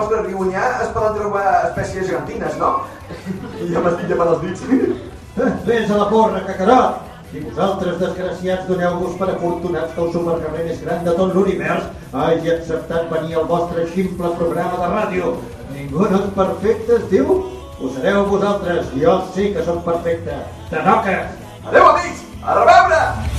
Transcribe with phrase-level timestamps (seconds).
[0.00, 2.72] vostre riu Onyar es poden trobar espècies gegantines, no?
[3.60, 4.66] I ja m'estic llamant els dits.
[5.68, 7.06] Vés a la porra, cacarot!
[7.30, 12.50] I vosaltres, desgraciats, doneu-vos per afortunats que el supercarrer més gran de tot l'univers hagi
[12.56, 15.32] acceptat venir al vostre ximple programa de ràdio.
[15.70, 17.42] Ningú no és perfecte, es diu?
[17.78, 20.42] Ho sereu vosaltres, jo sí que sóc perfecte.
[20.74, 21.36] Tanoques!
[21.68, 22.26] Adéu, amics!
[22.42, 23.29] A reveure!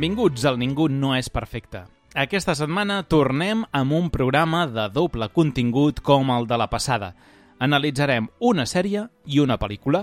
[0.00, 1.82] Benvinguts al Ningú no és perfecte.
[2.16, 7.10] Aquesta setmana tornem amb un programa de doble contingut com el de la passada.
[7.60, 10.00] Analitzarem una sèrie i una pel·lícula.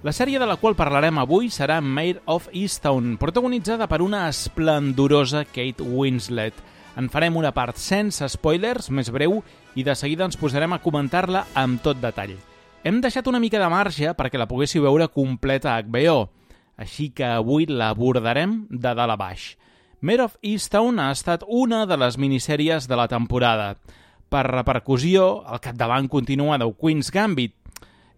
[0.00, 5.42] La sèrie de la qual parlarem avui serà Maid of Easttown, protagonitzada per una esplendorosa
[5.44, 6.54] Kate Winslet.
[6.96, 9.42] En farem una part sense spoilers, més breu,
[9.76, 12.32] i de seguida ens posarem a comentar-la amb tot detall.
[12.80, 16.30] Hem deixat una mica de marge perquè la poguéssiu veure completa a HBO,
[16.76, 19.54] així que avui l'abordarem de dalt a baix.
[20.04, 23.74] Mare of Easttown ha estat una de les minissèries de la temporada.
[24.28, 27.54] Per repercussió, al capdavant continua de Queen's Gambit.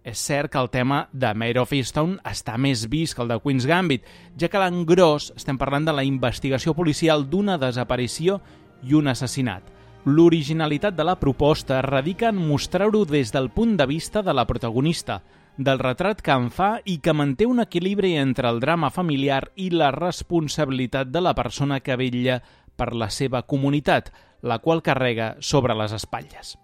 [0.06, 3.38] És cert que el tema de Mare of Easttown està més vist que el de
[3.42, 4.04] Queen's Gambit,
[4.38, 8.40] ja que l'engròs estem parlant de la investigació policial d'una desaparició
[8.82, 9.62] i un assassinat.
[10.06, 15.20] L'originalitat de la proposta radica en mostrar-ho des del punt de vista de la protagonista,
[15.56, 19.70] del retrat que en fa i que manté un equilibri entre el drama familiar i
[19.72, 22.40] la responsabilitat de la persona que vetlla
[22.76, 26.56] per la seva comunitat, la qual carrega sobre les espatlles.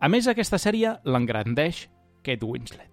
[0.00, 1.88] A més, aquesta sèrie l'engrandeix
[2.24, 2.88] Kate Winslet.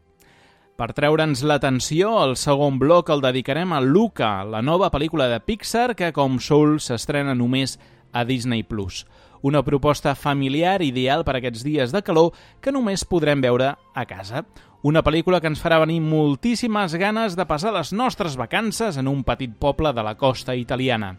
[0.76, 5.94] Per treure'ns l'atenció, el segon bloc el dedicarem a Luca, la nova pel·lícula de Pixar
[5.96, 7.78] que, com Soul, s'estrena només
[8.12, 8.66] a Disney+.
[8.68, 9.06] Plus.
[9.46, 12.32] Una proposta familiar ideal per aquests dies de calor
[12.66, 14.40] que només podrem veure a casa.
[14.82, 19.22] Una pel·lícula que ens farà venir moltíssimes ganes de passar les nostres vacances en un
[19.28, 21.12] petit poble de la costa italiana.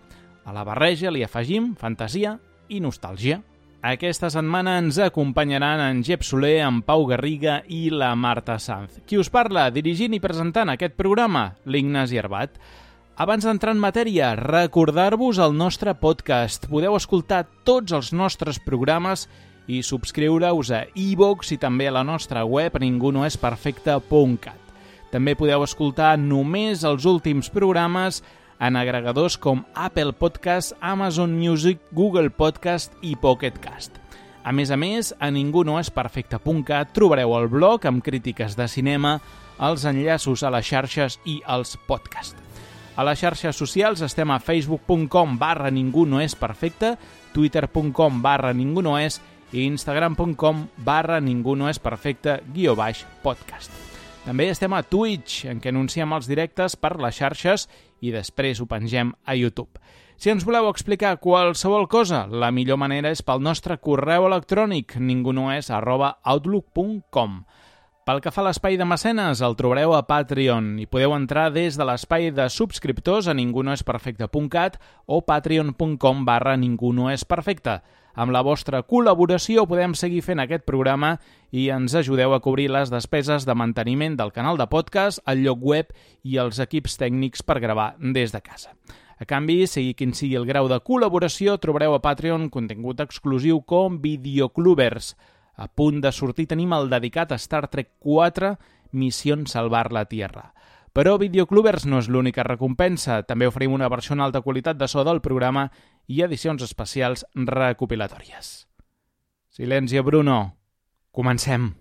[0.43, 2.33] A la barreja li afegim fantasia
[2.67, 3.39] i nostàlgia.
[3.87, 9.05] Aquesta setmana ens acompanyaran en Jep Soler, en Pau Garriga i la Marta Sanz.
[9.07, 11.53] Qui us parla, dirigint i presentant aquest programa?
[11.63, 12.59] L'Ignasi Arbat.
[13.17, 16.67] Abans d'entrar en matèria, recordar-vos el nostre podcast.
[16.69, 19.23] Podeu escoltar tots els nostres programes
[19.73, 24.61] i subscriure-us a iVox i també a la nostra web ningunoesperfecte.cat.
[25.09, 28.21] També podeu escoltar només els últims programes
[28.61, 33.97] en agregadors com Apple Podcast, Amazon Music, Google Podcast i Pocket Cast.
[34.45, 39.23] A més a més, a ningunoesperfecte.cat trobareu el blog amb crítiques de cinema,
[39.57, 42.46] els enllaços a les xarxes i els podcasts.
[42.97, 46.95] A les xarxes socials estem a facebook.com barra ningú no és perfecte,
[47.35, 49.19] twitter.com barra ningú no és
[49.53, 53.71] i instagram.com barra ningú no és perfecte guió baix podcast.
[54.25, 57.69] També estem a Twitch, en què anunciem els directes per les xarxes
[58.01, 59.77] i després ho pengem a YouTube.
[60.17, 65.69] Si ens voleu explicar qualsevol cosa, la millor manera és pel nostre correu electrònic ningunoes
[65.69, 67.43] arroba outlook.com.
[68.07, 71.75] Pel que fa a l'espai de mecenes, el trobareu a Patreon i podeu entrar des
[71.75, 74.77] de l'espai de subscriptors a ningunoesperfecte.cat
[75.11, 77.75] o patreon.com barra ningunoesperfecte.
[78.15, 81.17] Amb la vostra col·laboració podem seguir fent aquest programa
[81.51, 85.67] i ens ajudeu a cobrir les despeses de manteniment del canal de podcast, el lloc
[85.75, 85.91] web
[86.23, 88.77] i els equips tècnics per gravar des de casa.
[89.19, 93.99] A canvi, sigui quin sigui el grau de col·laboració, trobareu a Patreon contingut exclusiu com
[93.99, 95.17] Videoclubers.
[95.57, 98.57] A punt de sortir tenim el dedicat a Star Trek 4,
[98.93, 100.53] Missió Salvar la Tierra.
[100.93, 103.23] Però Videoclubers no és l'única recompensa.
[103.29, 105.71] També oferim una versió en alta qualitat de so del programa
[106.09, 108.67] i edicions especials recopilatòries.
[109.49, 110.57] Silenci, Bruno.
[111.13, 111.75] Comencem.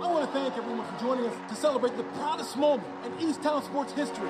[0.00, 3.42] I want to thank everyone for joining us to celebrate the proudest moment in East
[3.42, 4.28] Town sports history.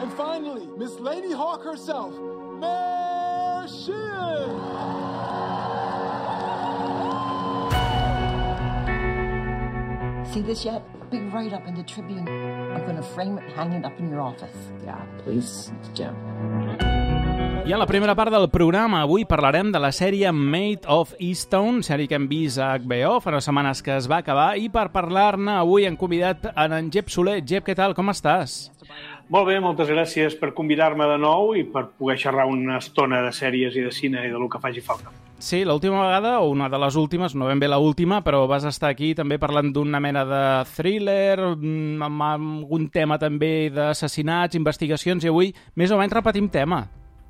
[0.00, 2.12] And finally, Miss Lady Hawk herself,
[2.60, 3.92] Mayor See
[10.42, 10.82] this yet?
[11.10, 12.28] Big write up in the Tribune.
[12.28, 14.54] I'm going to frame it hang it up in your office.
[14.84, 16.14] Yeah, please, Jim.
[17.66, 21.82] I en la primera part del programa avui parlarem de la sèrie Made of Easttown,
[21.82, 24.92] sèrie que hem vist a HBO fa unes setmanes que es va acabar, i per
[24.94, 27.40] parlar-ne avui hem convidat en, en Jep Soler.
[27.42, 27.98] Jep, què tal?
[27.98, 28.68] Com estàs?
[29.28, 33.32] Molt bé, moltes gràcies per convidar-me de nou i per poder xerrar una estona de
[33.34, 35.10] sèries i de cine i de lo que faci falta.
[35.42, 38.88] Sí, l'última vegada, o una de les últimes, no ben bé l'última, però vas estar
[38.94, 40.42] aquí també parlant d'una mena de
[40.76, 46.86] thriller, mm, amb algun tema també d'assassinats, investigacions, i avui més o menys repetim tema.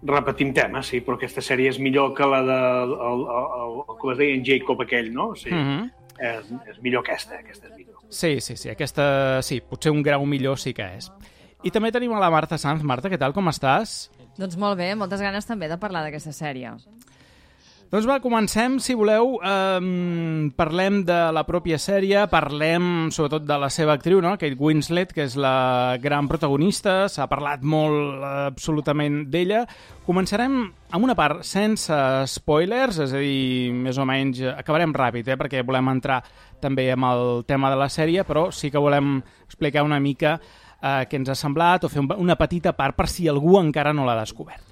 [0.06, 3.96] Repetim tema, sí, però aquesta sèrie és millor que la de, el, el, el, el
[3.98, 5.34] com es deia en Jacob aquell, no?
[5.34, 5.90] Sí, Mm -hmm.
[6.18, 7.96] és, és millor aquesta, aquesta és millor.
[8.08, 11.10] Sí, sí, sí, aquesta sí, potser un grau millor sí que és.
[11.64, 12.84] I també tenim a la Marta Sanz.
[12.84, 14.06] Marta, què tal, com estàs?
[14.36, 16.74] Doncs molt bé, moltes ganes també de parlar d'aquesta sèrie.
[17.86, 19.36] Doncs va, comencem, si voleu.
[19.46, 24.32] Um, parlem de la pròpia sèrie, parlem sobretot de la seva actriu, no?
[24.40, 27.04] Kate Winslet, que és la gran protagonista.
[27.06, 29.62] S'ha parlat molt uh, absolutament d'ella.
[30.02, 31.94] Començarem amb una part sense
[32.34, 35.38] spoilers, és a dir, més o menys acabarem ràpid, eh?
[35.38, 36.24] perquè volem entrar
[36.58, 40.65] també amb el tema de la sèrie, però sí que volem explicar una mica eh,
[41.10, 44.18] què ens ha semblat o fer una petita part per si algú encara no l'ha
[44.20, 44.64] descobert.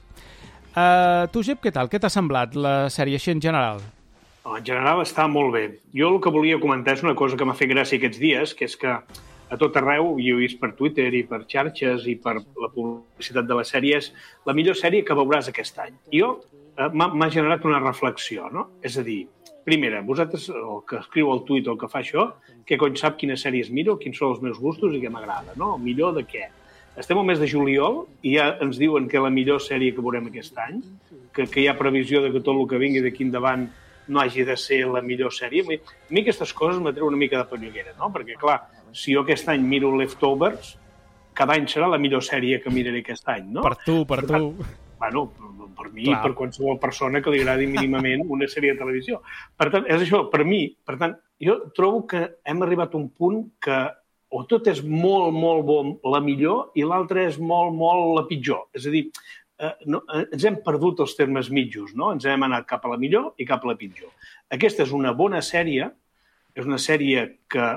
[0.74, 1.90] Uh, tu, Jep, què tal?
[1.90, 3.82] Què t'ha semblat la sèrie així en general?
[4.44, 5.62] En general està molt bé.
[5.96, 8.66] Jo el que volia comentar és una cosa que m'ha fet gràcia aquests dies, que
[8.66, 8.96] és que
[9.54, 12.70] a tot arreu, i ho he vist per Twitter i per xarxes i per la
[12.74, 14.10] publicitat de les sèries,
[14.48, 15.94] la millor sèrie que veuràs aquest any.
[16.10, 18.68] I jo eh, m'ha generat una reflexió, no?
[18.82, 19.22] És a dir,
[19.64, 22.26] primera, vosaltres, el que escriu el tuit o el que fa això,
[22.68, 25.74] què cony sap quines sèries miro, quins són els meus gustos i què m'agrada, no?
[25.76, 26.50] El millor de què?
[27.00, 30.28] Estem al mes de juliol i ja ens diuen que la millor sèrie que veurem
[30.30, 30.78] aquest any,
[31.34, 33.66] que, que hi ha previsió de que tot el que vingui d'aquí endavant
[34.06, 35.64] no hagi de ser la millor sèrie.
[35.64, 38.12] A mi aquestes coses m'atreu una mica de panyolera, no?
[38.14, 38.60] Perquè, clar,
[38.92, 40.76] si jo aquest any miro Leftovers,
[41.34, 43.64] cada any serà la millor sèrie que miraré aquest any, no?
[43.66, 44.52] Per tu, per tu.
[45.04, 45.26] Bueno,
[45.76, 46.22] per mi, Clar.
[46.22, 49.20] per qualsevol persona que li agradi mínimament una sèrie de televisió.
[49.56, 50.62] Per tant, és això, per mi.
[50.86, 51.12] Per tant,
[51.44, 53.82] jo trobo que hem arribat a un punt que
[54.34, 55.78] o tot és molt, molt bo,
[56.10, 58.64] la millor, i l'altre és molt, molt la pitjor.
[58.74, 59.04] És a dir,
[59.60, 62.10] eh, no, eh, ens hem perdut els termes mitjos, no?
[62.16, 64.10] Ens hem anat cap a la millor i cap a la pitjor.
[64.50, 65.90] Aquesta és una bona sèrie,
[66.54, 67.68] és una sèrie que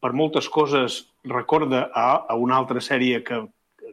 [0.00, 3.46] per moltes coses recorda a, a una altra sèrie que,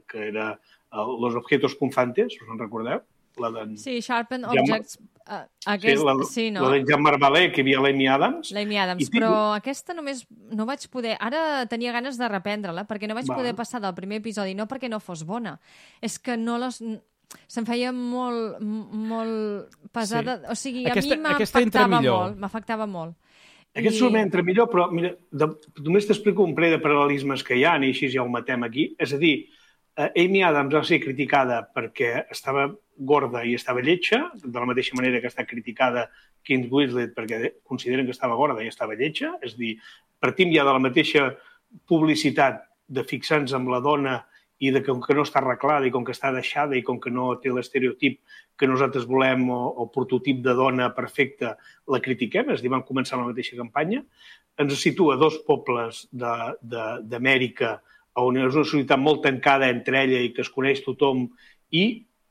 [0.10, 0.56] que era
[0.96, 3.04] Los Objetos Punzantes, us en recordeu?
[3.42, 3.76] La de...
[3.78, 6.62] Sí, Sharpen Objects Uh, aquest, sí, la, sí, no?
[6.62, 8.52] la de Jean Marvalet, que hi havia l'Amy Adams.
[8.54, 9.64] L'Amy Adams, I però tinc...
[9.64, 10.22] aquesta només
[10.54, 11.16] no vaig poder...
[11.18, 13.40] Ara tenia ganes de reprendre-la, perquè no vaig Va.
[13.40, 15.56] poder passar del primer episodi, no perquè no fos bona,
[16.06, 16.78] és que no les...
[17.50, 20.38] Se'm feia molt, molt pesada...
[20.44, 20.52] Sí.
[20.54, 22.40] O sigui, aquesta, a mi m'afectava molt.
[22.46, 23.18] M'afectava molt.
[23.74, 24.04] Aquest I...
[24.04, 25.50] solament entra millor, però mira, de,
[25.82, 28.92] només t'explico un parell de paral·lelismes que hi ha, i així ja ho matem aquí.
[29.02, 29.55] És a dir, eh,
[29.96, 35.22] Amy Adams va ser criticada perquè estava gorda i estava lletja, de la mateixa manera
[35.24, 36.10] que està criticada
[36.46, 39.76] Kate Winslet perquè consideren que estava gorda i estava lletja, és dir,
[40.20, 41.30] partim ja de la mateixa
[41.88, 44.20] publicitat de fixar-nos amb la dona
[44.60, 47.00] i de que com que no està arreglada i com que està deixada i com
[47.00, 48.22] que no té l'estereotip
[48.60, 51.56] que nosaltres volem o el prototip de dona perfecta,
[51.92, 54.04] la critiquem, és a dir, vam començar la mateixa campanya,
[54.60, 57.76] ens situa dos pobles d'Amèrica
[58.16, 61.28] on és una societat molt tancada entre ella i que es coneix tothom
[61.76, 61.86] i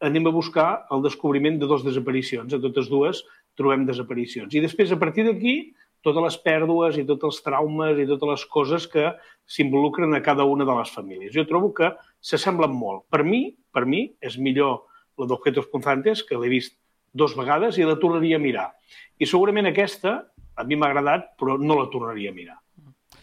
[0.04, 2.52] anem a buscar el descobriment de dues desaparicions.
[2.52, 3.22] A totes dues
[3.58, 4.54] trobem desaparicions.
[4.54, 8.44] I després, a partir d'aquí, totes les pèrdues i tots els traumes i totes les
[8.52, 9.12] coses que
[9.48, 11.32] s'involucren a cada una de les famílies.
[11.32, 13.06] Jo trobo que s'assemblen molt.
[13.12, 14.82] Per mi, per mi, és millor
[15.20, 16.76] la d'Objetos Punzantes, que l'he vist
[17.14, 18.68] dos vegades i la tornaria a mirar.
[19.16, 20.18] I segurament aquesta
[20.54, 22.58] a mi m'ha agradat, però no la tornaria a mirar.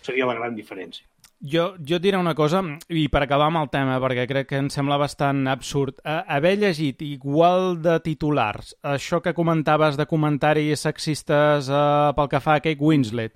[0.01, 1.11] Seria la gran diferència.
[1.41, 2.60] Jo, jo et diré una cosa,
[2.93, 5.98] i per acabar amb el tema, perquè crec que em sembla bastant absurd.
[6.05, 12.60] Haver llegit igual de titulars això que comentaves de comentaris sexistes eh, pel que fa
[12.60, 13.33] a Kate Winslet,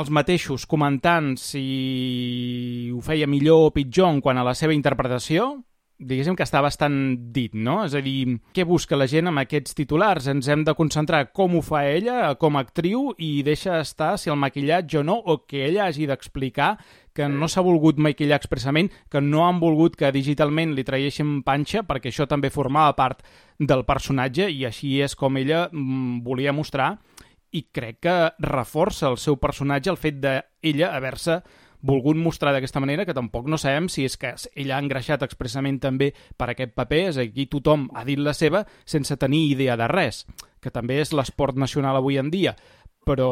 [0.00, 5.58] els mateixos comentant si ho feia millor o pitjor en quant a la seva interpretació,
[6.00, 6.96] diguéssim que està bastant
[7.34, 7.82] dit, no?
[7.84, 10.30] És a dir, què busca la gent amb aquests titulars?
[10.32, 14.32] Ens hem de concentrar com ho fa ella com a actriu i deixa estar si
[14.32, 16.72] el maquillatge o no, o que ella hagi d'explicar
[17.14, 21.84] que no s'ha volgut maquillar expressament, que no han volgut que digitalment li traguessin panxa,
[21.86, 23.24] perquè això també formava part
[23.58, 26.94] del personatge i així és com ella mm, volia mostrar
[27.50, 31.40] i crec que reforça el seu personatge el fet d'ella haver-se
[31.82, 35.80] volgut mostrar d'aquesta manera, que tampoc no sabem si és que ella ha engreixat expressament
[35.80, 39.88] també per aquest paper, és aquí tothom ha dit la seva sense tenir idea de
[39.88, 40.26] res,
[40.60, 42.54] que també és l'esport nacional avui en dia.
[43.08, 43.30] Però,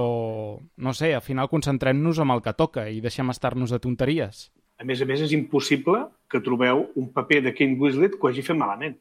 [0.77, 4.49] no sé, al final concentrem-nos amb el que toca i deixem estar-nos de tonteries.
[4.79, 8.31] A més a més, és impossible que trobeu un paper de Kate Winslet que ho
[8.31, 8.97] hagi fet malament.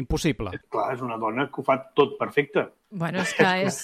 [0.00, 0.54] Impossible.
[0.72, 2.66] Clar, és una dona que ho fa tot perfecte.
[2.90, 3.82] Bueno, és que és,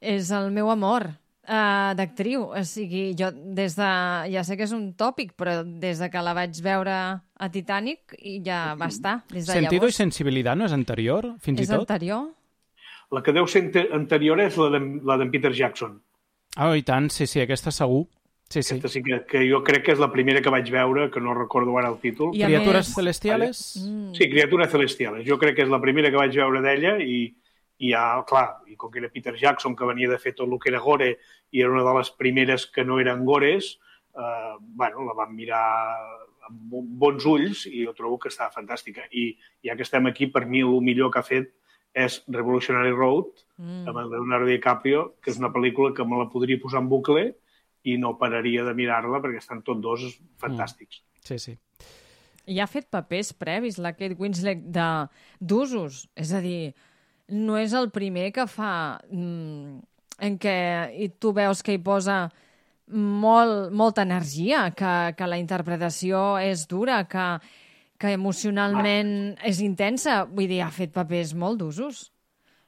[0.00, 2.46] és el meu amor uh, d'actriu.
[2.48, 3.90] O sigui, jo des de...
[4.32, 8.16] Ja sé que és un tòpic, però des de que la vaig veure a Titanic
[8.20, 9.18] i ja va estar.
[9.30, 10.00] Des de Sentido i llavors.
[10.00, 11.84] sensibilitat no és anterior, fins És i tot?
[11.84, 12.32] anterior?
[13.12, 16.00] La que deu ser ante- anterior és la d'en Peter Jackson.
[16.56, 18.06] Ah, i tant, sí, sí, aquesta segur.
[18.48, 18.74] Sí, sí.
[18.74, 21.34] Aquesta sí que, que jo crec que és la primera que vaig veure, que no
[21.34, 22.34] recordo ara el títol.
[22.36, 23.62] I Criatures més- celestiales?
[23.82, 24.12] Mm.
[24.14, 25.24] Sí, Criatures Celestiales.
[25.26, 27.34] Jo crec que és la primera que vaig veure d'ella i,
[27.78, 30.58] i ja, clar, i com que era Peter Jackson, que venia de fer tot el
[30.60, 31.18] que era gore
[31.50, 33.78] i era una de les primeres que no eren gores,
[34.14, 35.64] eh, bueno, la vam mirar
[36.46, 39.08] amb bo- bons ulls i jo trobo que estava fantàstica.
[39.10, 39.32] I
[39.64, 41.54] ja que estem aquí, per mi el millor que ha fet
[41.94, 43.86] és Revolutionary Road, Mm.
[43.88, 47.36] amb el Leonardo DiCaprio, que és una pel·lícula que me la podria posar en bucle
[47.84, 50.00] i no pararia de mirar-la perquè estan tots dos
[50.42, 51.02] fantàstics.
[51.22, 51.54] Sí, sí.
[52.46, 55.06] I ha fet papers previs, la Kate Winslet, de-
[55.40, 56.08] d'usos.
[56.16, 56.74] És a dir,
[57.28, 59.78] no és el primer que fa mm,
[60.18, 62.30] en què i tu veus que hi posa
[62.88, 67.38] molt, molta energia, que, que la interpretació és dura, que,
[68.04, 69.14] que emocionalment
[69.48, 70.24] és intensa.
[70.28, 72.10] Vull dir, ha fet papers molt d'usos.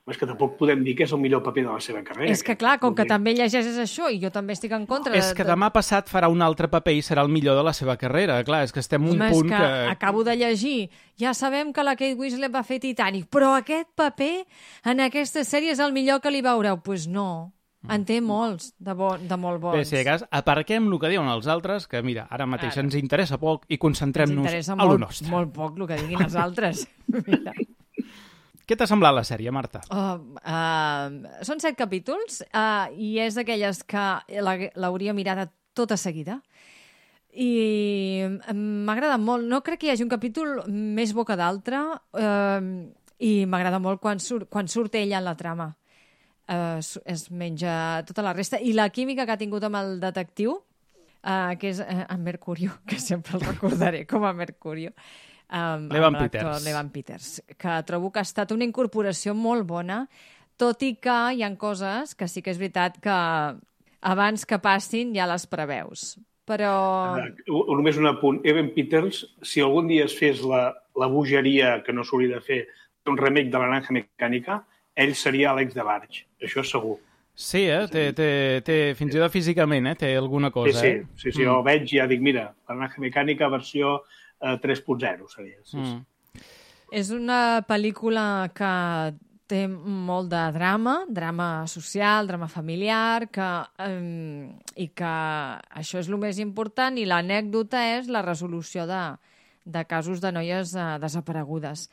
[0.06, 2.30] És que tampoc podem dir que és el millor paper de la seva carrera.
[2.30, 5.10] És que, clar, com que també llegeixes això i jo també estic en contra...
[5.18, 7.96] És que demà passat farà un altre paper i serà el millor de la seva
[7.98, 8.38] carrera.
[8.46, 9.90] Clar, és que estem en un Home, punt que, que...
[9.90, 10.76] acabo de llegir.
[11.18, 14.46] Ja sabem que la Kate Winslet va fer Titanic, però aquest paper
[14.86, 16.78] en aquesta sèrie és el millor que li veureu.
[16.78, 17.55] Doncs pues no.
[17.92, 19.78] En té molts, de, bo, de molt bons.
[19.78, 22.86] Bé, si de cas, aparquem el que diuen els altres, que mira, ara mateix Ara.
[22.86, 25.30] ens interessa poc i concentrem-nos a lo nostre.
[25.30, 26.86] molt poc el que diguin els altres.
[27.28, 27.54] Mira.
[28.66, 29.84] Què t'ha semblat la sèrie, Marta?
[29.94, 34.06] Oh, uh, són set capítols uh, i és d'aquelles que
[34.42, 36.40] l'hauria mirada tota seguida.
[37.30, 39.46] I m'ha agradat molt.
[39.46, 42.70] No crec que hi hagi un capítol més bo que d'altre uh,
[43.22, 45.70] i m'agrada molt quan surt, quan surt ella en la trama.
[46.46, 48.60] Uh, es menja tota la resta.
[48.62, 50.60] I la química que ha tingut amb el detectiu,
[51.26, 54.92] uh, que és uh, en Mercurio, que sempre el recordaré com a Mercurio,
[55.50, 56.66] um, L'Evan amb l'actor Peters.
[56.68, 60.04] L'Evan Peters, que trobo que ha estat una incorporació molt bona,
[60.56, 63.16] tot i que hi han coses que sí que és veritat que
[64.06, 66.14] abans que passin ja les preveus.
[66.46, 66.72] Però...
[67.18, 68.38] eh, Només un apunt.
[68.46, 72.60] Evan Peters, si algun dia es fes la, la bogeria que no s'hauria de fer,
[73.10, 74.60] un remake de la Naranja Mecànica,
[74.94, 76.25] ell seria Àlex de Barge.
[76.42, 76.96] Això és segur.
[77.36, 77.84] Sí, eh?
[77.92, 78.28] Té, té,
[78.64, 79.96] té, fins i tot físicament, eh?
[80.00, 81.02] Té alguna Sí, cosa, sí, eh?
[81.20, 83.98] sí, sí, jo el veig i ja dic, mira, la Naranja Mecànica versió
[84.40, 85.60] eh, 3.0 seria.
[85.64, 85.82] Sí, sí.
[85.82, 86.44] Mm.
[86.96, 88.72] És una pel·lícula que
[89.50, 93.46] té molt de drama, drama social, drama familiar, que,
[93.84, 95.12] um, i que
[95.82, 99.02] això és el més important, i l'anècdota és la resolució de,
[99.64, 101.88] de casos de noies uh, desaparegudes.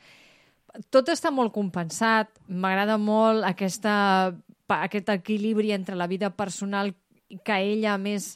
[0.90, 4.34] Tot està molt compensat, m'agrada molt aquesta,
[4.66, 6.90] aquest equilibri entre la vida personal
[7.46, 8.34] que ella, més,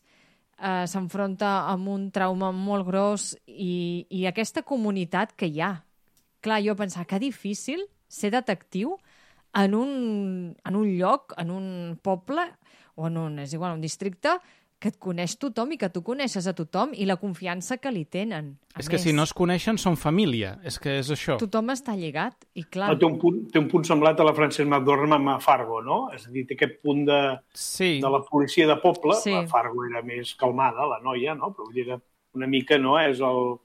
[0.58, 5.72] eh, s'enfronta amb un trauma molt gros i, i aquesta comunitat que hi ha.
[6.40, 8.94] Clar, jo pensava que difícil ser detectiu
[9.58, 12.44] en un, en un lloc, en un poble,
[12.94, 14.36] o en un, és igual, un districte,
[14.78, 18.04] que et coneix tothom i que tu coneixes a tothom i la confiança que li
[18.06, 18.52] tenen.
[18.76, 21.38] A És que més, si no es coneixen són família, és que és això.
[21.42, 22.92] Tothom està lligat i clar...
[22.92, 26.04] No, té, un punt, té un punt semblat a la Frances McDormand a Fargo, no?
[26.14, 27.22] És a dir, té aquest punt de,
[27.58, 29.18] Sí, de la policia de poble.
[29.18, 29.34] Sí.
[29.34, 31.50] La Fargo era més calmada, la noia, no?
[31.56, 31.98] Però vull dir, era
[32.38, 32.94] una mica, no?
[33.02, 33.58] És el,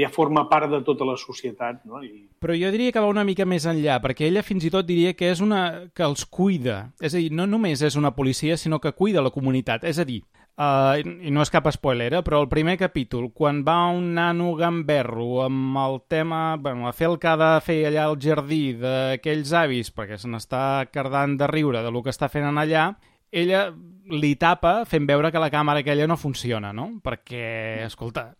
[0.00, 2.00] ja forma part de tota la societat, no?
[2.00, 4.88] I, però jo diria que va una mica més enllà, perquè ella fins i tot
[4.88, 6.94] diria que és una que els cuida.
[7.04, 9.84] És a dir, no només és una policia, sinó que cuida la comunitat.
[9.84, 10.22] És a dir,
[10.58, 14.54] uh, i no és cap spoiler, eh, però el primer capítol, quan va un nano
[14.58, 18.62] gamberro amb el tema, bueno, a fer el que ha de fer allà al jardí
[18.80, 22.92] d'aquells avis, perquè se n'està cardant de riure de lo que està fent en allà,
[23.34, 23.66] ella
[24.14, 26.90] li tapa fent veure que la càmera aquella no funciona, no?
[27.02, 28.30] Perquè, escolta,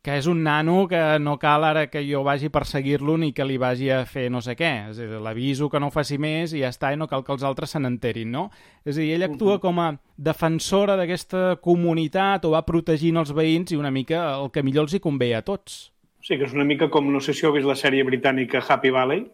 [0.00, 3.44] que és un nano que no cal ara que jo vagi a perseguir-lo ni que
[3.44, 4.70] li vagi a fer no sé què.
[4.90, 7.24] És a dir, l'aviso que no ho faci més i ja està, i no cal
[7.26, 8.46] que els altres se n'enterin, no?
[8.84, 13.74] És a dir, ella actua com a defensora d'aquesta comunitat o va protegint els veïns
[13.74, 15.92] i una mica el que millor els hi convé a tots.
[16.22, 18.90] sí, que és una mica com, no sé si heu vist la sèrie britànica Happy
[18.92, 19.26] Valley.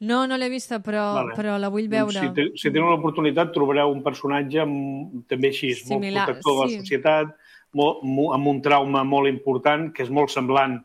[0.00, 1.34] No, no l'he vista, però, Vale.
[1.36, 2.12] però la vull veure.
[2.12, 6.56] Doncs si, te, si teniu l'oportunitat trobareu un personatge amb, també així, Similar, molt protector
[6.56, 6.80] de la sí.
[6.82, 7.30] societat,
[7.76, 8.02] molt,
[8.34, 10.78] amb un trauma molt important, que és molt semblant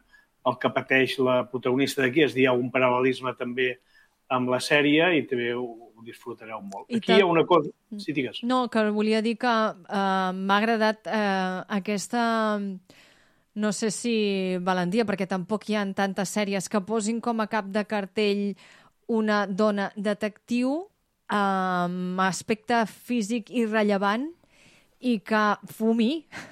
[0.47, 3.75] al que pateix la protagonista d'aquí, és a dir, hi ha un paral·lelisme també
[4.31, 6.87] amb la sèrie i també ho, ho disfrutareu molt.
[6.89, 7.69] I Aquí hi ha una cosa...
[7.99, 8.41] Sí, digues.
[8.47, 12.23] No, que volia dir que uh, m'ha agradat uh, aquesta
[13.53, 17.67] no sé si valentia, perquè tampoc hi ha tantes sèries que posin com a cap
[17.67, 18.45] de cartell
[19.11, 20.85] una dona detectiu
[21.31, 24.29] amb aspecte físic irrellevant
[25.01, 25.43] i que
[25.73, 26.11] fumi,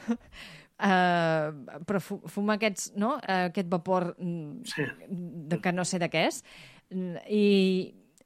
[0.10, 3.16] uh, però fu fuma aquests, no?
[3.22, 4.86] Uh, aquest vapor mm, Sí.
[5.10, 6.42] de, que no sé de què és.
[6.90, 7.46] Mm, I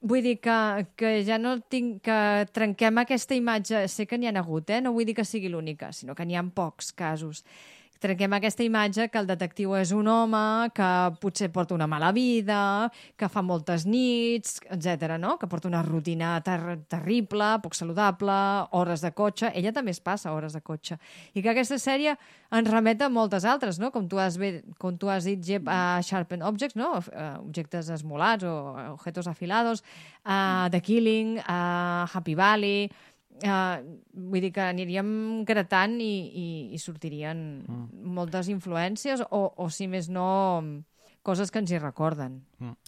[0.04, 0.58] vull dir que,
[1.00, 2.20] que ja no tinc que
[2.56, 3.86] trenquem aquesta imatge.
[3.88, 4.82] Sé que n'hi ha hagut, eh?
[4.84, 7.44] No vull dir que sigui l'única, sinó que n'hi ha pocs casos.
[8.04, 10.40] Trenquem aquesta imatge que el detectiu és un home,
[10.76, 10.88] que
[11.24, 15.14] potser porta una mala vida, que fa moltes nits, etc.
[15.22, 15.38] no?
[15.40, 18.36] Que porta una rutina ter terrible, poc saludable,
[18.76, 19.54] hores de cotxe.
[19.56, 20.98] Ella també es passa hores de cotxe.
[21.32, 22.18] I que aquesta sèrie
[22.52, 23.94] ens remet a moltes altres, no?
[23.96, 26.98] Com tu has, ve- com tu has dit, Jep, a Sharpen Objects, no?
[27.08, 28.54] Eh, Objectes esmolats o
[28.98, 29.80] objetos afilados,
[30.26, 32.92] a The Killing, a Happy Valley...
[33.42, 33.82] Uh,
[34.14, 35.08] vull dir que aniríem
[35.48, 38.12] gratant i, i, i sortirien mm.
[38.16, 40.62] moltes influències o, o, si més no,
[41.26, 42.44] coses que ens hi recorden.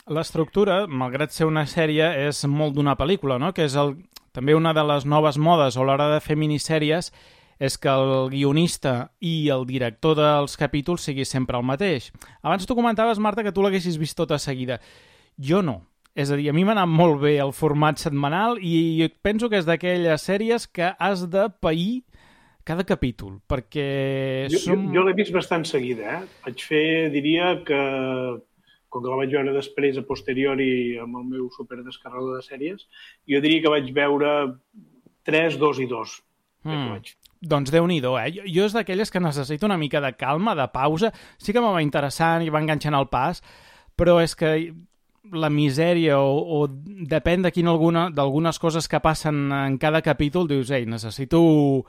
[0.07, 3.51] L'estructura, malgrat ser una sèrie, és molt d'una pel·lícula, no?
[3.57, 3.95] Que és el,
[4.35, 7.11] també una de les noves modes a l'hora de fer minissèries
[7.59, 12.11] és que el guionista i el director dels capítols sigui sempre el mateix.
[12.43, 14.81] Abans tu comentaves, Marta, que tu l'haguessis vist tota seguida.
[15.39, 15.81] Jo no.
[16.15, 19.59] És a dir, a mi m'ha anat molt bé el format setmanal i penso que
[19.59, 22.05] és d'aquelles sèries que has de pair
[22.65, 24.87] cada capítol, perquè Jo, som...
[24.87, 26.37] jo, jo l'he vist bastant seguida, eh?
[26.47, 27.81] Vaig fer, diria que,
[28.89, 32.87] com que la vaig veure després, a posteriori, amb el meu superdescarregador de sèries,
[33.29, 34.31] jo diria que vaig veure
[35.29, 36.17] 3, 2 i 2.
[36.65, 36.89] Mm.
[36.95, 37.13] Vaig.
[37.45, 38.27] Doncs déu nhi eh?
[38.39, 41.11] Jo, jo és d'aquelles que necessito una mica de calma, de pausa.
[41.37, 43.43] Sí que me va interessant i va enganxant el pas,
[43.93, 44.73] però és que
[45.33, 46.67] la misèria o, o
[47.09, 51.85] depèn alguna d'algunes coses que passen en cada capítol, dius, ei, necessito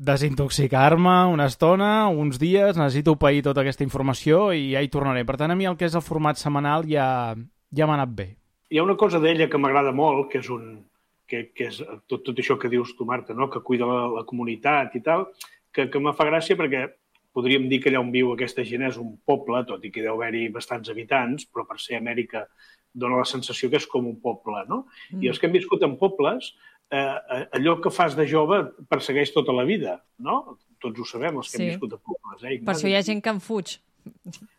[0.00, 5.26] desintoxicar-me una estona, uns dies, necessito pair tota aquesta informació i ja hi tornaré.
[5.28, 7.36] Per tant, a mi el que és el format setmanal ja,
[7.76, 8.28] ja m'ha anat bé.
[8.70, 10.86] Hi ha una cosa d'ella que m'agrada molt, que és un
[11.30, 11.78] que, que és
[12.08, 13.50] tot, tot això que dius tu, Marta, no?
[13.50, 15.28] que cuida la, la comunitat i tal,
[15.70, 16.86] que, que me fa gràcia perquè
[17.32, 20.14] podríem dir que allà on viu aquesta gent és un poble, tot i que deu
[20.18, 22.46] haver-hi bastants habitants, però per ser Amèrica
[22.92, 24.86] dona la sensació que és com un poble, no?
[25.12, 25.22] Mm.
[25.22, 26.54] I els que hem viscut en pobles,
[26.90, 30.56] eh, allò que fas de jove persegueix tota la vida, no?
[30.80, 31.62] Tots ho sabem, els que Sí.
[31.62, 32.42] hem viscut a pobles.
[32.42, 32.58] Eh?
[32.64, 33.76] Per això hi ha gent que en fuig.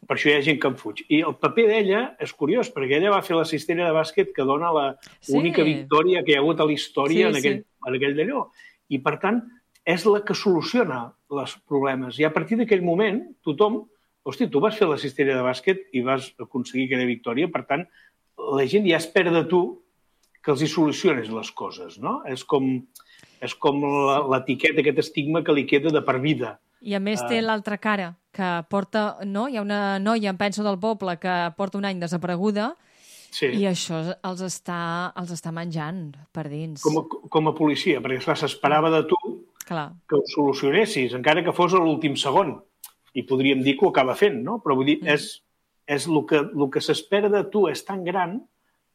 [0.08, 1.02] Per això hi ha gent que en fuig.
[1.10, 4.44] I el paper d'ella és curiós, perquè ella va fer la cistella de bàsquet que
[4.44, 5.34] dona la Sí.
[5.36, 8.50] única victòria que hi ha hagut a la història Sí, en, aquell, en aquell d'allò.
[8.90, 9.42] I, per tant,
[9.86, 12.20] és la que soluciona els problemes.
[12.20, 13.86] I a partir d'aquell moment, tothom...
[14.22, 17.88] Hosti, tu vas fer la cistella de bàsquet i vas aconseguir aquella victòria, per tant,
[18.38, 19.62] la gent ja espera de tu
[20.46, 22.20] que els hi soluciones les coses, no?
[22.30, 22.68] És com,
[23.42, 23.82] és com
[24.30, 26.60] l'etiqueta, aquest estigma que li queda de per vida.
[26.86, 29.24] I a més té l'altra cara, que porta...
[29.26, 29.48] No?
[29.50, 32.76] Hi ha una noia, em penso, del poble que porta un any desapareguda
[33.32, 33.48] Sí.
[33.48, 34.78] i això els està,
[35.16, 36.82] els està menjant per dins.
[36.84, 39.20] Com a, com a policia, perquè s'esperava de tu
[39.72, 39.88] Clar.
[40.10, 42.58] que ho solucionessis, encara que fos a l'últim segon.
[43.16, 44.60] I podríem dir que ho acaba fent, no?
[44.64, 45.08] Però vull dir, Mm.
[45.16, 45.44] és,
[45.88, 48.42] és el que, el que s'espera de tu és tan gran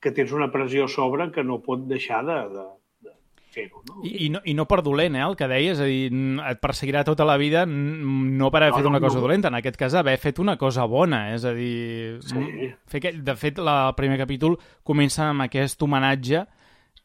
[0.01, 2.65] que tens una pressió a sobre que no pot deixar de, de,
[3.57, 4.03] fer-ho, no?
[4.05, 6.11] I, i, no, I no per dolent, eh, el que deies, és a dir,
[6.51, 9.23] et perseguirà tota la vida no per haver No, fet no, una cosa no.
[9.25, 12.19] dolenta, en aquest cas haver fet una cosa bona, és a dir...
[12.21, 12.69] Sí.
[12.93, 16.45] Fer que, de fet, la, el primer capítol comença amb aquest homenatge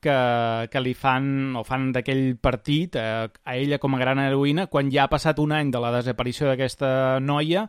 [0.04, 4.68] que, que li fan, o fan d'aquell partit a, a ella com a gran heroïna
[4.68, 7.68] quan ja ha passat un any de la desaparició d'aquesta noia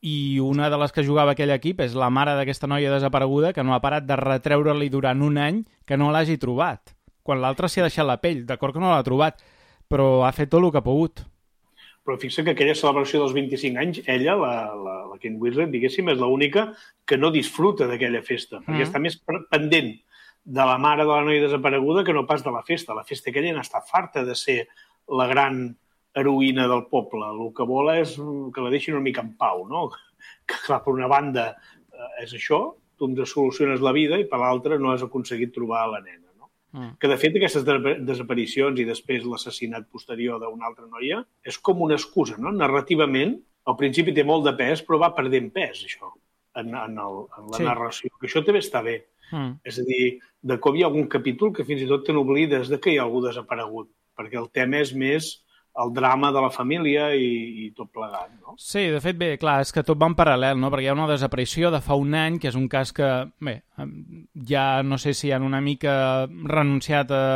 [0.00, 3.64] i una de les que jugava aquell equip és la mare d'aquesta noia desapareguda que
[3.66, 6.94] no ha parat de retreure-li durant un any que no l'hagi trobat.
[7.26, 9.42] Quan l'altre s'hi ha deixat la pell, d'acord que no l'ha trobat,
[9.90, 11.24] però ha fet tot el que ha pogut.
[12.06, 16.08] Però fixa que aquella celebració dels 25 anys, ella, la, la, la Kate Winslet, diguéssim,
[16.08, 16.70] és l'única
[17.04, 18.86] que no disfruta d'aquella festa, perquè Mm.
[18.86, 19.18] està més
[19.50, 19.90] pendent
[20.48, 22.96] de la mare de la noia desapareguda que no pas de la festa.
[22.96, 24.62] La festa aquella n'està farta de ser
[25.20, 25.66] la gran
[26.16, 27.26] heroïna del poble.
[27.28, 29.90] El que vol és que la deixin una mica en pau, no?
[30.48, 32.62] Que, clar, per una banda eh, és això,
[32.98, 36.48] tu ens soluciones la vida i per l'altra no has aconseguit trobar la nena, no?
[36.72, 36.96] Mm.
[37.00, 41.84] que de fet aquestes de- desaparicions i després l'assassinat posterior d'una altra noia és com
[41.84, 42.50] una excusa, no?
[42.56, 43.36] Narrativament,
[43.68, 46.10] al principi té molt de pes, però va perdent pes, això,
[46.56, 47.68] en, en, el, en la sí.
[47.68, 48.10] narració.
[48.18, 48.98] Que això també està bé.
[49.32, 49.58] Mm.
[49.68, 50.04] És a dir,
[50.40, 52.98] de cop hi ha algun capítol que fins i tot te n'oblides de que hi
[52.98, 55.36] ha algú desaparegut, perquè el tema és més
[55.78, 57.28] el drama de la família i,
[57.64, 58.56] i tot plegat, no?
[58.58, 60.72] Sí, de fet, bé, clar, és que tot va en paral·lel, no?
[60.72, 63.08] Perquè hi ha una desaparició de fa un any, que és un cas que,
[63.44, 63.60] bé,
[64.48, 67.26] ja no sé si han una mica renunciat a,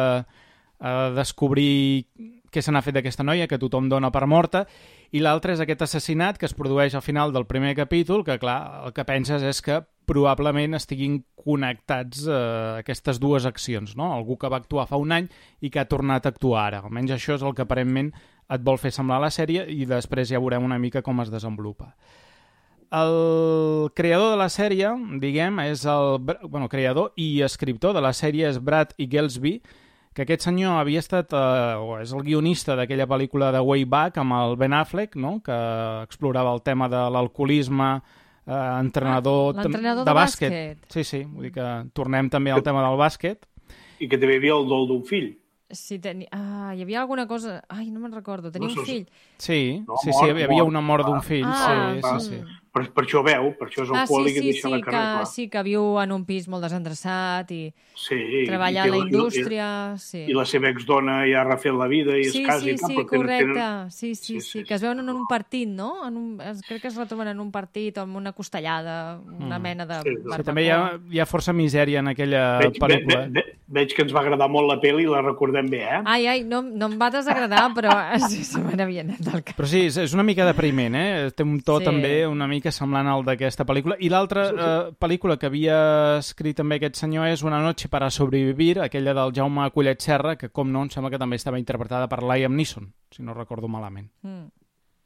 [0.83, 2.09] a descobrir
[2.53, 4.67] què se n'ha fet d'aquesta noia, que tothom dona per morta,
[5.13, 8.85] i l'altre és aquest assassinat que es produeix al final del primer capítol, que clar,
[8.87, 14.13] el que penses és que probablement estiguin connectats eh, aquestes dues accions, no?
[14.13, 15.29] Algú que va actuar fa un any
[15.61, 16.83] i que ha tornat a actuar ara.
[16.83, 18.13] Almenys això és el que aparentment
[18.53, 21.95] et vol fer semblar la sèrie i després ja veurem una mica com es desenvolupa.
[22.93, 28.51] El creador de la sèrie, diguem, és el bueno, creador i escriptor de la sèrie
[28.51, 29.61] és Brad Igelsby,
[30.15, 34.19] que aquest senyor havia estat, eh, o és el guionista d'aquella pel·lícula de Way Back
[34.19, 35.41] amb el Ben Affleck, no?
[35.43, 35.57] que
[36.05, 38.03] explorava el tema de l'alcoholisme,
[38.47, 40.51] eh, entrenador, Ah, l'entrenador de, de bàsquet.
[40.51, 40.79] bàsquet.
[40.93, 43.47] Sí, sí, vull dir que tornem també al tema del bàsquet.
[44.01, 45.39] I que també hi havia el dol d'un fill.
[45.73, 46.27] Sí, teni...
[46.33, 47.63] ah, hi havia alguna cosa...
[47.73, 48.51] Ai, no me'n recordo.
[48.53, 49.07] Tenia No un fill.
[49.39, 50.69] Sí, No, sí, mort, sí, hi havia mort.
[50.69, 52.43] una mort d'un fill, Ah, sí, ah, sí, sí.
[52.73, 54.79] Per, per això veu, per això és Ah, sí, alcohòlic sí, i deixa sí, la
[54.79, 55.13] que, carrera.
[55.19, 55.27] clar.
[55.29, 58.97] sí, que viu en un pis molt desendreçat i Sí, i treballa a té la
[58.97, 59.67] i- i- indústria...
[59.99, 62.71] Sí, I la seva exdona ja ha refet la vida i es sí, casa sí,
[62.71, 63.53] i tal, sí, però tenen- correcte.
[63.53, 64.87] tenen- Sí, sí, Sí, sí, sí, que es sí.
[64.87, 65.91] veuen en un partit, no?
[66.09, 66.41] En un...
[66.41, 70.01] es- Crec que es retroben en un partit o en una costellada, una mena de...
[70.03, 70.33] Sí, sí.
[70.37, 73.21] Sí, també hi ha, hi ha força misèria en aquella Veig, ve, pel·lícula.
[73.29, 76.01] ve, ve, veig que ens va agradar molt la pel·li i la recordem bé, eh?
[76.07, 77.93] Ai, ai, no, no em va desagradar, però
[78.31, 79.57] sí, se me n'havia anat del cap.
[79.61, 81.31] Però sí, és, és una mica depriment, eh?
[81.37, 81.85] Té un to Sí.
[81.85, 81.91] sí.
[81.93, 83.97] també una mica semblant al d'aquesta pel·lícula.
[83.99, 88.79] I l'altra eh, pel·lícula que havia escrit també aquest senyor és Una noche para sobrevivir,
[88.81, 92.23] aquella del Jaume Collet Serra, que com no, em sembla que també estava interpretada per
[92.23, 94.11] Liam Neeson, si no recordo malament.
[94.23, 94.47] Mm.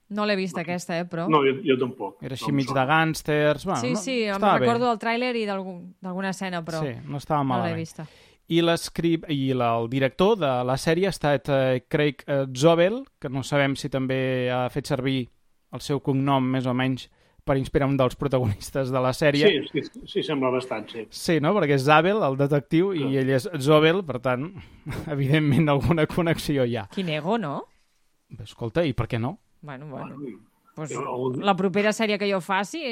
[0.08, 1.24] No l'he vist aquesta, eh, però...
[1.28, 2.20] No, jo, jo tampoc.
[2.22, 2.80] Era així No mig sona.
[2.84, 3.64] de gàngsters...
[3.64, 4.66] Bueno, sí, no, sí, em estava bé.
[4.66, 7.76] recordo del tràiler i d'algun- d'alguna escena, però Sí, no estava no l'he malament.
[7.80, 8.06] vista.
[8.46, 13.00] I l'escrip i la, el director de la sèrie ha estat eh, Craig eh, Zobel,
[13.18, 15.24] que no sabem si també ha fet servir
[15.74, 17.08] el seu cognom més o menys
[17.46, 19.52] per inspirar un dels protagonistes de la sèrie.
[19.70, 21.06] Sí, sí, sí, sembla bastant, sí.
[21.14, 21.54] Sí, no?
[21.56, 23.14] Perquè és Zabel, el detectiu, i Clar.
[23.22, 24.50] ell és Zobel, per tant,
[25.14, 26.88] evidentment alguna connexió hi ha.
[26.94, 27.60] Quin ego, no?
[28.42, 29.36] Escolta, i per què no?
[29.62, 30.18] Bueno, bueno.
[30.18, 30.42] Bueno,
[30.76, 30.92] Pues,
[31.40, 32.82] la propera sèrie que jo faci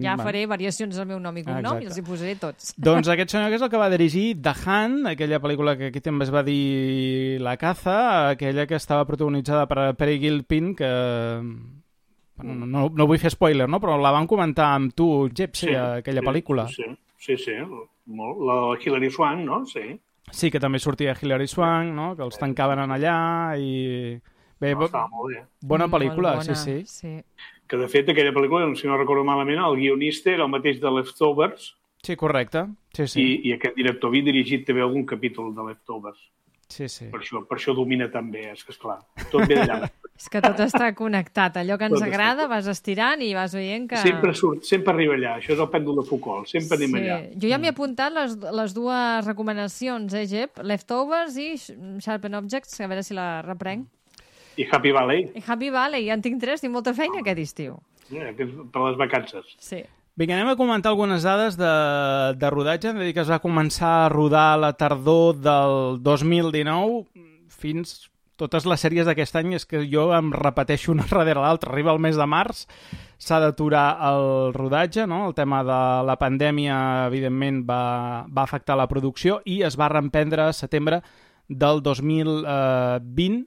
[0.00, 1.84] ja faré variacions del meu nom i cognom Exacte.
[1.84, 2.70] i els hi posaré tots.
[2.88, 6.00] Doncs aquest senyor que és el que va dirigir The Hunt, aquella pel·lícula que aquí
[6.00, 7.98] també es va dir La caza,
[8.30, 10.88] aquella que estava protagonitzada per Perry Gilpin, que...
[12.38, 13.80] Bueno, no, no, no vull fer spoiler, no?
[13.82, 16.68] però la van comentar amb tu, Jep, sí, aquella pel·lícula.
[16.72, 16.84] Sí,
[17.18, 17.54] sí, sí,
[18.06, 18.40] molt.
[18.48, 19.64] La Hilary Swank, no?
[19.66, 19.82] Sí.
[20.30, 22.14] Sí, que també sortia Hilary Swank, no?
[22.16, 23.18] que els tancaven en allà
[23.58, 24.18] i...
[24.58, 25.42] Bé, No, bo, estava molt bé.
[25.62, 26.86] bona Mm, pel·lícula, molt bona, sí, sí.
[26.86, 27.44] sí.
[27.68, 30.90] Que, de fet, aquella pel·lícula, si no recordo malament, el guionista era el mateix de
[30.90, 32.64] Leftovers Sí, correcte.
[32.94, 33.08] Sí, sí.
[33.12, 33.22] sí.
[33.22, 36.18] i, i aquest director havia dirigit també algun capítol de Leftovers.
[36.68, 37.06] sí, sí.
[37.10, 38.98] Per això, per això domina tan bé, és que, esclar,
[39.30, 39.88] tot ve d'allà.
[40.18, 41.56] És que tot està connectat.
[41.60, 44.00] Allò que ens Tot està agrada vas estirant i vas veient que...
[44.02, 45.36] Sempre surt, sempre arriba allà.
[45.38, 47.02] Això és el pèndol de Foucault, sempre anem Sí.
[47.04, 47.18] allà.
[47.38, 50.58] Jo ja m'he apuntat les, les dues recomanacions, eh, Jep?
[50.66, 53.86] Leftovers i Sh- Sharpen Objects, a veure si la reprenc.
[54.58, 57.78] I Happy Valley, I Happy Valley, ja en tinc tres, tinc molta feina aquest estiu.
[58.10, 59.44] eh, és per les vacances.
[59.62, 59.84] Sí.
[60.18, 62.88] Vinga, anem a comentar algunes dades de, de rodatge.
[62.90, 67.04] Hem de dir que es va començar a rodar a la tardor del 2019
[67.48, 71.72] fins totes les sèries d'aquest any és que jo em repeteixo una darrere l'altra.
[71.72, 72.64] Arriba el mes de març,
[73.18, 75.26] s'ha d'aturar el rodatge, no?
[75.28, 76.78] el tema de la pandèmia,
[77.10, 77.82] evidentment, va,
[78.30, 81.02] va afectar la producció i es va reemprendre a setembre
[81.48, 83.44] del 2020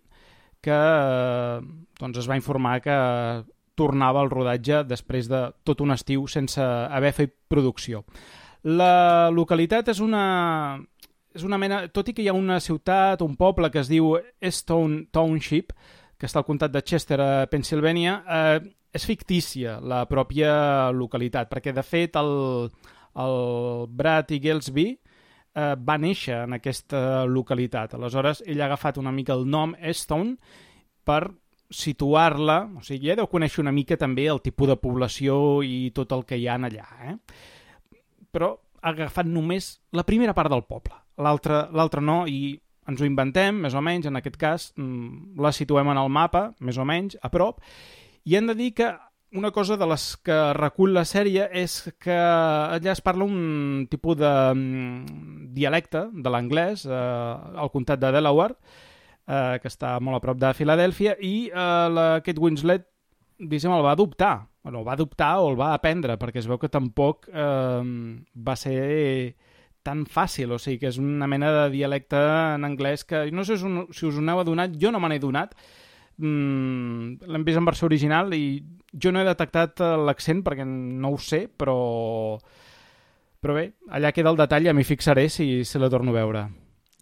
[0.62, 1.62] que eh,
[2.00, 2.96] doncs es va informar que
[3.80, 8.04] tornava al rodatge després de tot un estiu sense haver fet producció.
[8.62, 10.78] La localitat és una,
[11.36, 11.86] és una mena...
[11.94, 14.16] Tot i que hi ha una ciutat, un poble que es diu
[14.52, 15.74] Stone Township,
[16.20, 18.60] que està al comtat de Chester, a Pennsylvania, eh,
[18.92, 22.68] és fictícia la pròpia localitat, perquè de fet el,
[23.24, 23.38] el
[23.88, 27.96] Brad Igelsby eh, va néixer en aquesta localitat.
[27.96, 30.36] Aleshores, ell ha agafat una mica el nom Stone
[31.08, 31.24] per
[31.72, 36.12] situar-la, o sigui, ja deu conèixer una mica també el tipus de població i tot
[36.12, 37.16] el que hi ha allà, eh?
[38.32, 42.56] Però ha agafat només la primera part del poble, l'altra no, i
[42.90, 46.50] ens ho inventem, més o menys, en aquest cas mm, la situem en el mapa,
[46.60, 47.62] més o menys, a prop,
[48.26, 48.92] i hem de dir que
[49.38, 54.18] una cosa de les que recull la sèrie és que allà es parla un tipus
[54.20, 56.96] de mm, dialecte de l'anglès eh,
[57.64, 58.58] al comtat de Delaware,
[59.28, 62.90] eh, que està molt a prop de Filadèlfia, i eh, la Kate Winslet
[63.42, 64.48] diguéssim, el va adoptar.
[64.62, 67.82] Bueno, el va adoptar o el va aprendre, perquè es veu que tampoc eh,
[68.36, 68.82] va ser
[69.84, 72.20] tan fàcil, o sigui que és una mena de dialecte
[72.56, 73.66] en anglès que no sé si
[74.08, 75.56] us, n'heu adonat, jo no me n'he donat,
[76.18, 78.62] mm, l'hem vist en versió original i
[78.94, 82.38] jo no he detectat eh, l'accent perquè no ho sé, però
[83.42, 86.44] però bé, allà queda el detall i m'hi fixaré si, si la torno a veure.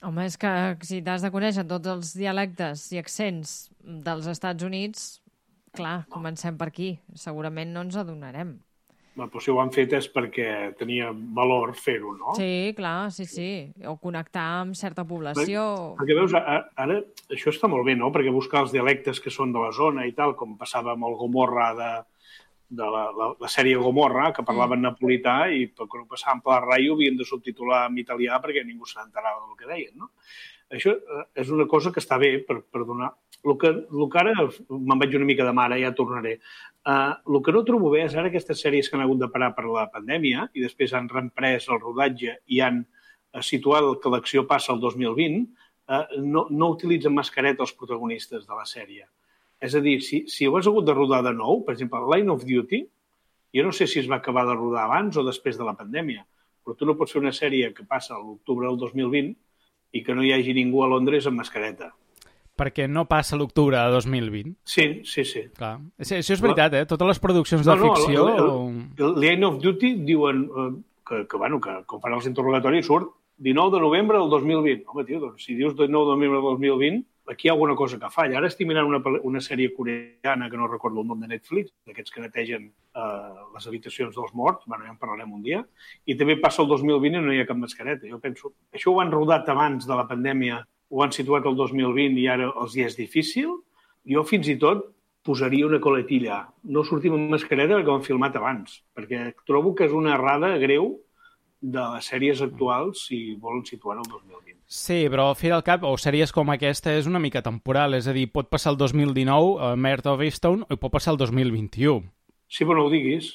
[0.07, 0.49] Home, és que
[0.87, 5.19] si t'has de conèixer tots els dialectes i accents dels Estats Units,
[5.75, 6.93] clar, comencem per aquí.
[7.19, 8.55] Segurament no ens adonarem.
[9.27, 12.35] Però si ho han fet és perquè tenia valor fer-ho, no?
[12.37, 13.49] Sí, clar, sí, sí.
[13.85, 15.95] O connectar amb certa població.
[15.99, 18.11] Perquè veus, a- ara, això està molt bé, no?
[18.15, 21.17] Perquè buscar els dialectes que són de la zona i tal, com passava amb el
[21.19, 21.91] Gomorra de,
[22.69, 26.53] de la, la, la sèrie Gomorra, que parlaven napolità i per quan ho passaven per
[26.55, 30.11] la ràdio havien de subtitular en italià perquè ningú s'enterava del que deien, no?
[30.69, 33.09] Això eh, és una cosa que està bé per, per donar...
[33.39, 36.33] El que, el que ara me'n vaig una mica de mare, ja tornaré.
[36.87, 39.51] Uh, el que no trobo bé és ara aquestes sèries que han hagut de parar
[39.55, 42.79] per la pandèmia i després han reemprès el rodatge i han
[43.33, 45.41] eh, situat que l'acció passa al 2020,
[45.91, 49.05] eh, no, no utilitzen mascareta els protagonistes de la sèrie.
[49.59, 52.31] És a dir, si, si ho has hagut de rodar de nou, per exemple, Line
[52.31, 52.81] of Duty,
[53.55, 56.23] jo no sé si es va acabar de rodar abans o després de la pandèmia,
[56.63, 59.35] però tu no pots fer una sèrie que passa a l'octubre del 2020
[59.97, 61.91] i que no hi hagi ningú a Londres amb mascareta.
[62.59, 64.57] Perquè no passa l'octubre de 2020.
[64.67, 65.45] Sí, sí, sí.
[65.55, 65.77] Clar.
[66.01, 66.83] Això és veritat, eh?
[66.89, 68.27] Totes les produccions de ficció...
[68.35, 70.67] el, el, el Line of Duty diuen eh,
[71.07, 74.83] que, que, bueno, que quan fan els interrogatoris surt 19 de novembre del 2020.
[74.87, 77.99] Home, tio, doncs, si dius 19 de novembre del 2020, aquí hi ha alguna cosa
[77.99, 78.37] que falla.
[78.37, 82.11] Ara estic mirant una, una sèrie coreana que no recordo el nom de Netflix, d'aquests
[82.11, 85.61] que netegen eh, les habitacions dels morts, bueno, ja en parlarem un dia,
[86.05, 88.09] i també passa el 2020 i no hi ha cap mascareta.
[88.09, 92.17] Jo penso, això ho han rodat abans de la pandèmia, ho han situat el 2020
[92.19, 93.51] i ara els hi és difícil.
[94.09, 94.85] Jo fins i tot
[95.23, 96.47] posaria una coletilla.
[96.63, 100.55] No sortim amb mascareta perquè ho han filmat abans, perquè trobo que és una errada
[100.57, 100.95] greu
[101.61, 104.55] de les sèries actuals si volen situar el 2020.
[104.65, 107.93] Sí, però al fi del cap, o sèries com aquesta, és una mica temporal.
[107.97, 111.17] És a dir, pot passar el 2019, a Mare of Easttown, o pot passar el
[111.19, 112.03] 2021.
[112.47, 113.33] Sí, però no ho diguis.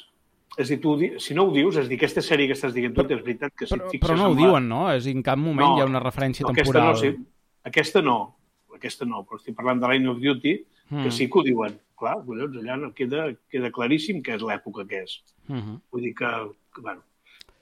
[0.56, 2.72] És a dir, tu, si no ho dius, és a dir, aquesta sèrie que estàs
[2.72, 4.68] dient tu, és veritat que si Però, et fixes però no ho en la- diuen,
[4.70, 4.82] no?
[4.92, 6.94] És a dir, en cap moment No, hi ha una referència Aquesta temporal.
[6.94, 7.12] no, sí.
[7.64, 8.36] Aquesta no.
[8.74, 10.54] Aquesta no, però estic parlant de Line of Duty,
[10.90, 11.02] Mm.
[11.04, 11.78] que sí que ho diuen.
[11.96, 15.14] Clar, collons, allà no queda, queda claríssim que és l'època que és.
[15.48, 15.78] Mhm.
[15.90, 16.28] Vull dir que,
[16.74, 17.00] que bueno,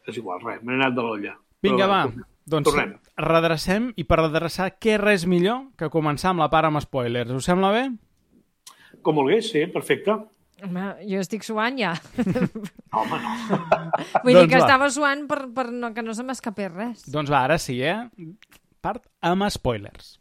[0.08, 1.36] és igual, res, m'he anat de l'olla.
[1.62, 2.02] Vinga, Però, va.
[2.08, 2.24] tornem.
[2.44, 2.96] Doncs Tornem.
[3.16, 7.30] redrecem i per redreçar, què res millor que començar amb la part amb spoilers.
[7.30, 7.84] Us sembla bé?
[9.02, 10.16] Com vulguis, sí, perfecte.
[10.64, 11.92] Home, jo estic suant ja.
[12.92, 13.36] Home, no.
[14.24, 14.64] Vull Doncs dir que va.
[14.66, 17.06] estava suant per, per no, que no se m'escapés res.
[17.10, 18.08] Doncs va, ara sí, eh?
[18.82, 20.16] Part amb spoilers.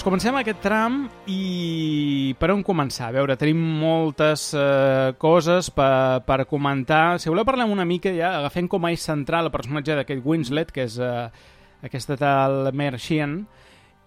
[0.00, 0.94] Doncs comencem aquest tram
[1.28, 3.10] i per on començar?
[3.10, 7.18] A veure, tenim moltes eh, coses per, per comentar.
[7.20, 10.72] Si voleu parlem una mica ja, agafem com a eix central el personatge d'aquest Winslet,
[10.72, 11.26] que és eh,
[11.84, 13.42] aquesta tal Mer Sheehan,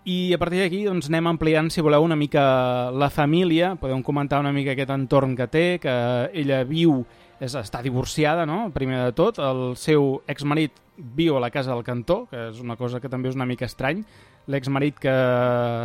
[0.09, 4.41] i a partir d'aquí doncs, anem ampliant, si voleu, una mica la família, podem comentar
[4.41, 5.95] una mica aquest entorn que té, que
[6.33, 7.03] ella viu,
[7.37, 11.85] és, està divorciada, no?, primer de tot, el seu exmarit viu a la casa del
[11.85, 14.01] cantó, que és una cosa que també és una mica estrany,
[14.51, 15.13] l'exmarit que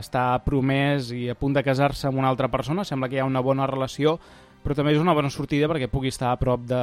[0.00, 3.28] està promès i a punt de casar-se amb una altra persona, sembla que hi ha
[3.28, 4.16] una bona relació,
[4.64, 6.82] però també és una bona sortida perquè pugui estar a prop de,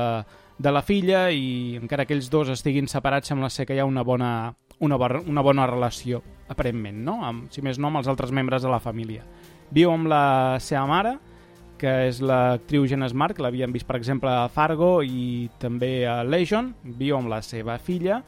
[0.57, 3.89] de la filla i encara que ells dos estiguin separats sembla ser que hi ha
[3.89, 4.31] una bona,
[4.79, 7.19] una, una bona relació, aparentment, no?
[7.25, 9.25] Amb, si més no, amb els altres membres de la família.
[9.75, 11.17] Viu amb la seva mare,
[11.77, 16.21] que és l'actriu Jenna Smart, que l'havien vist, per exemple, a Fargo i també a
[16.23, 16.71] Legion.
[16.83, 18.21] Viu amb la seva filla,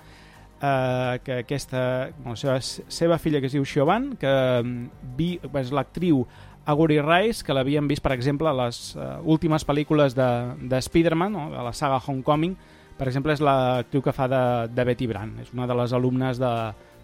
[0.61, 5.31] eh, que aquesta, bueno, la seva, seva filla que es diu Siobhan, que mm, vi,
[5.61, 6.25] és l'actriu
[6.67, 10.27] Aguri Rice, que l'havien vist, per exemple, a les uh, últimes pel·lícules de,
[10.67, 11.45] de Spider-Man, no?
[11.53, 12.57] de la saga Homecoming.
[12.97, 14.41] Per exemple, és l'actriu que fa de,
[14.75, 15.31] de Betty Brant.
[15.39, 16.51] És una de les alumnes de,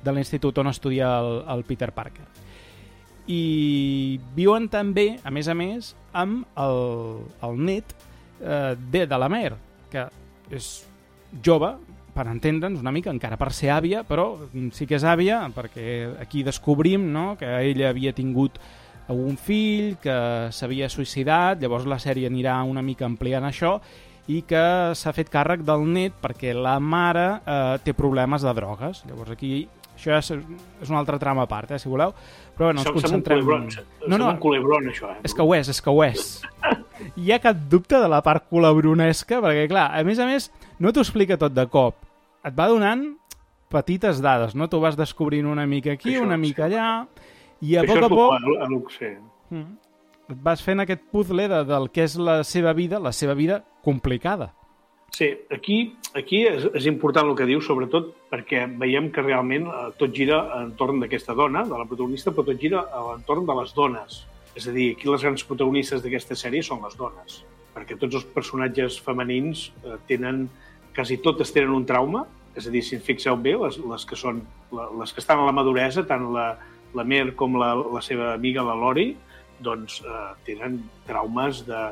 [0.04, 2.28] de l'institut on estudia el, el Peter Parker.
[3.32, 7.96] I viuen també, a més a més, amb el, el net
[8.42, 9.54] eh, de, de la Mer,
[9.94, 10.10] que
[10.52, 10.74] és
[11.46, 11.72] jove,
[12.14, 14.38] per entendre'ns una mica, encara per ser àvia, però
[14.76, 18.60] sí que és àvia, perquè aquí descobrim no, que ella havia tingut
[19.12, 20.16] un fill que
[20.56, 23.78] s'havia suïcidat, llavors la sèrie anirà una mica ampliant això,
[24.32, 24.64] i que
[24.96, 29.04] s'ha fet càrrec del net perquè la mare eh, té problemes de drogues.
[29.10, 29.66] Llavors aquí
[29.98, 30.32] això és,
[30.82, 32.14] és una altra trama a part, eh, si voleu.
[32.56, 33.44] Però bueno, ens Sembla un concentrem...
[33.44, 33.68] culebron,
[34.08, 35.20] No, no, un culebron, això, eh?
[35.28, 36.34] és que ho és, és que ho és.
[37.18, 40.94] Hi ha cap dubte de la part culebronesca, perquè, clar, a més a més, no
[40.94, 41.98] t'ho explica tot de cop.
[42.44, 43.06] Et va donant
[43.74, 44.70] petites dades, no?
[44.70, 46.90] Tu vas descobrint una mica aquí, Això, una mica allà,
[47.64, 49.14] i a Això poc a és poc el, el, el, sí.
[49.54, 49.70] mm,
[50.34, 53.64] et vas fent aquest puzzle de, del que és la seva vida, la seva vida
[53.84, 54.54] complicada.
[55.14, 59.90] Sí, aquí, aquí és, és important el que diu, sobretot perquè veiem que realment eh,
[60.00, 63.76] tot gira entorn d'aquesta dona, de la protagonista, però tot gira a l'entorn de les
[63.78, 64.24] dones.
[64.54, 67.42] És a dir, aquí les grans protagonistes d'aquesta sèrie són les dones,
[67.74, 70.46] perquè tots els personatges femenins eh, tenen,
[70.94, 74.44] quasi totes tenen un trauma, és a dir, si fixeu bé, les, les, que, són,
[74.72, 76.52] les que estan a la maduresa, tant la,
[76.94, 79.10] la Mer com la, la seva amiga, la Lori,
[79.64, 81.88] doncs eh, tenen traumes de,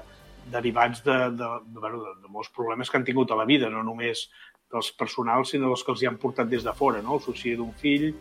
[0.52, 3.70] derivats de, de, de, bueno, de, de molts problemes que han tingut a la vida,
[3.74, 4.28] no només
[4.72, 7.18] dels personals, sinó dels que els hi han portat des de fora, no?
[7.18, 8.12] el suïcidi d'un fill,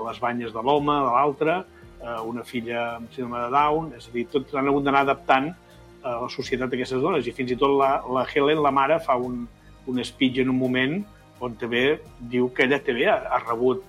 [0.00, 1.60] les banyes de l'home, de l'altre,
[2.00, 5.50] eh, una filla amb síndrome de Down, és a dir, tots han hagut d'anar adaptant
[5.52, 9.00] eh, a la societat d'aquestes dones, i fins i tot la, la Helen, la mare,
[9.04, 9.46] fa un,
[9.86, 11.00] un speech en un moment
[11.40, 12.00] on també
[12.32, 13.82] diu que ella també ha, ha rebut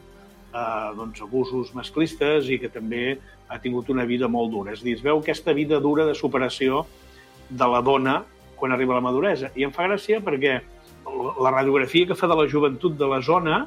[0.54, 3.18] eh, doncs, abusos masclistes i que també
[3.52, 4.72] ha tingut una vida molt dura.
[4.72, 6.86] És a dir, es veu aquesta vida dura de superació
[7.50, 8.22] de la dona
[8.56, 9.52] quan arriba a la maduresa.
[9.60, 10.60] I em fa gràcia perquè
[11.42, 13.66] la radiografia que fa de la joventut de la zona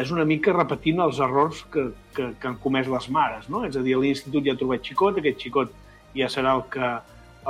[0.00, 3.48] és una mica repetint els errors que, que, que han comès les mares.
[3.52, 3.64] No?
[3.68, 5.72] És a dir, a l'institut ja ha trobat xicot, aquest xicot
[6.16, 6.92] ja serà el que,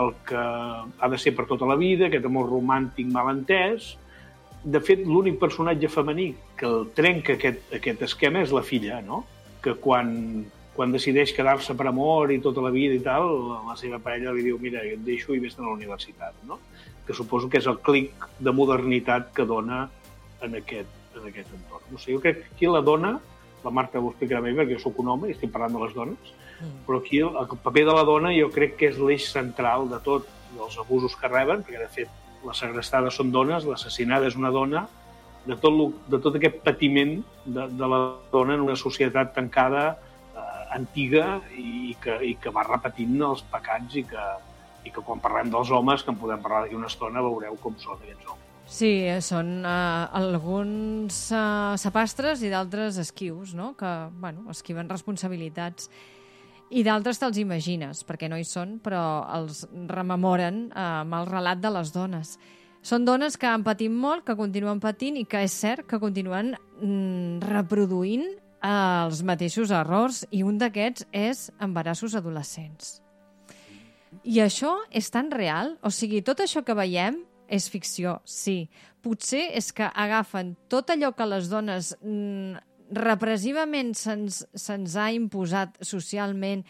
[0.02, 3.92] el que ha de ser per tota la vida, aquest amor romàntic malentès.
[4.62, 9.24] De fet, l'únic personatge femení que el trenca aquest, aquest esquema és la filla, no?
[9.62, 10.08] que quan,
[10.74, 13.28] quan decideix quedar-se per amor i tota la vida i tal,
[13.68, 16.58] la, seva parella li diu mira, et deixo i vés a la universitat, no?
[17.06, 19.84] que suposo que és el clic de modernitat que dona
[20.42, 21.71] en aquest, en aquest entorn.
[21.92, 23.18] No sé, jo crec que aquí la dona,
[23.62, 25.94] la Marta ho explicarà bé perquè jo sóc un home i estic parlant de les
[25.94, 26.32] dones,
[26.86, 30.00] però aquí el, el paper de la dona jo crec que és l'eix central de
[30.04, 34.50] tot, dels abusos que reben, perquè de fet les segrestades són dones, l'assassinada és una
[34.54, 34.86] dona,
[35.46, 38.00] de tot, lo, de tot aquest patiment de, de la
[38.32, 39.84] dona en una societat tancada,
[40.36, 44.28] eh, antiga i que, i que va repetint els pecats i que,
[44.86, 47.78] i que quan parlem dels homes, que en podem parlar d'aquí una estona, veureu com
[47.82, 48.51] són aquests homes.
[48.72, 53.74] Sí, eh, són uh, alguns uh, sapastres i d'altres esquius, no?
[53.76, 55.90] que bueno, esquiven responsabilitats.
[56.72, 59.02] I d'altres te'ls imagines, perquè no hi són, però
[59.36, 62.38] els rememoren uh, amb el relat de les dones.
[62.80, 66.54] Són dones que han patit molt, que continuen patint i que és cert que continuen
[66.56, 72.96] mm, reproduint eh, els mateixos errors i un d'aquests és embarassos adolescents.
[74.24, 75.76] I això és tan real?
[75.86, 77.20] O sigui, tot això que veiem
[77.52, 78.70] és ficció, sí.
[79.04, 82.62] Potser és que agafen tot allò que les dones mm,
[82.96, 86.64] repressivament se'ns se ha imposat socialment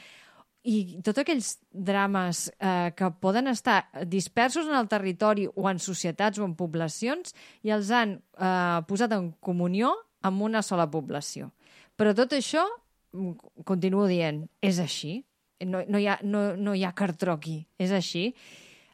[0.62, 6.38] i tots aquells drames eh, que poden estar dispersos en el territori o en societats
[6.38, 7.34] o en poblacions
[7.66, 9.90] i els han eh, posat en comunió
[10.22, 11.50] amb una sola població.
[11.98, 12.62] Però tot això,
[13.12, 15.24] mm, continuo dient, és així.
[15.66, 18.32] No, no, hi ha, no, no hi ha cartró aquí, és així.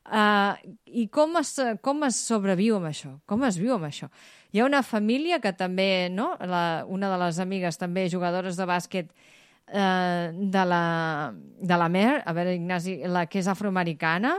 [0.06, 0.54] Uh,
[0.86, 3.14] I com es, com es sobreviu amb això?
[3.28, 4.08] Com es viu amb això?
[4.52, 6.32] Hi ha una família que també, no?
[6.40, 10.84] La, una de les amigues també jugadores de bàsquet eh, de, la,
[11.36, 14.38] de la Mer, a veure, Ignasi, la que és afroamericana,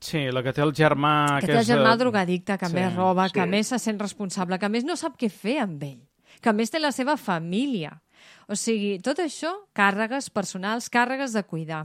[0.00, 1.40] Sí, la que té el germà...
[1.42, 3.34] que té el és, germà eh, drogadicte, que sí, més roba, sí.
[3.36, 5.98] que més se sent responsable, que més no sap què fer amb ell,
[6.40, 7.98] que més té la seva família.
[8.48, 11.82] O sigui, tot això, càrregues personals, càrregues de cuidar.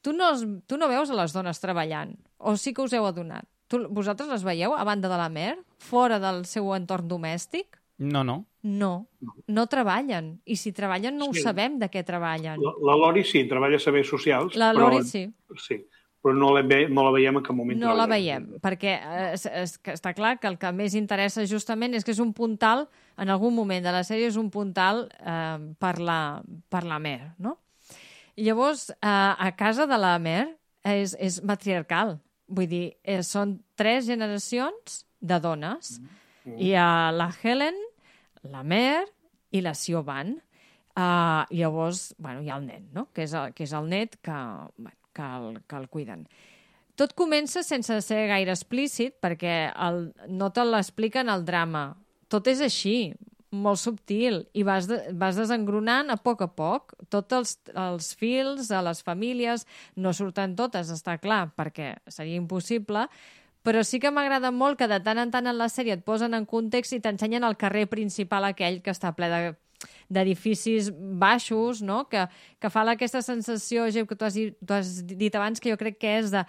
[0.00, 0.30] Tu no,
[0.64, 3.46] tu no veus a les dones treballant, o sí que us heu adonat.
[3.72, 7.80] Tu, vosaltres les veieu a banda de la mer, fora del seu entorn domèstic?
[7.98, 8.44] No, no.
[8.64, 9.06] No,
[9.48, 10.38] no treballen.
[10.48, 11.42] I si treballen no ho Sí.
[11.44, 12.60] sabem de què treballen.
[12.60, 14.56] La, la Lori sí, treballa a serveis socials.
[14.56, 15.26] La però, Lori sí.
[15.60, 15.78] Sí,
[16.24, 17.78] però no la, ve, no la veiem en cap moment.
[17.80, 18.48] No la treballant.
[18.48, 22.04] veiem, perquè eh, és, és, que està clar que el que més interessa justament és
[22.04, 22.86] que és un puntal,
[23.20, 27.34] en algun moment de la sèrie és un puntal eh, per, la, per la Mer,
[27.38, 27.58] no?
[28.36, 30.48] I llavors, eh, a casa de la Mer
[30.82, 32.16] és, és matriarcal.
[32.46, 35.98] Vull dir, eh, són tres generacions de dones.
[36.44, 36.56] Mm.
[36.60, 37.78] Hi ha la Helen,
[38.52, 39.06] la Mer
[39.50, 40.36] i la Siobhan.
[40.94, 43.08] Uh, llavors, bueno, hi ha el nen, no?
[43.12, 44.36] que, és el, que és el net que,
[44.76, 46.26] bueno, que, el, que el cuiden.
[46.94, 51.88] Tot comença sense ser gaire explícit, perquè el, no te l'expliquen el drama.
[52.30, 53.14] Tot és així,
[53.54, 56.96] molt subtil, i vas, de, vas desengronant a poc a poc.
[57.12, 63.06] Tots els, els fils a les famílies no surten totes, està clar, perquè seria impossible,
[63.64, 66.36] però sí que m'agrada molt que de tant en tant en la sèrie et posen
[66.36, 69.44] en context i t'ensenyen el carrer principal aquell que està ple de
[70.08, 72.04] d'edificis baixos, no?
[72.08, 72.26] que,
[72.60, 75.80] que fa aquesta sensació, Gep, que tu has, dit, tu has dit abans, que jo
[75.80, 76.44] crec que és de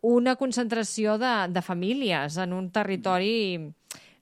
[0.00, 3.72] una concentració de, de famílies en un territori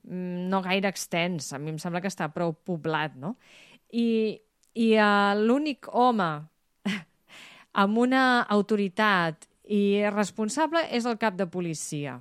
[0.08, 1.52] no gaire extens.
[1.52, 3.36] A mi em sembla que està prou poblat, no?
[3.92, 4.38] I,
[4.76, 6.30] i uh, l'únic home
[7.82, 12.18] amb una autoritat i responsable és el cap de policia.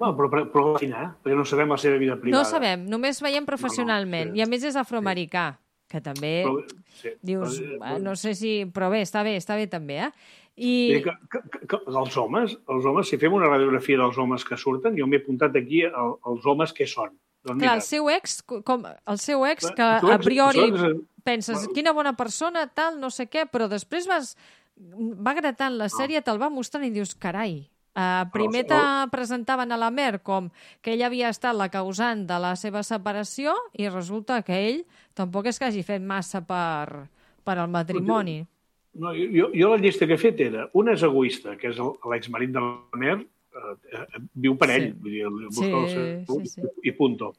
[0.00, 1.08] Bueno, però, però, però eh?
[1.20, 2.38] perquè no sabem la seva vida privada.
[2.38, 4.32] No sabem, només veiem professionalment.
[4.32, 4.40] sí.
[4.40, 5.50] I a més és afroamericà,
[5.90, 6.62] que també Però,
[7.02, 7.12] sí.
[7.20, 8.52] dius, Però, eh, no sé si...
[8.72, 10.10] Però bé, està bé, està bé també, eh?
[10.56, 11.00] I...
[11.04, 14.96] Que, que, que, els homes, els homes, si fem una radiografia dels homes que surten,
[14.98, 17.14] jo m'he apuntat aquí el, els homes que són.
[17.46, 21.74] Doncs Clar, el seu ex, com, el seu ex, que a priori ex- penses, Bueno.
[21.74, 24.34] quina bona persona, tal, no sé què, però després vas,
[24.76, 27.62] va gratant la sèrie, te'l va mostrant i dius, carai,
[27.96, 28.76] uh, primer te
[29.12, 30.50] presentaven a la Mer com
[30.82, 34.84] que ell havia estat la causant de la seva separació i resulta que ell
[35.14, 37.06] tampoc és que hagi fet massa per,
[37.44, 38.42] per al matrimoni.
[38.94, 41.76] No, jo, jo la llista que he fet era un és egoista, que és
[42.10, 44.98] l'exmarit de la Mer, eh, eh, viu per ell, Sí.
[45.00, 46.62] vull dir, busca Sí, el sí, sí.
[46.82, 47.34] i punto.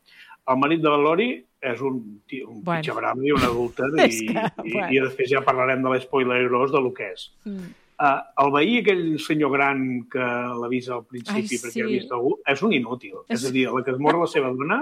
[0.47, 2.82] El marit de la Lori és un, tio, un Bueno.
[2.82, 4.89] pitxabrama i un adúlter És i, que, i, bueno.
[4.95, 7.28] i després ja parlarem de l'espoiler gros de lo que és.
[7.45, 7.70] Mm.
[8.02, 11.82] Uh, el veí, aquell senyor gran que l'avisa al principi Ai, perquè sí.
[11.84, 13.14] ha vist algú, és un inútil.
[13.30, 14.80] És- És, a dir, la que es mor la seva dona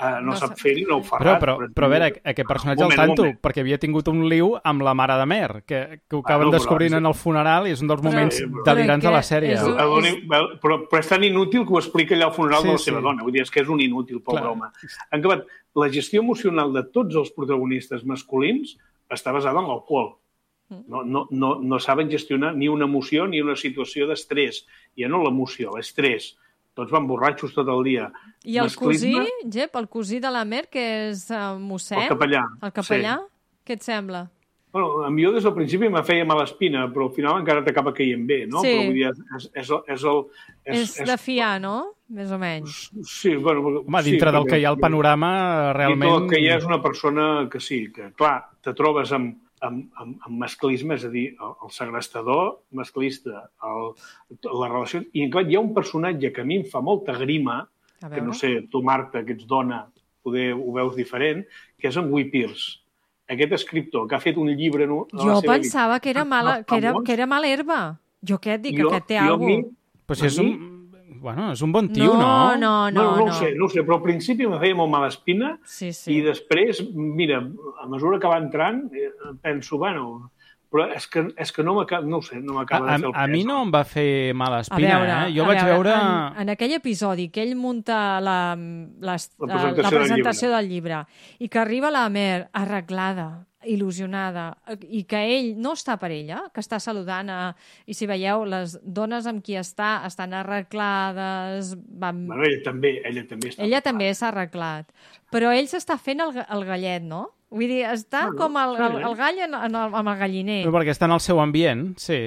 [0.00, 2.48] uh, no, No no sap fer-hi, no ho fa Però, però, però a veure, aquest
[2.48, 3.40] personatge moment, un tanto, moment.
[3.40, 6.52] perquè havia tingut un liu amb la mare de Mer, que, que ho acaben Bueno,
[6.52, 9.08] però descobrint és- en el funeral i és un dels moments Sí, però- delirants de
[9.08, 9.52] Però la sèrie.
[9.54, 10.26] és El únic-
[10.60, 12.84] Però, però és tan inútil que ho explica allà al funeral Sí, de la sí.
[12.84, 13.22] seva dona.
[13.22, 14.52] Vull dir, és que és un inútil, pobre Clar.
[14.52, 14.66] home.
[15.12, 15.44] En acabat,
[15.74, 18.76] la gestió emocional de tots els protagonistes masculins
[19.08, 20.16] està basada en l'alcohol.
[20.68, 20.84] Mm.
[20.86, 24.66] No, no, no, no saben gestionar ni una emoció ni una situació d'estrès.
[24.96, 26.36] Ja no l'emoció, l'estrès.
[26.80, 28.08] Tots van borratxos tot el dia.
[28.48, 29.14] I el cosí,
[29.52, 32.44] Jep, el cosí de la Mer, que és uh, mossèn, El capellà.
[32.64, 33.18] el capellà,
[33.66, 34.26] què et sembla?
[34.72, 37.64] Bueno, a mi jo des del principi me feia mala espina, però al final encara
[37.66, 38.60] t'acaba caient bé, no?
[38.62, 38.70] Sí.
[38.70, 40.20] Però vull dir, és, és, el- és el...
[40.78, 41.72] És, de fiar, no?
[42.14, 42.76] Més o menys.
[43.06, 45.32] Sí, bueno, Home, dintre sí, del que hi ha al perquè- panorama,
[45.74, 46.06] realment...
[46.06, 49.36] Dintre del que hi ha és una persona que sí, que clar, te trobes amb,
[49.60, 53.90] amb, amb, amb masclisme, és a dir, el, el segrestador masclista, el,
[54.46, 55.02] la relació...
[55.12, 57.62] I en clar, hi ha un personatge que a mi em fa molta grima,
[58.00, 59.82] que no sé, tu, Marta, que ets dona,
[60.24, 61.44] poder ho veus diferent,
[61.78, 62.78] que és en Guy Pearce.
[63.30, 64.86] Aquest escriptor que ha fet un llibre...
[64.90, 67.80] No, Jo pensava vida, que era mala, que era, que era mala herba.
[68.26, 69.76] Jo què et dic, Jo- que aquest té alguna cosa.
[70.10, 70.48] Però si és un...
[71.20, 72.56] Bueno, és un bon tio, no, no?
[72.56, 73.30] no, no, No, no, no.
[73.30, 76.14] ho sé, no ho sé, però al principi me feia molt mala espina Sí, sí.
[76.16, 77.42] i després, mira,
[77.82, 79.10] a mesura que va entrant, eh,
[79.42, 80.30] penso, bueno,
[80.70, 83.02] però és que, és que no m'acaba, no ho sé, no A, m'acaba a, de
[83.02, 83.46] fer el a mi pes.
[83.50, 84.08] no em va fer
[84.38, 85.34] mala A espina, veure, eh?
[85.36, 85.94] Jo a vaig veure...
[85.98, 90.68] En, en aquell episodi que ell munta la, la, la, presentació la del presentació del
[90.70, 91.02] llibre
[91.40, 93.28] i que arriba la Mer arreglada,
[93.68, 94.46] il·lusionada,
[94.88, 97.40] i que ell no està per ella, que està saludant a...
[97.90, 102.24] I si veieu, les dones amb qui està estan arreglades, van...
[102.30, 103.64] Bueno, ella també, ella també està.
[103.66, 104.88] Ella també s'ha arreglat.
[105.34, 107.26] Però ell s'està fent el, el gallet, no?
[107.50, 110.60] Vull dir, està Bueno, com el, el, el gall en, en el, amb el galliner.
[110.64, 112.20] Però perquè està en el seu ambient, sí.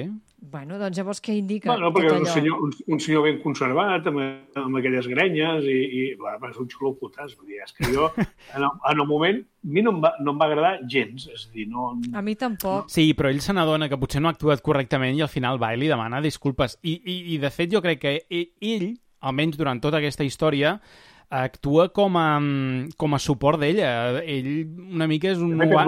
[0.50, 4.08] Bueno, doncs llavors què indica Bueno, perquè és un senyor, un, un senyor ben conservat,
[4.10, 4.20] amb,
[4.60, 7.32] amb aquelles grenyes, i, i bueno, és un xulo putàs.
[7.38, 8.10] Vull dir, és que jo,
[8.56, 11.28] en el, en el moment, a mi no em, va, no em va agradar gens.
[11.32, 11.92] És a dir, no...
[12.12, 12.92] A mi tampoc.
[12.92, 15.72] Sí, però ell se n'adona que potser no ha actuat correctament i al final va
[15.72, 16.76] i li demana disculpes.
[16.82, 18.88] I, i, i de fet, jo crec que ell, ell,
[19.24, 20.76] almenys durant tota aquesta història,
[21.34, 22.28] actua com a,
[23.00, 24.20] com a suport d'ella.
[24.22, 24.50] Ell
[24.94, 25.56] una mica és un...
[25.64, 25.84] Oa-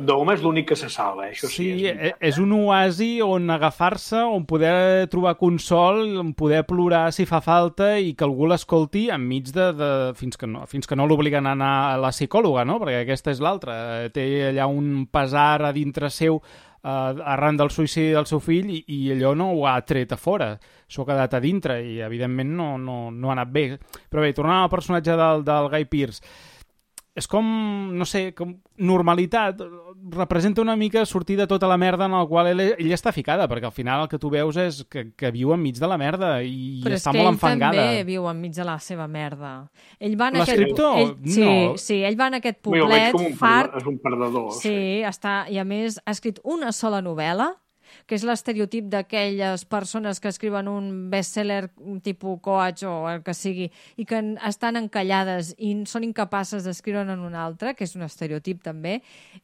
[0.00, 1.34] d'home és l'únic que se salva, eh?
[1.34, 1.56] això sí.
[1.60, 2.22] Sí, és és, veritat.
[2.30, 7.92] és un oasi on agafar-se, on poder trobar consol, on poder plorar si fa falta
[8.00, 9.90] i que algú l'escolti enmig de, de...
[10.18, 12.80] fins que no, fins que no l'obliguen a anar a la psicòloga, no?
[12.82, 13.76] Perquè aquesta és l'altra.
[14.14, 16.40] Té allà un pesar a dintre seu
[16.82, 20.20] eh, arran del suïcidi del seu fill i, i allò no ho ha tret a
[20.20, 20.54] fora.
[20.90, 23.66] S'ho ha quedat a dintre i, evidentment, no, no, no ha anat bé.
[24.10, 26.18] Però bé, tornant al personatge del, del Guy Pearce,
[27.20, 27.44] és com,
[27.98, 29.58] no sé, com normalitat,
[30.14, 33.48] representa una mica sortir de tota la merda en la qual ell, ell està ficada,
[33.50, 36.30] perquè al final el que tu veus és que, que viu enmig de la merda
[36.46, 37.76] i Però és està que molt ell enfangada.
[37.82, 39.52] també viu enmig de la seva merda.
[39.98, 40.80] Ell va en aquest...
[40.80, 41.76] Ell, sí, No.
[41.82, 43.74] sí, ell va en aquest poblet com un fart.
[43.82, 44.50] és un perdedor.
[44.56, 44.76] Sí,
[45.06, 47.50] està, i a més ha escrit una sola novel·la,
[48.10, 51.68] que és l'estereotip d'aquelles persones que escriuen un bestseller
[52.02, 57.22] tipus coach o el que sigui, i que estan encallades i són incapaces d'escriure'n en
[57.22, 58.96] un altre, que és un estereotip també,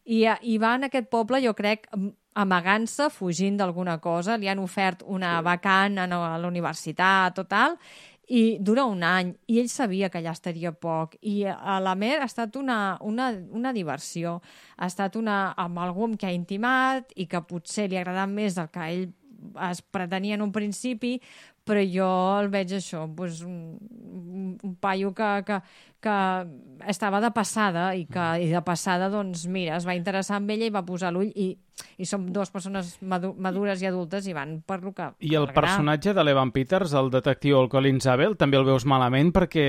[0.03, 4.59] i, i va en aquest poble, jo crec, am- amagant-se, fugint d'alguna cosa, li han
[4.61, 7.79] ofert una vacant a la universitat, total,
[8.27, 12.19] i dura un any, i ell sabia que allà estaria poc, i a la Mer
[12.21, 14.41] ha estat una, una, una diversió,
[14.77, 18.33] ha estat una, amb algú amb qui ha intimat i que potser li ha agradat
[18.33, 19.07] més del que ell
[19.71, 21.21] es pretenia en un principi,
[21.67, 22.09] però jo
[22.41, 25.61] el veig això, doncs un, un paio que, que,
[26.07, 26.17] que
[26.87, 30.69] estava de passada i que i de passada, doncs, mira, es va interessar en ella
[30.69, 31.49] i va posar l'ull i,
[32.01, 35.09] i som dues persones madu madures i adultes i van per lo que...
[35.27, 39.33] I el personatge de l'Evan Peters, el detectiu el Colin Zabel, també el veus malament
[39.35, 39.67] perquè...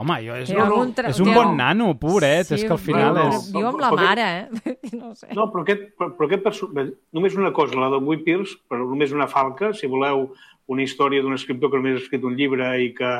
[0.00, 3.14] Home, jo, és, Té un, tra- és un bon nano, pobret, és que al final
[3.14, 3.50] bueno, és...
[3.54, 4.76] Viu amb la mare, eh?
[5.00, 5.30] No sé.
[5.36, 6.68] No, però aquest, però, però aquest perso...
[6.74, 10.26] bé, només una cosa, la de Guy Pearce, però només una falca, si voleu
[10.66, 13.12] una història d'un escriptor que només ha escrit un llibre i que,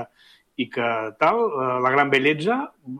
[0.60, 0.88] i que
[1.20, 2.58] tal, eh, La gran bellesa,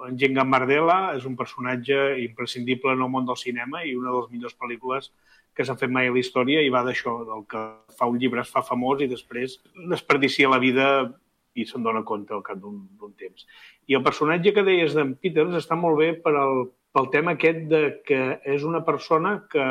[0.09, 4.21] en Gent Gambardella és un personatge imprescindible en el món del cinema i una de
[4.21, 5.11] les millors pel·lícules
[5.55, 7.65] que s'han fet mai a la història i va d'això, del que
[7.99, 9.59] fa un llibre es fa famós i després
[9.91, 10.87] desperdicia la vida
[11.59, 13.47] i se'n dona compte al cap d'un temps.
[13.91, 17.67] I el personatge que deies d'en Peters està molt bé per al, pel tema aquest
[17.71, 18.21] de que
[18.55, 19.67] és una persona que,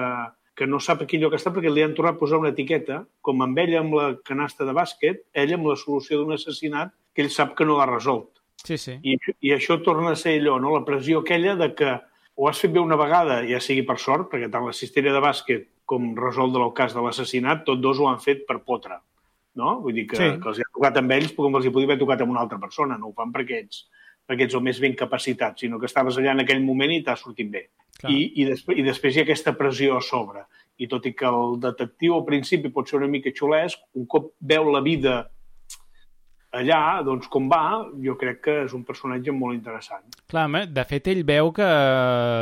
[0.59, 3.39] que no sap aquí lloc està perquè li han tornat a posar una etiqueta, com
[3.45, 7.31] amb ella amb la canasta de bàsquet, ella amb la solució d'un assassinat que ell
[7.31, 8.41] sap que no l'ha resolt.
[8.59, 8.97] Sí, sí.
[9.07, 10.73] I, I això torna a ser allò, no?
[10.75, 11.93] la pressió aquella de que
[12.35, 15.23] ho has fet bé una vegada, ja sigui per sort, perquè tant la cistella de
[15.23, 18.99] bàsquet com resoldre el cas de l'assassinat, tots dos ho han fet per potre.
[19.55, 19.77] No?
[19.83, 20.27] Vull dir que, Sí.
[20.43, 22.43] que els hi ha tocat amb ells com els hi podia haver tocat amb una
[22.43, 22.99] altra persona.
[22.99, 23.87] No ho fan perquè ets,
[24.29, 27.17] perquè ets el més ben capacitat, sinó que estaves allà en aquell moment i t'ha
[27.17, 27.65] sortit bé.
[27.97, 28.13] Clar.
[28.13, 30.45] I, i, després, I després hi ha aquesta pressió a sobre.
[30.79, 34.35] I tot i que el detectiu al principi pot ser una mica xulesc, un cop
[34.53, 35.17] veu la vida
[36.55, 40.05] allà, doncs com va, jo crec que és un personatge molt interessant.
[40.31, 41.67] Clar, de fet, ell veu que,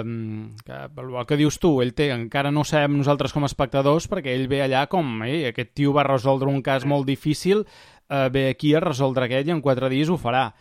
[0.04, 3.52] mm, que el que dius tu, ell té, encara no ho sabem nosaltres com a
[3.52, 7.66] espectadors, perquè ell ve allà com, eh, aquest tio va resoldre un cas molt difícil,
[8.10, 10.54] eh, ve aquí a resoldre aquell i en quatre dies ho farà.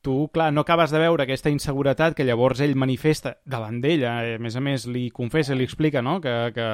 [0.00, 4.38] Tu, clar, no acabes de veure aquesta inseguretat que llavors ell manifesta davant d'ella, eh,
[4.38, 6.68] a més a més li confessa, li explica, no?, que, que...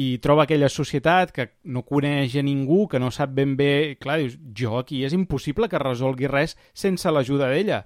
[0.00, 3.98] i troba aquella societat que no coneix a ningú, que no sap ben bé...
[4.00, 7.82] Clar, dius, jo aquí és impossible que resolgui res sense l'ajuda d'ella.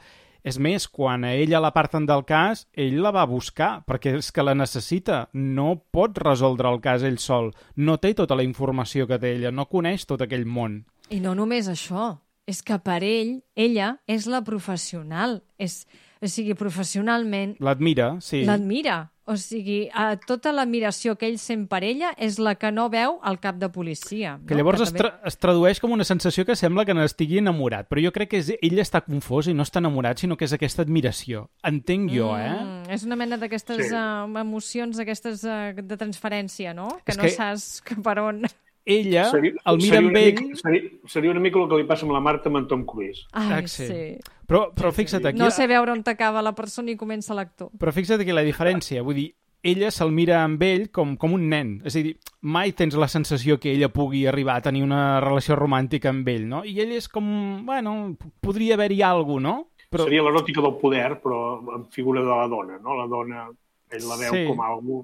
[0.46, 4.46] És més, quan a ella l'aparten del cas, ell la va buscar, perquè és que
[4.46, 5.24] la necessita.
[5.34, 7.50] No pot resoldre el cas ell sol.
[7.74, 10.84] No té tota la informació que té ella, no coneix tot aquell món.
[11.10, 12.12] I no només això,
[12.48, 15.42] és que per ell, ella és la professional.
[15.60, 15.82] És,
[16.22, 18.42] o sigui, professionalment L'admira, sí.
[18.48, 19.10] l'admira.
[19.28, 23.18] O sigui, a tota l'admiració que ell sent per ella és la que no veu
[23.28, 24.38] al cap de policia.
[24.48, 24.62] Que no?
[24.62, 27.90] llavors Que es, també- tra es tradueix com una sensació que sembla que n'estigui enamorat,
[27.90, 30.54] però jo crec que és, ell està confós i no està enamorat, sinó que és
[30.56, 31.50] aquesta admiració.
[31.62, 32.48] Entenc jo, eh?
[32.56, 33.92] Mm, és una mena d'aquestes Sí.
[33.92, 36.88] uh, emocions, d'aquestes uh, de transferència, no?
[37.04, 38.46] Que És no que- saps per on...
[38.88, 40.38] Ella Seria, el mira seria amb ell...
[40.40, 42.86] Mica, seria, seria una mica el que li passa amb la Marta amb en Tom
[42.88, 43.26] Cruise.
[43.36, 43.86] Ai, Ah, sí.
[43.86, 44.06] sí.
[44.48, 45.38] Però, però fixa't aquí...
[45.38, 47.68] No sé veure on t'acaba la persona i comença l'actor.
[47.76, 49.04] Però fixa't aquí la diferència.
[49.04, 49.26] Vull dir,
[49.62, 51.74] ella se'l mira amb ell com, com un nen.
[51.84, 55.58] És a dir, mai tens la sensació que ella pugui arribar a tenir una relació
[55.58, 56.62] romàntica amb ell, no?
[56.64, 57.26] I ell és com...
[57.66, 59.56] Bueno, podria haver-hi alguna no?
[59.88, 60.04] Però...
[60.04, 62.96] Seria l'eròtica del poder, però en figura de la dona, no?
[62.98, 63.46] La dona,
[63.92, 64.42] ell la veu Sí.
[64.48, 64.98] com algo,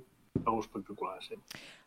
[0.44, 1.38] algo espectacular, sí.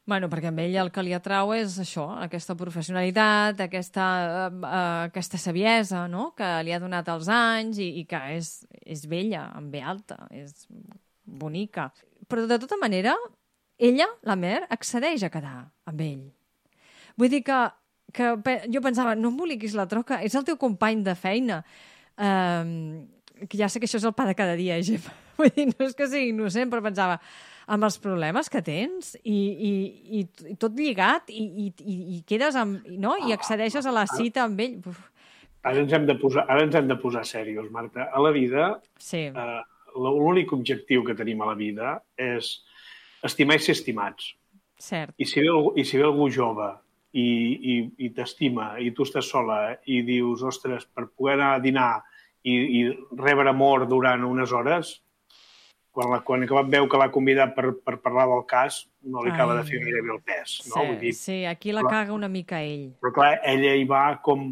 [0.07, 4.05] Bueno, perquè amb ell el que li atrau és això, aquesta professionalitat, aquesta,
[4.47, 4.67] uh,
[5.09, 8.53] aquesta saviesa, no?, que li ha donat els anys i, i que és,
[8.87, 10.63] és vella, amb ve alta, és
[11.27, 11.89] bonica.
[12.31, 13.17] Però, de tota manera,
[13.77, 15.57] ella, la Mer, accedeix a quedar
[15.91, 16.23] amb ell.
[17.19, 17.59] Vull dir que,
[18.15, 18.31] que
[18.71, 21.59] jo pensava, no emboliquis la troca, és el teu company de feina.
[22.15, 23.03] Um,
[23.43, 25.11] que ja sé que això és el pa de cada dia, Gemma.
[25.37, 27.19] Vull dir, no és que sigui innocent, però pensava,
[27.67, 29.71] amb els problemes que tens i, i,
[30.19, 33.17] i, i tot lligat i, i, i, i quedes amb, no?
[33.27, 34.79] i accedeixes a la cita amb ell.
[34.87, 35.01] Uf,
[35.67, 38.07] Ara ens hem de posar, ara ens hem de posar serios, Marta.
[38.13, 38.69] A la vida,
[39.03, 39.61] sí, eh,
[39.97, 42.53] l'únic objectiu que tenim a la vida és
[43.25, 44.35] estimar i ser estimats.
[44.79, 45.15] cert.
[45.17, 46.69] I si ve algú, i si ve algú jove
[47.11, 51.59] i, i, i t'estima i tu estàs sola i dius, ostres, per poder anar a
[51.63, 51.91] dinar
[52.43, 52.81] i, i
[53.17, 55.01] rebre amor durant unes hores,
[55.97, 59.55] quan, la, quan veu que l'ha convidat per, per parlar del cas, no li acaba
[59.55, 59.63] Ai.
[59.63, 60.59] de fer gaire bé el pes.
[60.69, 60.75] No?
[60.75, 62.91] Sí, Vull dir, sí, aquí la però- caga una mica ell.
[63.01, 64.51] Però clar, ella hi va com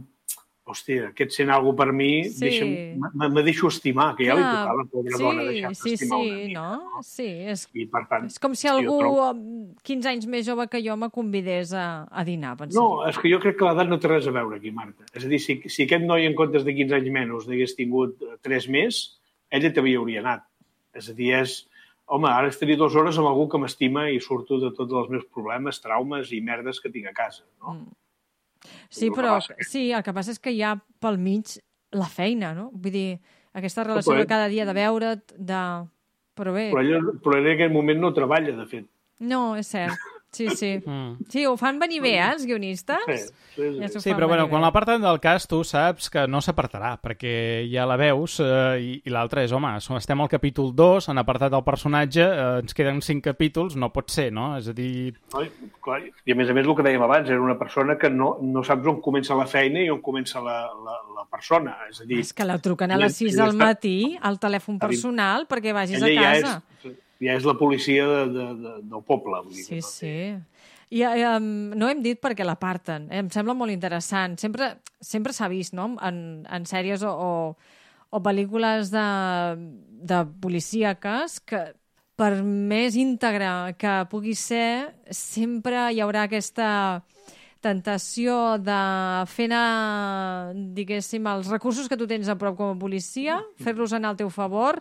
[0.66, 2.40] hòstia, aquest sent algú per mi, Sí.
[2.42, 2.72] deixa'm,
[3.14, 6.20] me, me deixo estimar, que ja li Clar, tocava, pobra sí, dona, deixar-se sí, estimar
[6.24, 6.64] sí, una mica.
[6.64, 7.04] no?
[7.06, 8.26] Sí, és, I per tant...
[8.26, 12.08] és com si algú trobo- amb 15 anys més jove que jo me convidés a,
[12.10, 12.82] a dinar, pensaria.
[12.82, 15.06] No, és que jo crec que l'edat no té res a veure aquí, Marta.
[15.14, 18.18] És a dir, si, si aquest noi en comptes de 15 anys menys n'hagués tingut
[18.42, 19.04] 3 més,
[19.54, 20.48] ella també hi hauria anat.
[20.96, 21.64] És a dir, és...
[22.06, 25.24] Home, ara estaria dues hores amb algú que m'estima i surto de tots els meus
[25.34, 27.42] problemes, traumes i merdes que tinc a casa.
[27.64, 27.74] No?
[27.74, 27.96] Mm.
[28.94, 29.56] Sí, però passa.
[29.66, 31.56] sí, el que passa és que hi ha pel mig
[31.98, 32.68] la feina, no?
[32.74, 33.10] Vull dir,
[33.58, 35.62] aquesta relació però de cada dia de veure't, de...
[36.36, 38.88] Però bé, Però, ella, però ella en aquell moment no treballa, de fet.
[39.24, 39.98] no, és cert.
[40.36, 40.72] Sí, sí.
[40.84, 41.26] Mm.
[41.32, 43.06] Sí, ho fan venir bé, eh, els guionistes?
[43.08, 43.18] Sí,
[43.56, 43.80] sí, sí.
[43.80, 47.86] Ja Sí, però bueno, quan l'aparten del cas tu saps que no s'apartarà, perquè ja
[47.88, 51.64] la veus eh, i, i l'altra és, home, estem al capítol 2, han apartat el
[51.64, 54.52] personatge, eh, ens queden 5 capítols, no pot ser, no?
[54.60, 55.42] És a dir, No?
[55.44, 55.50] I,
[55.84, 58.36] clar, I a més a més, el que dèiem abans, era una persona que no,
[58.42, 61.78] no saps on comença la feina i on comença la, la, la persona.
[61.90, 64.80] És a dir, És que la truquen a les 6 ella del matí al telèfon
[64.80, 66.56] personal perquè vagis a ella ja casa.
[66.58, 66.75] és,
[67.22, 69.42] ja és la policia de, de, de, del poble.
[69.46, 70.18] Vull dir, Sí, no sí.
[70.96, 73.08] I um, no hem dit per què l'aparten.
[73.12, 74.38] Em sembla molt interessant.
[74.40, 77.32] Sempre sempre s'ha vist, no?, en, en sèries o, o,
[78.10, 79.08] o pel·lícules de,
[80.06, 81.66] de policíaques que
[82.16, 86.70] per més íntegre que pugui ser, sempre hi haurà aquesta
[87.66, 88.78] tentació de
[89.28, 94.14] fer anar, diguéssim, els recursos que tu tens a prop com a policia, fer-los anar
[94.14, 94.80] al teu favor,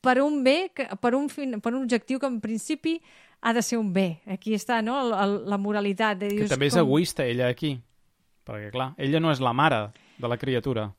[0.00, 3.00] per un bé, que- per un, fin, per un objectiu que en principi
[3.42, 4.20] ha de ser un bé.
[4.26, 6.18] Aquí està, no?, el, el, la moralitat.
[6.18, 7.74] De, que dius, també és com- egoista ella aquí,
[8.46, 10.90] perquè clar, ella no és la mare de la criatura.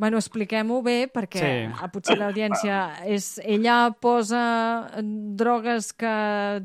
[0.00, 1.72] Bueno, expliquem-ho bé, perquè Sí.
[1.76, 1.88] sí.
[1.92, 3.34] potser l'audiència és...
[3.44, 6.12] Ella posa drogues que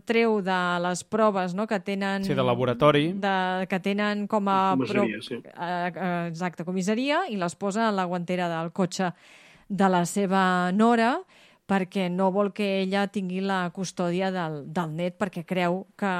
[0.07, 1.65] treu de les proves no?
[1.67, 2.23] que tenen...
[2.23, 3.09] Sí, de laboratori.
[3.19, 4.75] De, que tenen com a...
[4.77, 5.35] Comissaria, sí.
[5.35, 9.11] eh, eh, exacte, comissaria, i les posa a la guantera del cotxe
[9.67, 11.17] de la seva nora
[11.65, 16.11] perquè no vol que ella tingui la custòdia del, del net perquè creu que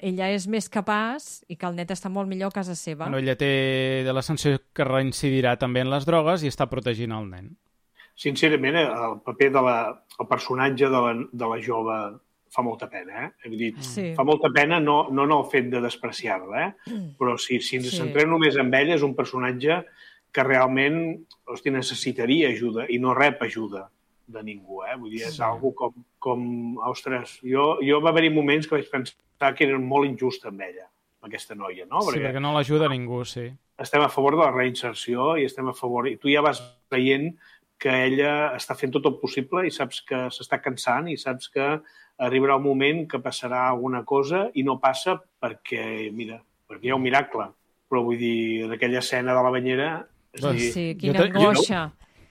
[0.00, 3.04] ella és més capaç i que el net està molt millor a casa seva.
[3.04, 7.12] Bueno, ella té de la sanció que reincidirà també en les drogues i està protegint
[7.12, 7.52] el nen.
[8.16, 9.78] Sincerament, eh, el paper de la,
[10.20, 11.98] el personatge de la, de la jove
[12.54, 13.48] fa molta pena, eh?
[13.50, 14.12] Vull dir, Sí.
[14.14, 17.00] fa molta pena no, no en el fet de despreciar-la, eh?
[17.18, 17.96] Però si, si ens Sí.
[17.98, 19.82] centrem només en ella, és un personatge
[20.32, 23.88] que realment hosti, necessitaria ajuda i no rep ajuda
[24.26, 24.96] de ningú, eh?
[24.96, 25.42] Vull dir, és Sí.
[25.42, 30.06] algo com, com ostres, jo, jo va haver-hi moments que vaig pensar que era molt
[30.08, 30.86] injust amb ella,
[31.20, 32.00] amb aquesta noia, no?
[32.02, 33.50] Sí, perquè no l'ajuda ningú, sí.
[33.78, 36.06] estem a favor de la reinserció i estem a favor...
[36.08, 36.60] I tu ja vas
[36.90, 37.34] veient
[37.76, 41.80] que ella està fent tot el possible i saps que s'està cansant i saps que
[42.22, 46.38] arribarà un moment que passarà alguna cosa i no passa perquè, mira,
[46.70, 47.48] perquè hi ha un miracle.
[47.90, 49.88] Però vull dir, en aquella escena de la banyera...
[50.32, 51.82] És Doncs dir, Sí, quina te- jo- angoixa.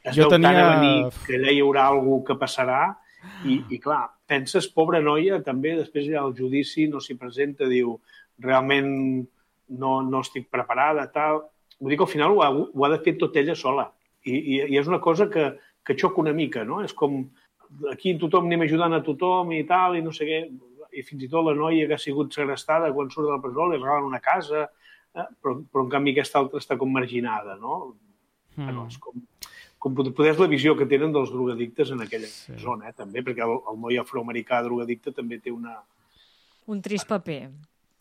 [0.03, 2.95] Es Jo tenia- venir que allà hi haurà algú que passarà
[3.47, 7.97] i, i clar, penses, pobra noia, també després ja el judici no s'hi presenta, diu,
[8.43, 8.89] realment
[9.69, 11.43] no, no estic preparada, tal...
[11.79, 13.89] Vull dir que al final ho ha, ho ha de fer tot ella sola.
[14.23, 15.49] I, i, i és una cosa que,
[15.83, 16.77] que xoca una mica, no?
[16.85, 17.17] És com
[17.91, 20.37] aquí tothom anem ajudant a tothom i tal, i no sé què,
[20.93, 23.65] i fins i tot la noia que ha sigut segrestada quan surt de la presó
[23.67, 24.67] li regalen una casa,
[25.15, 25.25] eh?
[25.41, 27.95] però, però en canvi aquesta altra està com marginada, no?
[28.55, 28.63] Mm.
[28.67, 29.17] Bueno, és com,
[29.83, 32.55] com poder és la visió que tenen dels drogadictes en aquella Sí.
[32.61, 35.75] zona, eh, també, perquè el, el noi afroamericà drogadicte també té una...
[36.71, 37.51] Un trist paper.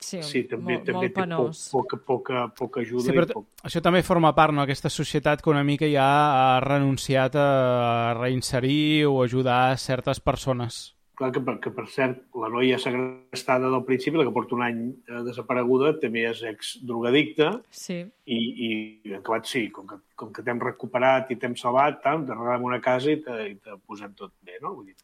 [0.03, 1.69] Sí, Sí, també, molt, també molt té po, penós.
[1.73, 3.05] poca, poca, poca ajuda.
[3.07, 3.47] Sí, però i poc...
[3.67, 9.07] això també forma part, no?, aquesta societat que una mica ja ha renunciat a reinserir
[9.07, 10.95] o ajudar certes persones.
[11.23, 14.63] Clar que, per- que, per cert, la noia segrestada del principi, la que porta un
[14.67, 18.01] any eh, desapareguda, també és ex-drogadicta Sí.
[18.27, 22.35] i, i acabat sí, com que, com que t'hem recuperat i t'hem salvat, tant, te
[22.35, 24.73] regalem una casa i te, i te posem tot bé, no?
[24.81, 24.97] Vull dir,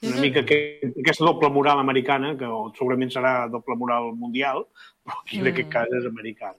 [0.00, 0.60] és una mica que,
[0.94, 2.48] aquesta doble moral americana, que
[2.78, 4.64] segurament serà doble moral mundial,
[5.04, 5.52] però aquí en Mm.
[5.52, 6.56] aquest cas és americana.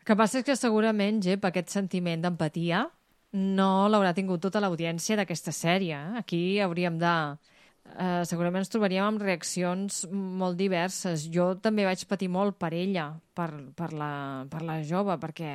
[0.00, 2.88] El que passa és que segurament, Gep, aquest sentiment d'empatia
[3.32, 5.94] no l'haurà tingut tota l'audiència d'aquesta sèrie.
[5.94, 6.18] eh?
[6.18, 7.14] Aquí hauríem de...
[7.98, 11.26] Eh, segurament ens trobaríem amb reaccions molt diverses.
[11.32, 14.10] Jo també vaig patir molt per ella, per, per, la,
[14.50, 15.52] per la jove, perquè,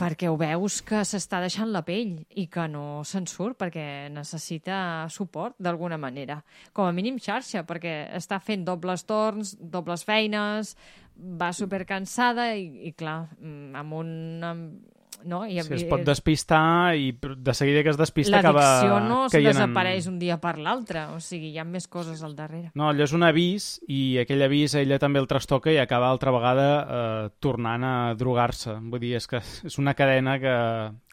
[0.00, 5.08] perquè ho veus que s'està deixant la pell i que no se'n surt perquè necessita
[5.12, 6.40] suport d'alguna manera.
[6.72, 10.74] Com a mínim xarxa, perquè està fent dobles torns, dobles feines,
[11.16, 14.10] va supercansada i, i clar, mm, amb un...
[14.48, 15.44] amb- No?
[15.46, 19.32] I, Si es pot despistar i de seguida que es despista L'addicció acaba no es
[19.32, 22.70] caient en- desapareix un dia per l'altre, o sigui, hi ha més coses al darrere.
[22.74, 26.30] No, allò és un avís i aquell avís ella també el trastoca i acaba altra
[26.34, 28.74] vegada eh, tornant a drogar-se.
[28.80, 30.56] Vull dir, és que és una cadena que,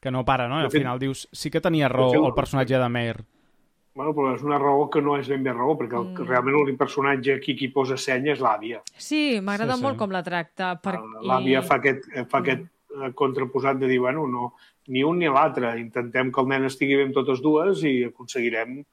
[0.02, 0.60] que no para, no?
[0.62, 3.18] I al final dius, sí que tenia raó el personatge de Meir.
[4.00, 6.28] Bueno, però és una raó que no és ben bé raó, perquè el, Mm.
[6.30, 8.82] realment l'únic personatge aquí qui posa senya és l'àvia.
[8.96, 9.84] Sí, m'agrada Sí, sí.
[9.84, 10.80] molt com la tracta.
[10.80, 10.94] Per...
[11.26, 12.62] L'àvia i- fa aquest, fa aquest
[13.16, 14.54] contraposat de dir, bueno, no,
[14.88, 15.80] ni un ni l'altre.
[15.80, 18.84] Intentem que el nen estigui bé amb totes dues i aconseguirem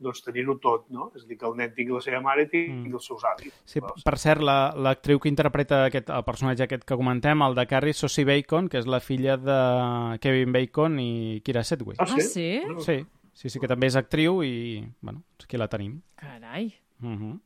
[0.00, 1.10] doncs, tenir-ho tot, no?
[1.16, 2.94] És a dir, que el nen tingui la seva mare i tingui Mm.
[2.94, 3.52] els seus avis.
[3.64, 7.66] Sí, per cert, la- l'actriu que interpreta aquest, el personatge aquest que comentem, el de
[7.66, 11.98] Carrie Sosie Bacon, que és la filla de Kevin Bacon i Kira Sedgwick.
[12.00, 12.60] Ah, Ah, sí?
[12.78, 16.00] Sí, sí, sí que també és actriu i, bueno, aquí la tenim.
[16.14, 16.72] Carai.
[17.02, 17.40] Uh -huh.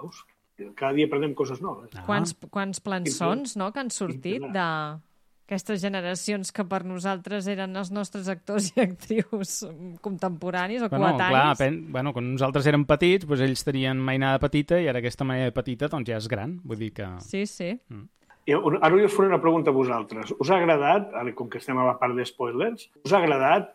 [0.00, 0.24] Veus?
[0.74, 1.90] Cada dia aprendem coses noves.
[1.94, 2.04] Ah.
[2.06, 4.52] Quants, quants plançons, no?, que han sortit Simple.
[4.56, 9.60] d'aquestes generacions que per nosaltres eren els nostres actors i actrius
[10.02, 11.58] contemporanis o Bueno, clar, coetanis.
[11.58, 11.92] pen...
[11.92, 15.88] bueno, quan nosaltres érem petits, doncs ells tenien mainada petita i ara aquesta mainada petita
[15.92, 16.58] doncs ja és gran.
[16.64, 17.06] Vull dir que...
[17.20, 17.72] Sí, sí.
[18.46, 20.32] I un- Ara us faré una pregunta a vosaltres.
[20.38, 23.72] Us ha agradat, ara com que estem a la part de spoilers, us ha agradat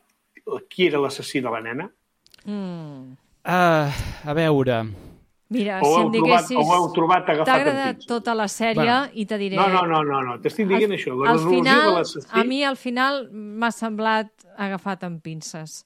[0.71, 1.89] qui era l'assassí de la nena?
[2.45, 3.11] Mm.
[3.45, 3.91] Uh,
[4.25, 4.81] a veure...
[5.51, 6.13] Mira, O si em trobat-
[6.47, 6.55] diguessis...
[6.57, 9.09] o ho heu trobat agafat T'ha agradat tota la sèrie Bueno.
[9.19, 9.57] i te diré...
[9.59, 10.35] No, no, no, no, no.
[10.39, 11.11] t'estic dient això.
[11.19, 15.81] La al final, de a mi al final m'ha semblat agafat amb pinces.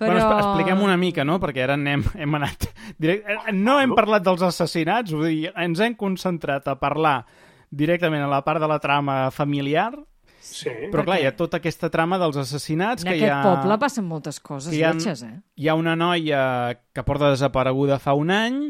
[0.00, 0.08] Però...
[0.14, 1.36] Bueno, expl- expliquem una mica, no?
[1.42, 2.70] Perquè ara anem, hem anat...
[2.96, 3.28] Direct...
[3.28, 7.18] eh, No hem parlat dels assassinats, vull dir, ens hem concentrat a parlar
[7.70, 9.90] directament a la part de la trama familiar,
[10.40, 10.70] Sí.
[10.90, 13.42] però clar, hi ha tota aquesta trama dels assassinats En que aquest hi ha...
[13.44, 15.34] poble passen moltes coses hi ha- lletges, eh?
[15.56, 18.60] Hi ha una noia que porta desapareguda fa un any,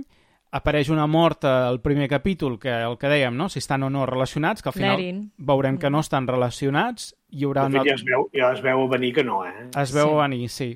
[0.51, 3.49] apareix una morta al primer capítol, que el que dèiem, no?
[3.49, 5.21] si estan o no relacionats, que al final L'Erin.
[5.39, 7.83] veurem que no estan relacionats, hi haurà De una...
[7.85, 9.69] fet, ja es, veu, ja es veu venir que no, eh?
[9.79, 10.17] Es veu Sí.
[10.19, 10.71] venir, sí.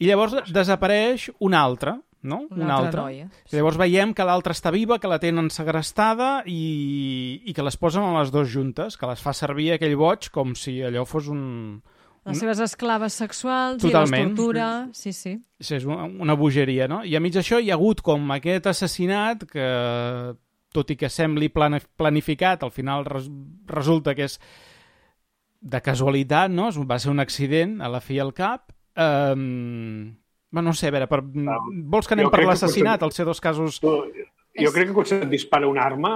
[0.00, 2.42] I llavors desapareix una altra, no?
[2.50, 3.28] Una altra noia.
[3.50, 7.76] I llavors veiem que l'altra està viva, que la tenen segrestada i, i que les
[7.80, 11.30] posen a les dues juntes, que les fa servir aquell boig com si allò fos
[11.32, 11.80] un...
[12.28, 14.12] Les seves esclaves sexuals Totalment.
[14.12, 14.66] i les tortura...
[14.92, 15.38] Sí, sí.
[15.58, 17.00] Sí, és una, una bogeria, no?
[17.02, 19.68] I a mig d'això hi ha hagut com aquest assassinat que,
[20.76, 23.30] tot i que sembli plani- planificat, al final res,
[23.72, 24.36] resulta que és
[25.60, 26.68] de casualitat, no?
[26.84, 28.68] Va ser un accident, a la fi al cap.
[29.00, 30.19] Um,
[30.50, 33.78] bueno, no sé, a veure, per, vols que anem jo per l'assassinat, els dos casos...
[33.80, 33.94] Tu,
[34.60, 36.14] jo crec que quan se't dispara una arma,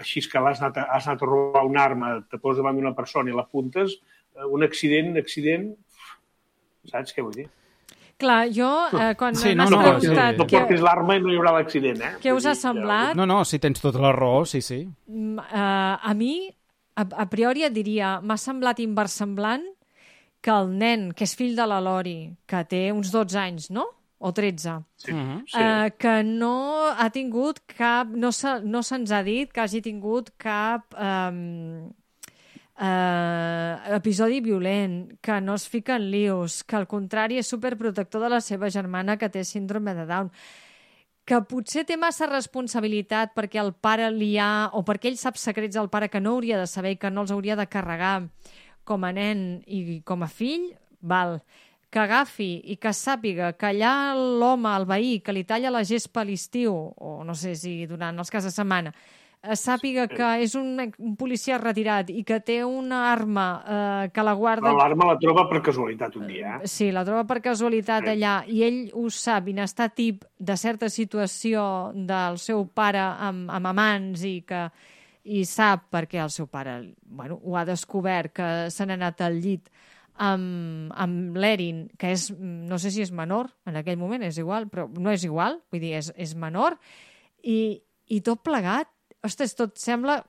[0.00, 2.94] així que l'has anat, a- has anat a robar una arma, te poses davant d'una
[2.96, 3.98] persona i l'apuntes,
[4.36, 5.70] eh, un accident, un accident...
[6.88, 7.44] Saps què vull dir?
[8.20, 10.38] Clar, jo, eh, quan Sí, m'has no, no, preguntat sí.
[10.40, 12.10] No portis l'arma i no hi haurà l'accident, eh?
[12.20, 14.80] què us ha semblat, No, no, si tens tota la raó, sí, sí.
[14.84, 16.34] eh, a mi,
[16.96, 19.64] a, a priori et diria, m'ha semblat inversemblant
[20.40, 23.86] que el nen, que és fill de la Lori, que té uns 12 anys, no?
[24.22, 25.44] O 13, Sí, Mhm.
[25.46, 25.58] sí.
[25.58, 28.08] eh, que no ha tingut cap...
[28.08, 31.88] No se- no se'ns ha dit que hagi tingut cap eh,
[32.78, 38.28] eh, episodi violent, que no es fica en lius, que al contrari és superprotector de
[38.32, 40.30] la seva germana que té síndrome de Down
[41.30, 44.70] que potser té massa responsabilitat perquè el pare li ha...
[44.72, 47.20] o perquè ell sap secrets del pare que no hauria de saber i que no
[47.22, 48.24] els hauria de carregar
[48.90, 51.38] com a nen i com a fill, val.
[51.90, 56.22] Que agafi i que sàpiga que allà l'home, el veí, que li talla la gespa
[56.22, 58.92] a l'estiu, o no sé si durant els casos de setmana,
[59.42, 64.22] eh, sàpiga que és un, un policia retirat i que té una arma eh, que
[64.22, 64.68] la guarda...
[64.68, 66.70] Però l'arma la troba per casualitat un dia, eh?
[66.70, 68.12] Sí, la troba per casualitat Sí.
[68.14, 73.50] allà i ell ho sap i n'està tip de certa situació del seu pare amb,
[73.50, 74.68] amb amants i que
[75.24, 79.40] i sap perquè el seu pare bueno, ho ha descobert que se n'ha anat al
[79.42, 79.68] llit
[80.20, 84.68] amb, amb l'Erin, que és, no sé si és menor, en aquell moment és igual,
[84.68, 86.76] però no és igual, vull dir, és, és menor,
[87.40, 87.80] i,
[88.12, 88.90] i tot plegat,
[89.24, 90.20] ostres, tot sembla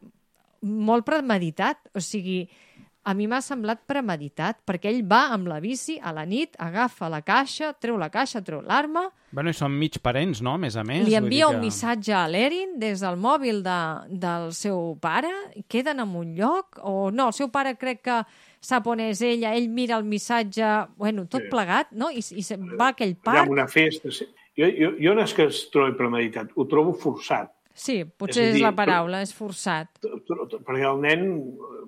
[0.62, 2.46] molt premeditat, o sigui,
[3.04, 7.10] a mi m'ha semblat premeditat, perquè ell va amb la bici a la nit, agafa
[7.10, 10.76] la caixa, treu la caixa, treu l'arma, Bueno, i són mig parents, no?, a més
[10.76, 11.06] a més.
[11.08, 13.78] li vull envia dir un missatge a l'Erin des del mòbil de,
[14.20, 15.30] del seu pare,
[15.72, 18.18] queden en un lloc, o no, el seu pare crec que
[18.60, 21.49] sap on és ella, ell mira el missatge, bueno, tot Sí.
[21.49, 22.12] plegat, no?
[22.12, 22.43] I, i
[22.78, 23.45] va a aquell parc.
[23.47, 24.12] en una festa...
[24.12, 24.28] Sí.
[24.60, 27.54] Jo, jo, jo no és que es trobi premeditat, ho trobo forçat.
[27.74, 29.89] Sí, potser És a és, dir, la paraula, és forçat.
[30.01, 31.28] Perquè el nen...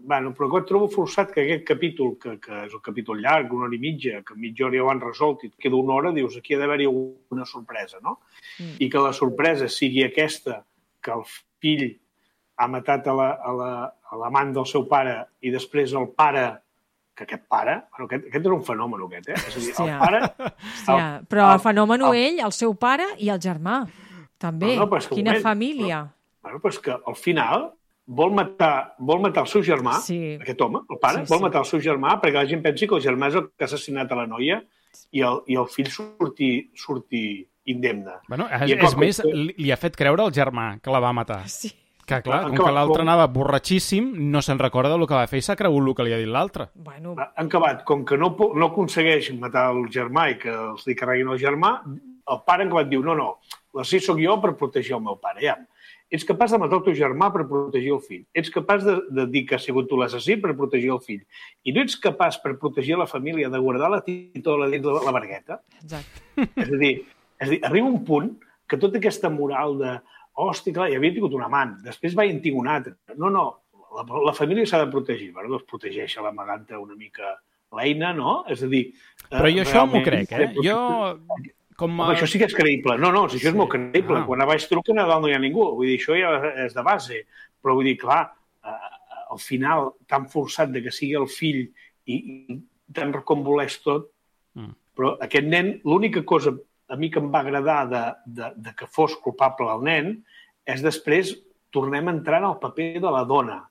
[0.03, 3.69] Bueno, però que trobo forçat que aquest capítol, que, que és un capítol llarg, una
[3.69, 6.11] hora i mitja, que mitja hora ja ho han resolt i et queda una hora,
[6.15, 8.17] dius, aquí ha d'haver-hi una sorpresa, no?
[8.59, 8.73] Mm.
[8.83, 10.59] I que la sorpresa sigui aquesta,
[11.03, 11.23] que el
[11.63, 11.85] fill
[12.59, 13.93] ha matat a la- a la-
[14.53, 16.45] del seu pare i després el pare
[17.15, 19.33] que aquest pare, bueno, aquest, aquest és un fenomen, aquest, eh?
[19.37, 20.21] És a dir, el pare...
[20.83, 23.83] Hòstia, però el fenòmeno ell, el seu pare i el germà.
[24.43, 24.73] També.
[24.75, 26.01] No, no, però Quina moment, família.
[26.43, 27.69] Bueno, però és que al final
[28.05, 30.17] vol matar, vol matar el seu germà, Sí.
[30.35, 31.43] aquest home, el pare, Sí, vol sí.
[31.45, 33.69] matar el seu germà perquè la gent pensi que el germà és el que ha
[33.71, 34.61] assassinat a la noia
[35.11, 38.17] i el, i el fill surti, surti indemne.
[38.27, 40.91] Bueno, I és, com és que- més, li, li ha fet creure al germà que
[40.91, 41.47] la va matar.
[41.47, 41.71] Sí.
[42.05, 45.25] Que clar, Han com que l'altre com- anava borratxíssim, no se'n recorda del que va
[45.25, 46.67] fer i s'ha cregut el que li ha dit l'altre.
[46.75, 50.95] Bueno, Han acabat, com que no, no aconsegueix matar el germà i que els li
[50.95, 53.37] carreguin el germà, el pare en acabat diu, no, no,
[53.77, 55.57] l'assí sóc jo per protegir el meu pare, ja.
[56.13, 58.21] Ets capaç de matar el teu germà per protegir el fill.
[58.37, 61.23] Ets capaç de, de dir que ha sigut tu l'assassí per protegir el fill.
[61.65, 65.15] I no ets capaç per protegir la família de guardar la titola dins la, la
[65.15, 65.59] vergueta?
[65.81, 66.21] exacte.
[66.53, 66.93] És a dir,
[67.39, 68.29] és a dir, arriba un punt
[68.69, 69.95] que tota aquesta moral de
[70.43, 72.95] hosti, clar, ja havia tingut un amant, després va tinc un altre.
[73.17, 73.47] No, no,
[73.93, 75.31] la, la família s'ha de protegir.
[75.33, 77.35] Bueno, doncs protegeix l'amaganta una mica
[77.73, 78.43] l'eina, no?
[78.49, 78.85] És a dir...
[78.93, 80.51] eh, Però jo això m'ho crec, eh?
[80.61, 80.79] Jo,
[81.77, 82.05] com a...
[82.07, 82.97] Home, això sí que és creïble.
[83.01, 83.57] No, no, si això és Sí.
[83.59, 84.19] molt creïble.
[84.21, 84.25] Ah.
[84.27, 85.65] Quan a baix truquen, a dalt no hi ha ningú.
[85.77, 86.33] Vull dir, això ja
[86.65, 87.23] és de base.
[87.63, 88.21] Però vull dir, clar,
[88.65, 88.77] eh,
[89.31, 91.63] al final, tan forçat de que sigui el fill
[92.05, 92.59] i, i
[92.93, 94.09] tan reconvoleix tot,
[94.53, 94.69] Mm.
[94.93, 96.51] però aquest nen, l'única cosa
[96.87, 100.11] a mi que em va agradar de, de, de que fos culpable el nen
[100.69, 101.31] és després
[101.73, 103.63] tornem a entrar en el paper de la dona,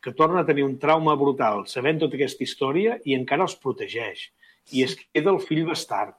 [0.00, 4.28] que torna a tenir un trauma brutal, sabent tota aquesta història i encara els protegeix.
[4.70, 6.14] I es queda el fill bastard.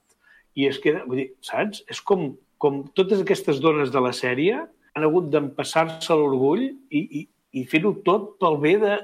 [0.55, 1.03] I es queda...
[1.07, 1.83] Vull dir, saps?
[1.91, 2.31] És com,
[2.61, 4.57] com totes aquestes dones de la sèrie
[4.95, 7.25] han hagut d'empassar-se l'orgull i, i,
[7.59, 8.95] i fer-ho tot pel bé de,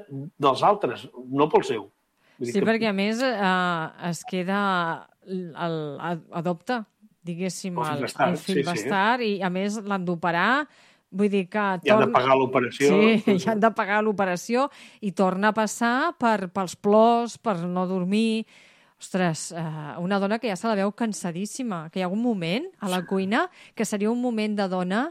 [0.42, 1.86] dels altres, no pel seu.
[2.40, 4.64] Vull Sí, que- perquè a més eh, es queda...
[5.26, 6.84] El, el, adopta,
[7.26, 8.66] diguéssim, El fill el, bastard, el fill sí, sí.
[8.68, 10.68] bastard i a més l'han d'operar
[11.16, 11.64] Vull dir que...
[11.86, 12.90] I han de pagar l'operació.
[12.92, 14.66] Sí, i han de pagar l'operació
[15.06, 18.46] i torna a passar per, pels plors, per no dormir...
[19.00, 19.62] Ostres, eh,
[20.00, 23.04] una dona que ja se la veu cansadíssima, que hi ha un moment a la
[23.06, 25.02] cuina que seria un moment de dona,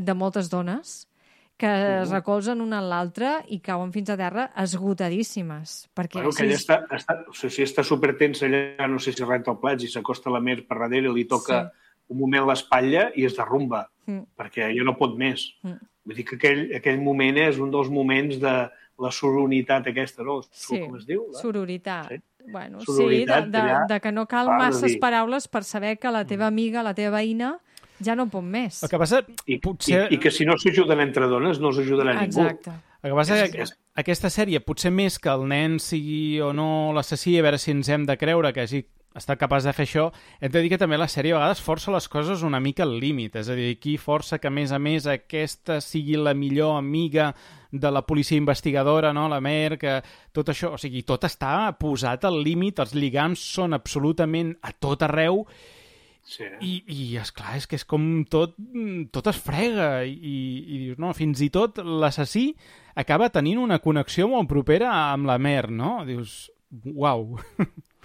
[0.00, 1.08] de moltes dones,
[1.56, 1.68] que
[2.02, 5.88] es recolzen una en l'altra i cauen fins a terra esgotadíssimes.
[5.96, 9.50] Perquè Bueno, que ella està, està, o sigui, està supertensa allà, no sé si renta
[9.54, 11.70] el plats i s'acosta la Mer per darrere i li toca
[12.08, 14.22] un moment l'espatlla i es derrumba, Mm.
[14.38, 15.48] perquè ella no pot més.
[15.64, 15.80] Mm.
[16.06, 18.52] Vull dir que aquell, aquell moment és un dels moments de
[19.02, 20.42] la sororitat aquesta, no?
[20.52, 21.24] Sí, Com es diu?
[21.34, 22.08] sororitat.
[22.12, 22.20] Sí.
[22.48, 25.98] Bueno, sí, de, de, allà, de que no cal de masses dir- paraules per saber
[25.98, 27.58] que la teva amiga, la teva veïna,
[28.04, 28.82] ja no pot més.
[28.84, 30.06] El que passa, I, potser...
[30.10, 32.42] i, I que si no s'ajuden entre dones, no s'ajudarà ningú.
[32.44, 32.70] Exacte.
[33.02, 36.40] El que passa És- és, és- que aquesta sèrie, potser més que el nen sigui
[36.40, 38.84] o no l'assassí, a veure si ens hem de creure que hagi
[39.16, 40.06] estat capaç de fer això,
[40.40, 42.96] hem de dir que també la sèrie a vegades força les coses una mica al
[43.00, 43.36] límit.
[43.40, 47.32] És a dir, aquí força que, a més a més, aquesta sigui la millor amiga
[47.72, 49.28] de la policia investigadora, no?
[49.28, 50.00] la Mer, que
[50.32, 50.74] tot això...
[50.76, 55.44] O sigui, tot està posat al límit, els lligams són absolutament a tot arreu
[56.26, 56.42] Sí.
[56.58, 58.56] i, i esclar, és que és com tot,
[59.14, 62.48] tot es frega i, i dius, no, fins i tot l'assassí
[62.98, 66.00] acaba tenint una connexió molt propera amb la Mer, no?
[66.08, 66.48] Dius,
[66.82, 67.36] uau.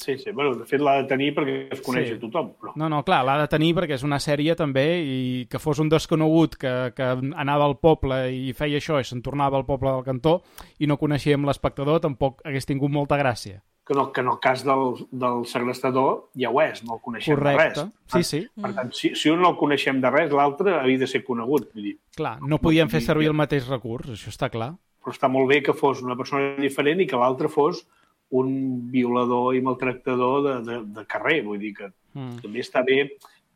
[0.00, 0.30] Sí, sí.
[0.32, 2.14] Bueno, de fet l'ha de tenir perquè es coneix Sí.
[2.16, 2.52] a tothom.
[2.56, 2.72] Però...
[2.80, 5.90] No, no, clar, l'ha de tenir perquè és una sèrie també i que fos un
[5.92, 10.06] desconegut que, que anava al poble i feia això i se'n tornava al poble del
[10.06, 10.38] cantó
[10.80, 13.60] i no coneixíem l'espectador, tampoc hagués tingut molta gràcia.
[13.90, 17.34] Que, no, que en el cas del, del segrestador ja ho és, no el coneixem
[17.34, 17.80] Correcte.
[17.80, 17.94] de res.
[18.14, 18.40] Sí, sí.
[18.62, 21.72] Per tant, si, si un no el coneixem de res, l'altre havia de ser conegut.
[21.74, 24.76] Vull dir, Clar, no podien fer servir el mateix recurs, això està clar.
[25.00, 27.86] però està molt bé que fos una persona diferent i que l'altre fos
[28.30, 31.42] un violador i maltractador de, de, de carrer.
[31.44, 32.40] Vull dir que Mm.
[32.42, 33.12] també està bé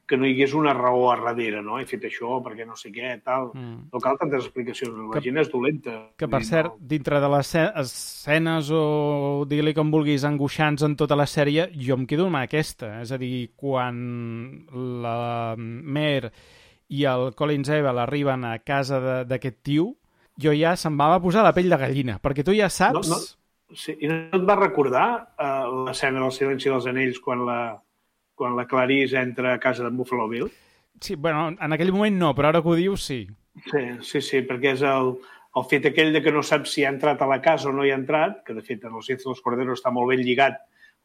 [0.06, 1.78] que no hi hagués una raó a darrere, no?
[1.80, 3.48] He fet això perquè no sé què, tal.
[3.54, 3.88] Mm.
[3.92, 4.94] No cal tantes explicacions.
[4.94, 6.10] La Que- gent és dolenta.
[6.16, 6.76] Que, per cert, no.
[6.78, 11.94] dintre de les esce- escenes o digue-li com vulguis, angoixants en tota la sèrie, jo
[11.96, 13.00] em quedo amb aquesta.
[13.02, 14.66] És a dir, quan
[15.02, 16.30] la Mer
[16.88, 19.94] i el Colin Zabel arriben a casa d'aquest tio,
[20.38, 23.08] jo ja se'm va posar la pell de gallina, perquè tu ja saps...
[23.08, 23.22] No, no.
[23.72, 25.06] Sí, I no et va recordar
[25.40, 27.58] uh, l'escena del silenci dels anells quan la,
[28.36, 30.50] quan la Clarice entra a casa d'en Buffalo Bill?
[31.00, 33.24] Sí, bueno, en aquell moment no, però ara que ho dius, sí.
[33.70, 35.14] Sí, sí, sí, perquè és el,
[35.58, 37.86] el fet aquell de que no saps si ha entrat a la casa o no
[37.86, 40.60] hi ha entrat, que de fet en el Ciencio dels Corderos està molt ben lligat,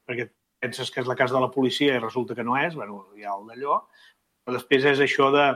[0.06, 0.30] perquè
[0.60, 3.26] penses que és la casa de la policia i resulta que no és, bueno, hi
[3.26, 3.82] ha el d'allò,
[4.44, 5.52] però després és això de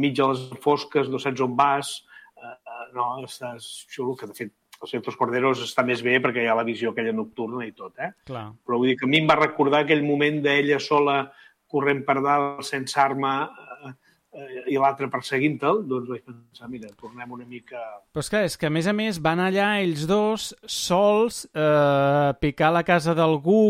[0.00, 1.92] mig a les fosques, no saps on vas,
[2.36, 6.18] eh, eh, no, estàs xulo, que de fet el Ciencio dels Corderos està més bé
[6.24, 8.12] perquè hi ha la visió aquella nocturna i tot, eh?
[8.28, 8.48] Clar.
[8.64, 11.22] però vull dir que a mi em va recordar aquell moment d'ella sola
[11.70, 13.92] corrent per dalt sense arma eh,
[14.34, 17.82] eh, i l'altre perseguint-te'l, doncs vaig pensar, mira, tornem una mica...
[18.10, 22.30] Però és que, és que a més a més van allà ells dos sols eh,
[22.42, 23.60] picar la casa d'algú,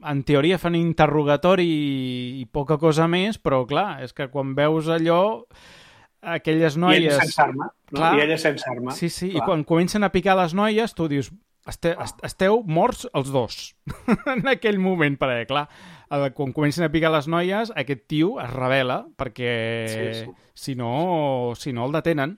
[0.00, 4.88] en teoria fan interrogatori i, i poca cosa més, però clar, és que quan veus
[4.92, 5.24] allò,
[6.26, 7.16] aquelles I ella noies...
[7.22, 8.12] sense arma, no?
[8.16, 8.92] I ella sense arma.
[8.96, 9.44] Sí, sí, i Clar.
[9.46, 11.30] quan comencen a picar les noies, tu dius,
[11.66, 13.76] este, est- esteu morts els dos
[14.34, 15.68] en aquell moment, perquè, clar,
[16.34, 19.52] quan comencen a picar les noies, aquest tio es revela, perquè
[19.90, 20.30] Sí, sí.
[20.54, 22.36] si no, si no el detenen.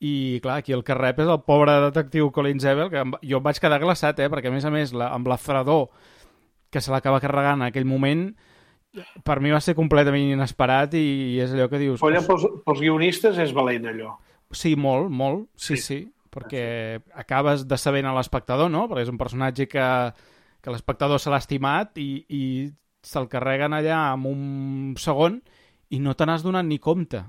[0.00, 3.36] I, clar, aquí el que rep és el pobre detectiu Colin Zebel, que em jo
[3.36, 4.30] em vaig quedar glaçat, eh?
[4.32, 5.90] perquè, a més a més, la, amb la fredor
[6.72, 8.30] que se l'acaba carregant en aquell moment,
[9.24, 12.00] per mi va ser completament inesperat i, és allò que dius...
[12.02, 14.16] Però pels, pels guionistes és valent, allò.
[14.50, 16.00] Sí, molt, molt, sí, sí, Sí.
[16.00, 18.84] sí perquè acabes decebent a l'espectador, no?
[18.86, 19.86] Perquè és un personatge que,
[20.62, 22.42] que l'espectador se l'ha estimat i, i
[23.02, 25.40] se'l carreguen allà en un segon
[25.90, 27.24] i no te n'has donat ni compte.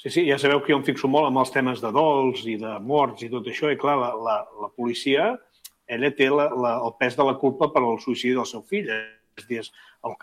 [0.00, 2.56] Sí, sí, ja sabeu que jo em fixo molt amb els temes de dols i
[2.56, 5.34] de morts i tot això, i clar, la, la, la policia,
[5.84, 8.88] ella té la, la, el pes de la culpa per al suïcidi del seu fill.
[9.36, 9.60] És dir,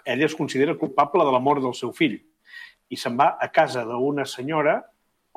[0.05, 2.17] ella es considera culpable de la mort del seu fill.
[2.89, 4.79] I se'n va a casa d'una senyora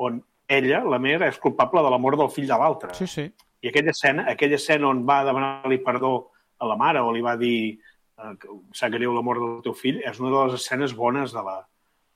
[0.01, 0.21] on
[0.51, 2.95] ella, la mera, és culpable de la mort del fill de l'altre.
[2.99, 3.29] Sí, sí.
[3.61, 7.37] I aquella escena, aquella escena on va demanar-li perdó a la mare o li va
[7.41, 8.33] dir eh,
[8.77, 11.59] sap greu la mort del teu fill, és una de les escenes bones de la,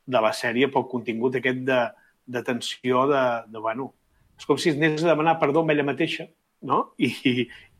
[0.07, 1.83] de la sèrie pel contingut aquest de,
[2.27, 3.93] de tensió de, de, bueno,
[4.39, 6.27] és com si es anés a demanar perdó amb ella mateixa,
[6.65, 6.81] no?
[6.99, 7.35] I, i,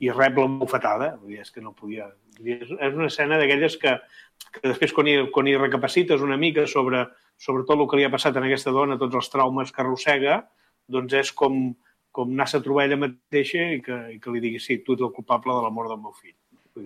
[0.05, 1.15] i rep la bufetada.
[1.21, 2.11] Vull dir, és que no podia...
[2.45, 3.95] És una escena d'aquelles que,
[4.55, 7.05] que després quan hi, quan hi recapacites una mica sobre,
[7.37, 10.37] sobre tot el que li ha passat a aquesta dona, tots els traumes que arrossega,
[10.89, 11.75] doncs és com,
[12.15, 15.03] com anar-se a trobar ella mateixa i que, i que li digui sí, tu ets
[15.03, 16.37] el culpable de la mort del meu fill.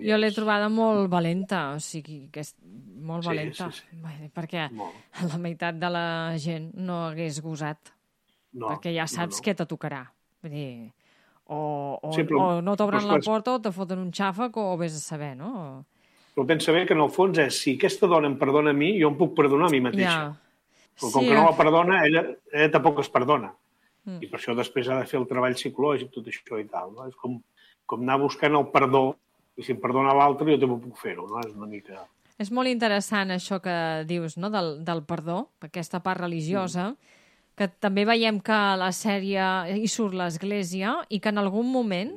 [0.05, 3.70] Jo l'he trobada molt valenta, o sigui, que és molt Sí, valenta.
[3.72, 4.01] sí, sí.
[4.05, 4.94] Bé, Perquè Molt.
[5.30, 7.92] la meitat de la gent no hagués gosat,
[8.53, 9.44] No, perquè ja saps no, no.
[9.44, 10.03] què te tocarà.
[10.42, 10.92] Vull dir,
[11.49, 14.76] o, o, Sí, però- o no t'obren la porta o te foten un xàfec o
[14.76, 15.84] vés a saber, no?
[16.39, 18.93] Però pensa bé que en el fons és, si aquesta dona em perdona a mi,
[18.95, 20.12] jo em puc perdonar a mi mateixa.
[20.30, 20.59] Ja.
[20.95, 21.47] Però com Sí, que no eh?
[21.49, 22.22] la perdona, ella,
[22.53, 23.49] ella tampoc es perdona.
[24.07, 24.20] Mm.
[24.22, 26.93] I per això després ha de fer el treball psicològic, tot això i tal.
[26.95, 27.09] No?
[27.11, 27.41] És com,
[27.91, 29.03] com anar buscant el perdó,
[29.59, 31.26] i si em perdona l'altre, jo també puc fer-ho.
[31.26, 31.43] No?
[31.43, 32.07] És una mica...
[32.39, 33.74] És molt interessant això que
[34.07, 36.93] dius, no?, del, del perdó, aquesta part religiosa,
[37.59, 39.43] que també veiem que a la sèrie
[39.74, 42.14] hi surt l'Església i que en algun moment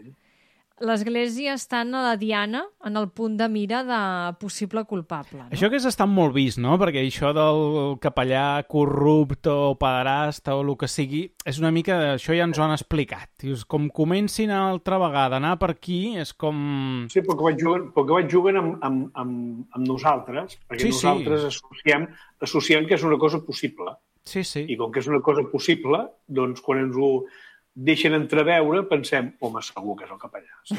[0.85, 3.99] l'Església està en la diana, en el punt de mira de
[4.41, 5.39] possible culpable.
[5.43, 5.49] No?
[5.53, 6.77] Això hagués estat molt vist, no?
[6.81, 11.99] Perquè això del capellà corrupte o pederasta o el que sigui, és una mica...
[12.15, 13.29] Això ja ens ho han explicat.
[13.43, 17.05] Dius, com comencin altra vegada a anar per aquí, és com...
[17.11, 20.87] Sí, però que vaig jugant, però que vaig jugant amb, amb, amb, amb nosaltres, perquè
[20.87, 21.05] Sí, sí.
[21.05, 22.07] nosaltres associem,
[22.41, 23.95] associem que és una cosa possible.
[24.23, 24.65] Sí, sí.
[24.69, 27.13] I com que és una cosa possible, doncs quan ens ho
[27.73, 30.57] deixen entreveure, pensem, home, segur que és el capellà.
[30.67, 30.75] Sí.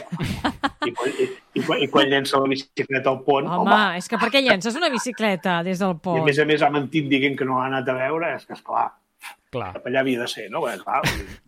[0.88, 4.08] I, quan, i, i, quan, I quan llença la bicicleta al pont, Home, home, és
[4.10, 6.24] que per què llences una bicicleta des del i a pont?
[6.26, 8.90] més a més ha mentit dient que no l'ha anat a veure, és que, esclar,
[9.52, 9.70] Clar.
[9.78, 10.62] capellà havia de ser, no?
[10.66, 11.40] Bé, clar, vull dir,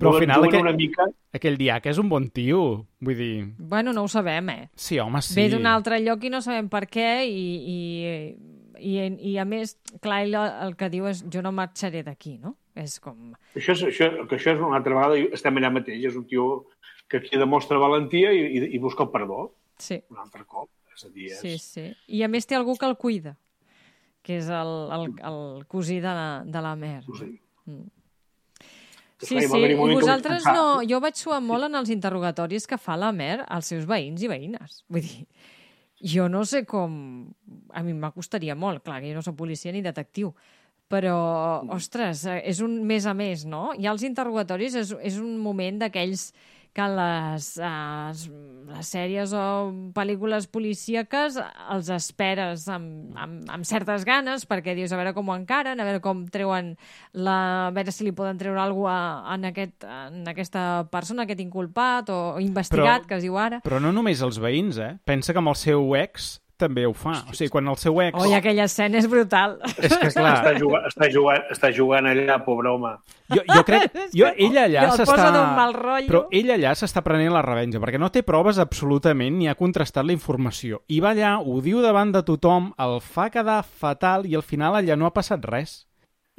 [0.00, 1.06] Però al final aquell- una mica...
[1.32, 2.60] Aquell diac és un bon tio.
[3.00, 3.34] Vull dir...
[3.58, 4.68] Bueno, no ho sabem, eh?
[4.74, 5.34] Sí, home, sí.
[5.38, 7.76] Ve d'un altre lloc i no sabem per què i, i,
[8.80, 8.96] i,
[9.32, 12.56] i a més, clar, ell el que diu és jo no marxaré d'aquí, no?
[12.80, 13.32] És com...
[13.54, 16.46] Això és, això, que això és una altra vegada, estem allà mateix, és un tio
[17.10, 19.50] que aquí demostra valentia i, i, i busca el perdó,
[19.80, 20.68] Sí, un altre cop.
[20.92, 21.38] És a dir, és...
[21.40, 21.86] sí, sí.
[22.12, 23.32] I a més té algú que el cuida,
[24.22, 25.38] que és el, el, el
[25.72, 27.00] cosí de la, de la Mer.
[27.08, 27.30] No sé.
[29.20, 30.80] Sí, sí, i que vosaltres pensar- no...
[30.88, 34.30] Jo vaig suar molt en els interrogatoris que fa la Mer als seus veïns i
[34.32, 34.78] veïnes.
[34.88, 35.26] Vull dir,
[36.14, 36.94] jo no sé com...
[37.76, 40.32] A mi m'acostaria molt, clar, que jo no soc policia ni detectiu,
[40.90, 41.16] però,
[41.70, 43.70] ostres, eh, és un mes a més, no?
[43.78, 46.32] I els interrogatoris és, és un moment d'aquells
[46.70, 48.10] que les, uh,
[48.70, 49.44] les sèries o
[49.94, 51.38] pel·lícules policíaques
[51.74, 55.86] els esperes amb, amb, amb certes ganes perquè dius a veure com ho encaren, a
[55.88, 56.76] veure com treuen
[57.12, 57.38] la...
[57.66, 60.62] a veure si li poden treure alguna cosa en, aquest, en aquesta
[60.92, 63.58] persona, aquest inculpat o investigat, Però- que es diu ara.
[63.66, 64.94] Però no només els veïns, eh?
[65.10, 67.16] Pensa que amb el seu ex també ho fa.
[67.30, 68.14] O sigui, quan el seu ex...
[68.20, 69.56] Oi, aquella escena és brutal.
[69.80, 72.92] És que, clar, Està jugant, està, jugant, està jugant allà, pobre home.
[73.32, 73.88] jo, jo crec...
[74.20, 75.08] Jo, ella allà El s'està...
[75.10, 76.08] posa d'un mal rotllo.
[76.10, 80.06] Però ell allà s'està prenent la revenja, perquè no té proves absolutament ni ha contrastat
[80.06, 80.82] la informació.
[80.88, 84.76] I va allà, ho diu davant de tothom, el fa quedar fatal i al final
[84.78, 85.80] allà no ha passat res.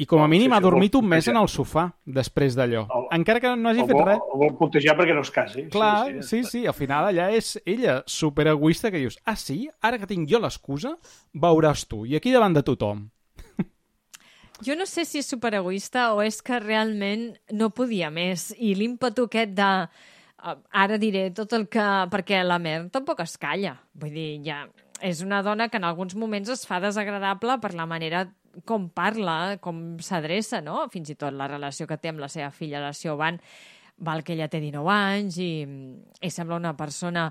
[0.02, 1.86] I com a mínim sí, ha dormit un mes en el sofà
[2.18, 2.88] després d'allò.
[3.14, 4.22] Encara que no hagi fet res.
[4.34, 5.66] el vol putejar perquè no es casi.
[5.74, 10.10] Clar, sí, sí, al final allà és ella superegoista que dius, ah sí, ara que
[10.10, 10.96] tinc jo l'excusa,
[11.34, 13.10] veuràs tu, i aquí davant de tothom.
[14.62, 19.26] Jo no sé si és superegoista o és que realment no podia més i l'ímpetu
[19.26, 21.86] aquest de eh, ara diré tot el que...
[22.14, 23.80] perquè la Mer tampoc es calla.
[23.98, 24.68] Vull dir, ja
[25.02, 28.28] és una dona que en alguns moments es fa desagradable per la manera
[28.66, 30.86] com parla, com s'adreça, no?
[30.92, 33.40] Fins i tot la relació que té amb la seva filla, la Siobhan,
[34.02, 35.52] val que ella té 19 anys i,
[36.22, 37.30] i sembla una persona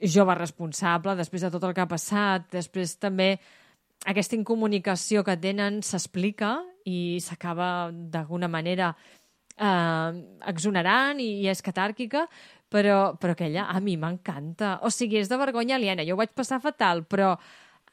[0.00, 3.36] jove responsable després de tot el que ha passat, després també
[4.04, 8.92] aquesta incomunicació que tenen s'explica i s'acaba d'alguna manera
[9.56, 10.10] eh,
[10.52, 12.26] exonerant i, i és catàrquica,
[12.70, 14.76] però, però aquella a mi m'encanta.
[14.84, 16.04] O sigui, és de vergonya aliena.
[16.06, 17.34] Jo ho vaig passar fatal, però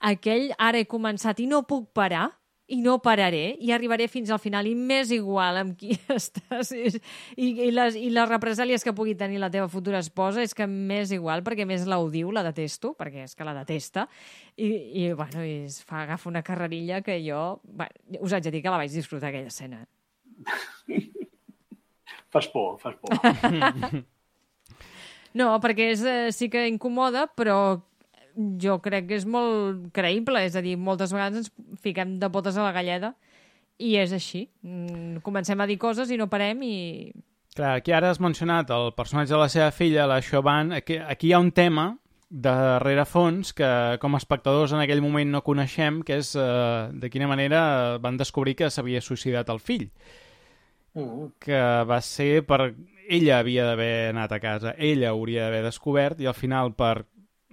[0.04, 2.28] aquell ara he començat i no puc parar,
[2.72, 6.88] i no pararé, i arribaré fins al final, i m'és igual amb qui estàs, i,
[7.36, 11.12] i, les, i les represàlies que pugui tenir la teva futura esposa és que m'és
[11.16, 14.08] igual, perquè més la odiu, la detesto, perquè és que la detesta,
[14.56, 14.70] i,
[15.04, 17.60] i bueno, i es fa, agafa una carrerilla que jo...
[17.64, 19.84] Bueno, us haig de dir que la vaig disfrutar, aquella escena.
[22.34, 23.14] fas por, fas por.
[25.34, 27.82] No, perquè és, eh, sí que incomoda, però
[28.36, 30.42] jo crec que és molt creïble.
[30.46, 33.14] És a dir, moltes vegades ens fiquem de botes a la galleda
[33.78, 34.48] i és així.
[34.62, 36.76] Mm, Comencem a dir coses i no parem i...
[37.54, 40.72] Clar, aquí ara has mencionat el personatge de la seva filla, la Chauvin.
[40.74, 41.92] Aquí, aquí hi ha un tema
[42.34, 43.70] de rerefons que
[44.02, 48.18] com a espectadors en aquell moment no coneixem, que és eh, de quina manera van
[48.18, 49.86] descobrir que s'havia suïcidat el fill.
[50.98, 51.30] Mm.
[51.42, 52.74] Que va ser per...
[53.04, 57.04] Ella havia d'haver anat a casa, ella hauria d'haver descobert i al final per...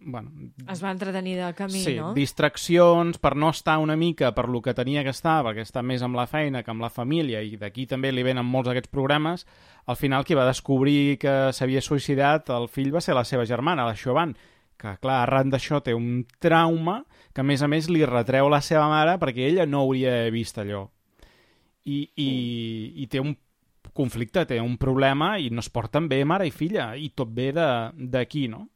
[0.03, 0.30] Bueno,
[0.70, 2.14] Es va entretenir de camí, sí, no?
[2.14, 6.03] distraccions, per no estar una mica per lo que tenia que estar, perquè està més
[6.03, 9.44] amb la feina que amb la família, i d'aquí també li venen molts d'aquests programes,
[9.86, 13.84] al final qui va descobrir que s'havia suïcidat el fill va ser la seva germana,
[13.84, 14.32] la Chauvin,
[14.80, 17.03] que clar, arran d'això té un trauma
[17.34, 20.57] que a més a més li retreu la seva mare perquè ella no hauria vist
[20.59, 20.86] allò.
[21.84, 22.30] I, i,
[23.03, 23.34] i té un
[23.92, 27.51] conflicte, té un problema i no es porten bé mare i filla, i tot ve
[27.53, 28.68] de- d'aquí, no?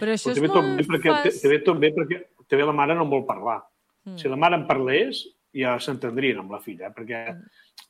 [0.00, 0.70] Però això Però és molt...
[0.78, 1.42] bé perquè, fàcil.
[1.42, 3.60] també tot bé perquè també la mare no en vol parlar.
[4.08, 4.16] Mm.
[4.20, 5.22] Si la mare en parlés,
[5.56, 6.94] ja s'entendrien amb la filla, eh?
[6.96, 7.22] perquè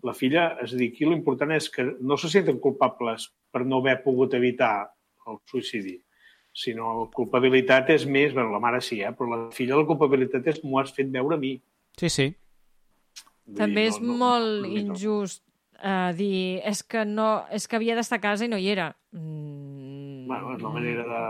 [0.07, 3.83] la filla, és a dir, aquí l'important és que no se senten culpables per no
[3.83, 4.91] haver pogut evitar
[5.29, 5.99] el suïcidi,
[6.57, 9.13] sinó la culpabilitat és més, bueno, la mare sí, eh?
[9.17, 11.55] però la filla la culpabilitat és m'ho has fet veure a mi.
[12.01, 12.29] Sí, sí.
[13.47, 15.43] Vull També dir, és molt injust
[15.83, 18.91] eh, dir és que, no, és que havia d'estar a casa i no hi era.
[19.13, 21.23] Mm, Bueno, és la manera de,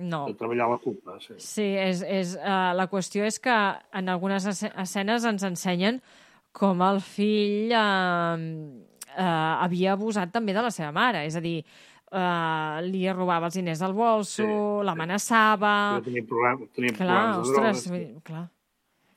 [0.00, 0.24] No.
[0.26, 1.18] de treballar la culpa.
[1.20, 1.34] Sí.
[1.38, 3.52] Sí, és, és, uh, la qüestió és que
[3.92, 6.00] en algunes esce- escenes ens ensenyen
[6.56, 8.34] com el fill uh,
[9.14, 11.26] uh, havia abusat també de la seva mare.
[11.28, 11.58] És a dir,
[12.12, 16.00] uh, li robava els diners del bolso, Sí, l'amenaçava...
[16.04, 17.92] Tenia problemes, tenia Clar, problemes de ostres, drogues.
[17.92, 18.46] dir, clar.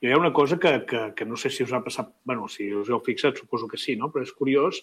[0.03, 2.65] Hi ha una cosa que, que, que no sé si us ha passat, bueno, si
[2.75, 4.09] us heu fixat, suposo que sí, no?
[4.11, 4.81] però és curiós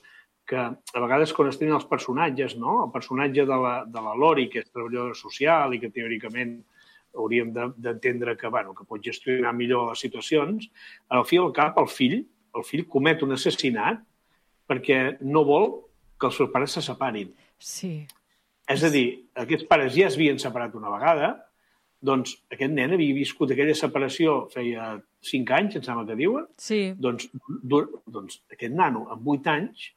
[0.51, 2.81] que a vegades quan es tenen els personatges, no?
[2.87, 6.57] el personatge de la, de la Lori, que és treballadora social i que teòricament
[7.15, 10.67] hauríem de- d'entendre que, bueno, que pot gestionar millor les situacions,
[11.09, 12.17] al fi al cap, el fill,
[12.59, 14.01] el fill comet un assassinat
[14.71, 15.69] perquè no vol
[16.19, 17.31] que els seus pares se separin.
[17.59, 17.93] Sí.
[18.71, 21.31] És a dir, aquests pares ja es havien separat una vegada,
[22.01, 24.93] doncs aquest nen havia viscut aquella separació feia
[25.31, 27.29] 5 anys, em sembla que diuen, Sí, doncs,
[28.07, 29.91] doncs aquest nano, amb 8 anys,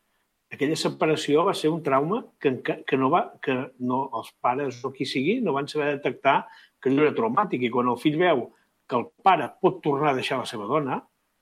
[0.53, 4.91] aquella separació va ser un trauma que, que, no va, que no, els pares o
[4.93, 6.43] qui sigui no van saber detectar
[6.81, 8.45] que allò era traumàtic i quan el fill veu
[8.89, 10.99] que el pare pot tornar a deixar la seva dona,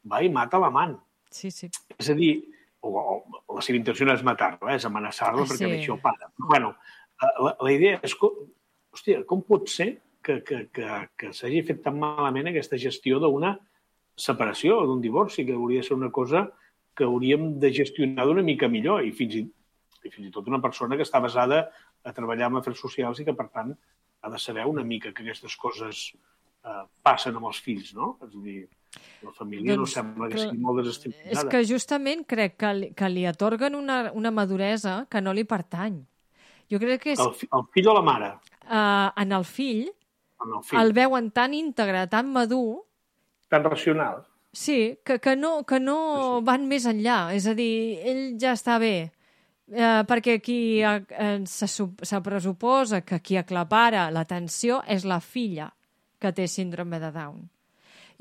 [0.07, 0.95] va i mata l'amant.
[1.31, 1.69] sí, sí.
[1.97, 2.33] És a dir,
[2.81, 5.71] o, o la seva intenció no és matar-lo, eh, és amenaçar-lo Ah, perquè sí.
[5.73, 6.29] deixi el pare.
[6.37, 6.71] Però, bueno,
[7.45, 8.37] la, la idea és, com,
[8.93, 9.89] hòstia, com pot ser
[10.23, 10.87] que, que, que,
[11.17, 13.55] que s'hagi fet tan malament aquesta gestió d'una
[14.15, 16.45] separació o d'un divorci, que hauria de ser una cosa
[16.95, 19.45] que hauríem de gestionar d'una mica millor i fins i,
[20.03, 21.63] i fins i tot una persona que està basada
[22.03, 23.71] a treballar amb afers socials i que, per tant,
[24.21, 26.11] ha de saber una mica que aquestes coses
[26.65, 28.15] eh, passen amb els fills, no?
[28.25, 28.59] És a dir,
[29.23, 31.49] la família Doncs, no sembla que sigui molt És desestructurada.
[31.53, 36.01] que justament crec que li, que li atorguen una, una maduresa que no li pertany.
[36.71, 38.33] Jo crec que és, El, el fill o la mare?
[38.67, 39.87] uh, en el fill
[40.41, 40.79] En el fill.
[40.81, 42.83] el veuen tan íntegre, tan madur,
[43.51, 44.21] Tan racional.
[44.51, 47.31] Sí, que, que, no, que no van més enllà.
[47.35, 49.11] És a dir, ell ja està bé.
[49.71, 55.69] Eh, perquè qui eh, se, se pressuposa que qui aclapara l'atenció és la filla
[56.19, 57.41] que té síndrome de Down.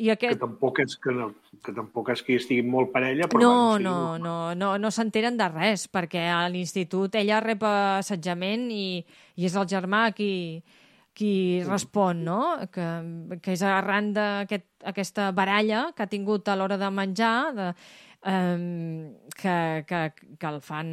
[0.01, 0.39] I Que aquest...
[0.41, 1.27] tampoc és que, no,
[1.61, 4.71] que tampoc és que hi estigui molt parella, però No, bueno, sí, no, no, no,
[4.81, 9.03] no s'enteren de res, perquè a l'institut ella rep assetjament i,
[9.37, 10.63] i és el germà qui,
[11.15, 12.41] qui respon, no?
[12.73, 12.87] Que,
[13.43, 17.69] que és arran d'aquesta baralla que ha tingut a l'hora de menjar, de,
[18.31, 19.57] um, que,
[19.89, 20.03] que,
[20.39, 20.93] que el fan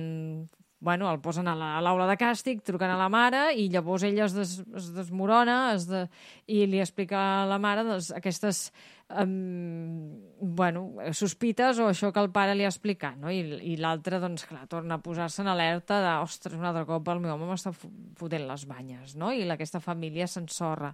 [0.79, 4.03] bueno, el posen a la- a l'aula de càstig, truquen a la mare i llavors
[4.05, 6.03] ella es, des, es desmorona es de,
[6.45, 8.71] i li explica a la mare doncs, aquestes
[9.09, 10.83] um, bueno,
[11.17, 13.31] sospites o això que el pare li ha explicat, no?
[13.33, 13.41] I,
[13.73, 17.23] i l'altre, doncs, clar, torna a posar-se en alerta de, ostres, un altre cop el
[17.25, 19.33] meu home m'està fotent les banyes, no?
[19.33, 20.93] I aquesta família s'ensorra.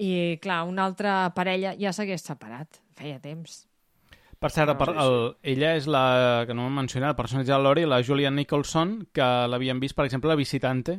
[0.00, 3.69] I, clar, una altra parella ja s'hagués separat, feia temps.
[4.40, 5.14] Per cert, per, el,
[5.52, 9.26] ella és la, que no m'he mencionat, el personatge de Lori, la Julian Nicholson, que
[9.52, 10.94] l'havíem vist, per exemple, a Visitante.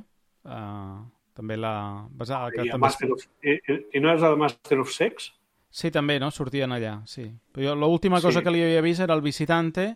[0.45, 1.01] Uh,
[1.33, 1.71] també la...
[2.13, 2.83] Basada, que I, també...
[2.85, 3.55] Master of, i,
[3.97, 5.31] i- no és la Master of Sex?
[5.73, 6.29] Sí, també, no?
[6.35, 7.25] Sortien allà, sí.
[7.55, 8.27] Però jo l'última Sí.
[8.29, 9.87] cosa que li havia vist era el Visitante.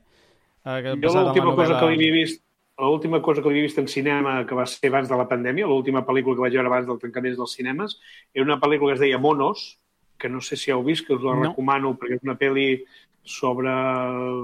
[0.66, 2.42] Uh, que Jo l'última la cosa que l'havia vist
[2.82, 6.02] l'última cosa que havia vist en cinema que va ser abans de la pandèmia, l'última
[6.04, 8.00] pel·lícula que vaig veure abans del tancament dels cinemes,
[8.34, 9.78] era una pel·lícula que es deia Monos,
[10.20, 11.44] que no sé si heu vist, que us la No.
[11.52, 12.82] recomano perquè és una pel·li
[13.26, 13.74] sobre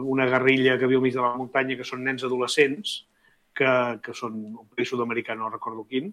[0.09, 2.95] una guerrilla que viu al mig de la muntanya, que són nens adolescents,
[3.55, 3.71] que,
[4.01, 6.09] que són un país sud-americà, no recordo quin,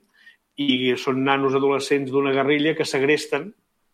[0.59, 3.49] i són nanos adolescents d'una guerrilla que segresten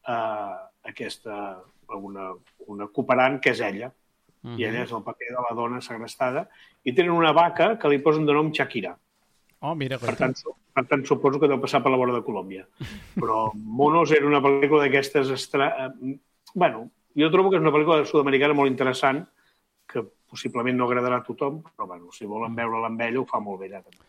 [0.09, 0.55] eh,
[0.90, 1.38] aquesta,
[2.01, 2.32] una,
[2.72, 3.92] una cooperant que és ella.
[4.44, 4.59] Uh -huh.
[4.59, 6.48] I ella és el paper de la dona segrestada.
[6.84, 8.98] I tenen una vaca que li posen de nom Shakira.
[9.60, 10.34] Oh, mira, per tant,
[10.74, 12.66] per tant, suposo que deu passar per la vora de Colòmbia.
[13.14, 15.30] Però Monos era una pel·lícula d'aquestes...
[15.30, 15.94] Estra...
[16.55, 19.23] bueno, jo trobo que és una pel·lícula sud-americana molt interessant,
[19.91, 23.41] que possiblement no agradarà a tothom, però bueno, si volen veure-la amb ell ho fa
[23.43, 24.03] molt bé ja també.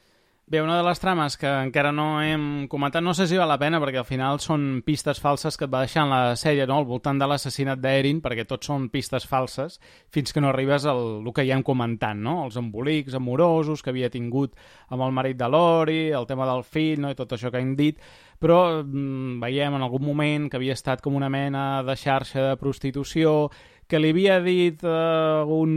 [0.48, 3.58] Bé, una de les trames que encara no hem comentat, no sé si val la
[3.58, 6.76] pena, perquè al final són pistes falses que et va deixar en la sèrie, no?,
[6.78, 9.80] al voltant de l'assassinat d'Erin, perquè tots són pistes falses,
[10.14, 13.90] fins que no arribes al el que ja hem comentant, no?, els embolics amorosos que
[13.90, 14.54] havia tingut
[14.94, 17.74] amb el marit de Lori, el tema del fill, no?, i tot això que hem
[17.80, 17.98] dit,
[18.38, 22.58] però mm, veiem en algun moment que havia estat com una mena de xarxa de
[22.62, 23.50] prostitució,
[23.88, 25.76] que li havia dit uh, un,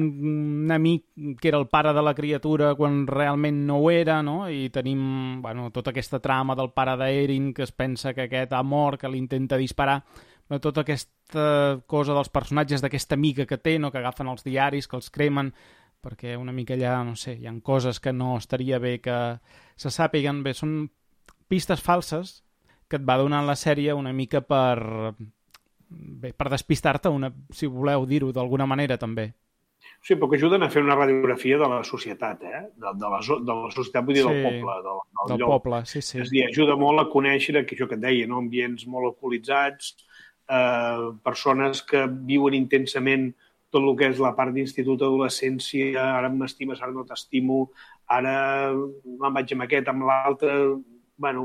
[0.64, 1.04] un amic
[1.40, 4.46] que era el pare de la criatura quan realment no ho era, no?
[4.48, 8.62] I tenim bueno, tota aquesta trama del pare d'Erin que es pensa que aquest ha
[8.62, 10.00] mort, que l'intenta disparar,
[10.56, 13.92] tota aquesta cosa dels personatges d'aquesta amiga que té, no?
[13.92, 15.52] que agafen els diaris, que els cremen,
[16.00, 19.18] perquè una mica allà, no sé, hi han coses que no estaria bé que
[19.76, 20.40] se sàpiguen.
[20.46, 20.88] Bé, són
[21.48, 22.38] pistes falses
[22.88, 25.12] que et va donar la sèrie una mica per,
[25.88, 29.30] bé, per despistar-te, una, si voleu dir-ho d'alguna manera, també.
[30.02, 32.62] Sí, però que ajuden a fer una radiografia de la societat, eh?
[32.74, 35.50] de, de, la, de la societat, vull dir, sí, del poble, del, del, del lloc.
[35.56, 36.20] poble, sí, sí.
[36.22, 38.40] És a dir, ajuda molt a conèixer, que això que et deia, no?
[38.42, 39.94] ambients molt alcoholitzats,
[40.48, 43.30] eh, persones que viuen intensament
[43.70, 47.66] tot el que és la part d'institut, adolescència, ara m'estimes, ara no t'estimo,
[48.08, 48.36] ara
[48.72, 50.54] me'n vaig amb aquest, amb l'altre,
[51.18, 51.44] bueno,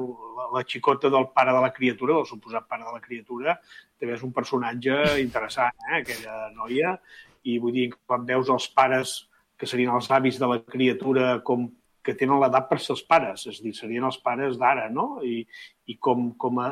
[0.53, 3.57] la, xicota del pare de la criatura, del suposat pare de la criatura,
[3.99, 6.97] també és un personatge interessant, eh, aquella noia,
[7.43, 9.15] i vull dir, quan veus els pares,
[9.57, 11.71] que serien els avis de la criatura, com
[12.03, 15.21] que tenen l'edat per ser els pares, és dir, serien els pares d'ara, no?
[15.23, 15.41] I,
[15.87, 16.69] i com, com, a,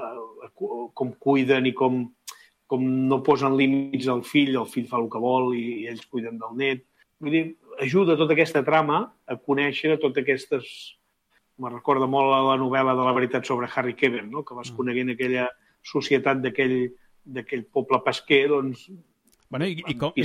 [0.60, 2.04] com cuiden i com,
[2.68, 6.08] com no posen límits al fill, el fill fa el que vol i, i ells
[6.12, 6.84] cuiden del net.
[7.22, 7.46] Vull dir,
[7.84, 10.74] ajuda tota aquesta trama a conèixer totes aquestes...
[11.62, 14.44] Me recorda molt a la novel·la de la veritat sobre Harry Kevin, no?
[14.48, 15.48] que vas coneguent aquella
[15.86, 18.88] societat d'aquell poble pesquer, doncs,
[19.52, 20.24] Bueno, i, i, com, i,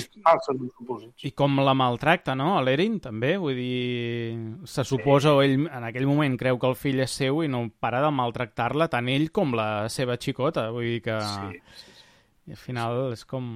[1.26, 2.52] i com la maltracta, no?
[2.62, 4.36] L'Erin, també, vull dir...
[4.70, 7.64] Se suposa, o ell en aquell moment creu que el fill és seu i no
[7.82, 11.18] para de maltractar-la tant ell com la seva xicota, vull dir que...
[11.26, 12.06] Sí, sí, sí.
[12.46, 13.48] I al final és com...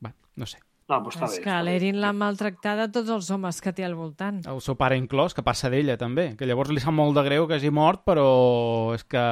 [0.00, 0.62] Bé, no sé.
[0.90, 3.94] No, però està és bé, que l'Erin l'ha maltractada tots els homes que té al
[3.96, 4.42] voltant.
[4.50, 7.46] El seu pare inclòs, que passa d'ella també, que llavors li sap molt de greu
[7.48, 8.26] que hagi mort, però
[8.96, 9.22] és que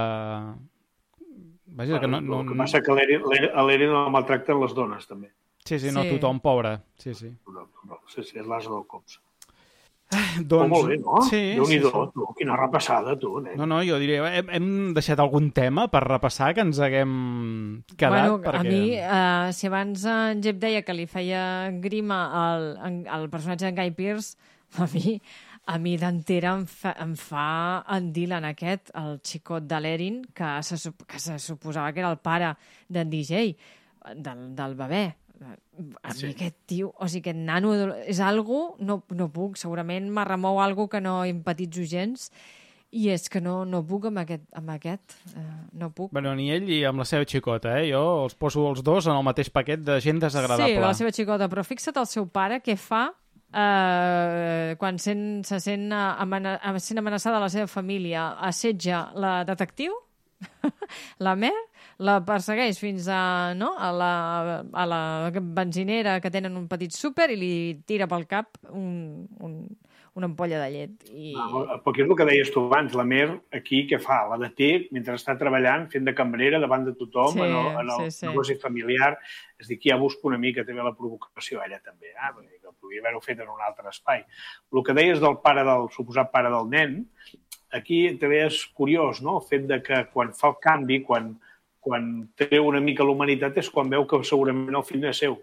[1.73, 5.31] Vaja, bueno, que no, no, el que passa que l'Eren el maltracten les dones, també.
[5.65, 6.17] Sí, sí, no sí.
[6.17, 6.81] tothom, pobre.
[6.99, 7.31] Sí, sí.
[7.47, 9.21] No, no, sí, sí, és l'asa del cops.
[10.11, 10.65] Ah, doncs...
[10.65, 11.21] Oh, molt bé, no?
[11.29, 12.15] Sí, Déu-n'hi-do, sí, sí.
[12.17, 13.55] tu, quina repassada, tu, nen.
[13.61, 17.13] No, no, jo diria, hem, hem deixat algun tema per repassar que ens haguem
[17.95, 18.17] quedat?
[18.17, 18.59] Bueno, perquè...
[18.59, 21.45] a mi, uh, si abans en Jep deia que li feia
[21.83, 22.73] grima al,
[23.07, 24.35] al personatge d'en Guy Pearce,
[24.83, 25.21] a mi
[25.71, 27.47] a mi d'entera em, fa, em fa
[27.95, 32.19] en Dylan aquest, el xicot de l'Erin, que, se, que se suposava que era el
[32.19, 32.55] pare
[32.89, 33.53] d'en DJ,
[34.17, 35.05] del, del bebè.
[35.41, 36.27] A sí.
[36.27, 37.73] mi aquest tio, o sigui, aquest nano
[38.05, 42.29] és algo, no, no puc, segurament me remou algo que no empatitzo gens,
[42.91, 45.45] i és que no, no puc amb aquest, amb aquest eh,
[45.79, 46.11] no puc.
[46.13, 47.89] Bueno, ni ell i amb la seva xicota, eh?
[47.93, 50.75] Jo els poso els dos en el mateix paquet de gent desagradable.
[50.75, 53.07] Sí, la seva xicota, però fixa't el seu pare què fa
[53.55, 59.95] eh, quan sent, se sent, amena, sent amenaçada la seva família, assetja la detectiu,
[61.27, 61.55] la Mer,
[62.01, 64.15] la persegueix fins a, no, a, la,
[64.73, 65.03] a la
[65.37, 67.55] benzinera que tenen un petit súper i li
[67.87, 69.57] tira pel cap un, un,
[70.17, 70.95] una ampolla de llet.
[71.13, 71.35] I...
[71.37, 74.23] No, perquè és el que deies tu abans, la Mer aquí què fa?
[74.31, 77.93] La deté mentre està treballant, fent de cambrera davant de tothom sí, en el, en
[77.97, 78.31] el sí, sí.
[78.31, 79.13] negoci familiar.
[79.61, 82.33] És dir, aquí ja busca una mica també la provocació, ella també, eh?
[82.33, 84.25] Vull dir que podria haver-ho fet en un altre espai.
[84.73, 86.99] El que deies del pare del suposat pare del nen,
[87.77, 91.35] aquí també és curiós, no?, el fet de que quan fa el canvi, quan,
[91.81, 95.21] quan treu una mica la humanitat, és quan veu que segurament el fill no és
[95.25, 95.39] seu.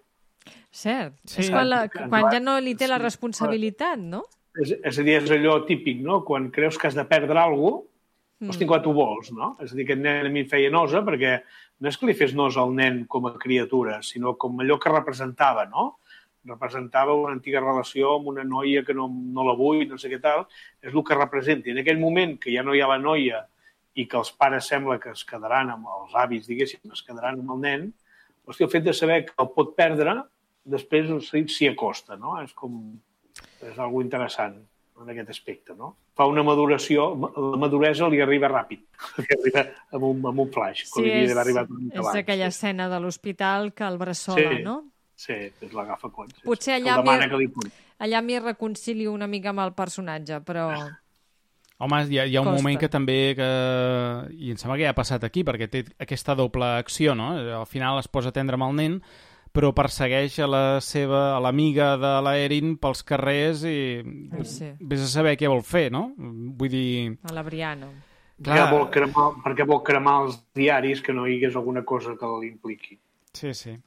[0.72, 1.18] Cert.
[1.26, 1.42] Sí.
[1.44, 4.24] És quan, la, quan ja no li té la responsabilitat, no?
[4.58, 6.22] És, és a dir, és allò típic, no?
[6.26, 7.94] Quan creus que has de perdre alguna cosa,
[8.40, 8.50] mm.
[8.54, 9.56] hosti, quan tu vols, no?
[9.64, 11.40] És a dir, aquest nen a mi em feia nosa perquè
[11.82, 14.94] no és que li fes nosa al nen com a criatura, sinó com allò que
[14.94, 15.96] representava, no?
[16.48, 20.20] representava una antiga relació amb una noia que no, no la vull, no sé què
[20.24, 20.46] tal,
[20.80, 21.68] és el que representa.
[21.68, 23.44] I en aquell moment que ja no hi ha la noia
[23.98, 27.52] i que els pares sembla que es quedaran amb els avis, diguéssim, es quedaran amb
[27.56, 27.86] el nen,
[28.46, 30.14] hosti, el fet de saber que el pot perdre
[30.68, 31.10] després
[31.50, 32.38] s'hi acosta, no?
[32.44, 32.80] És com...
[33.62, 34.56] És algo interessant
[35.02, 35.92] en aquest aspecte, no?
[36.18, 37.04] Fa una maduració,
[37.38, 38.80] la maduresa li arriba ràpid,
[39.22, 39.64] li arriba
[39.94, 42.20] amb un, amb un flash, Sí, quan li havia d'haver arribat mica és abans.
[42.24, 44.64] aquella escena de l'hospital que el bressola, Sí.
[44.66, 44.78] no?
[45.18, 46.30] Sí, és l'agafa quan.
[46.34, 46.82] Sí, Potser sí.
[46.82, 47.04] allà m'hi-
[48.44, 50.70] reconcilio una mica amb el personatge, però...
[51.78, 52.58] Home, hi ha, hi ha un Costa.
[52.64, 53.18] moment que també...
[53.38, 53.48] Que...
[54.34, 57.36] I em sembla que ja ha passat aquí, perquè té aquesta doble acció, no?
[57.60, 58.98] Al final es posa a tendre amb el nen,
[59.54, 64.72] però persegueix a la seva, a l'amiga de l'Erin pels carrers i Ai, sí.
[64.82, 66.08] vés a saber què vol fer, no?
[66.18, 66.90] Vull dir...
[67.30, 67.92] A la Briana.
[68.38, 68.58] Clar.
[68.58, 72.34] Perquè, vol cremar, perquè vol cremar els diaris que no hi hagués alguna cosa que
[72.42, 73.00] l'impliqui.
[73.38, 73.78] Sí, sí.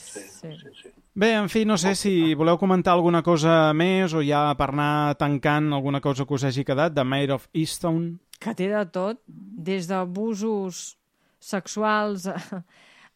[0.00, 0.76] Sí, sí, sí.
[0.80, 0.93] sí.
[1.14, 5.14] Bé, en fi, no sé si voleu comentar alguna cosa més o ja per anar
[5.14, 8.16] tancant alguna cosa que us hagi quedat de Mayor of Easton.
[8.42, 10.96] Que té de tot, des d'abusos
[11.38, 12.34] sexuals a,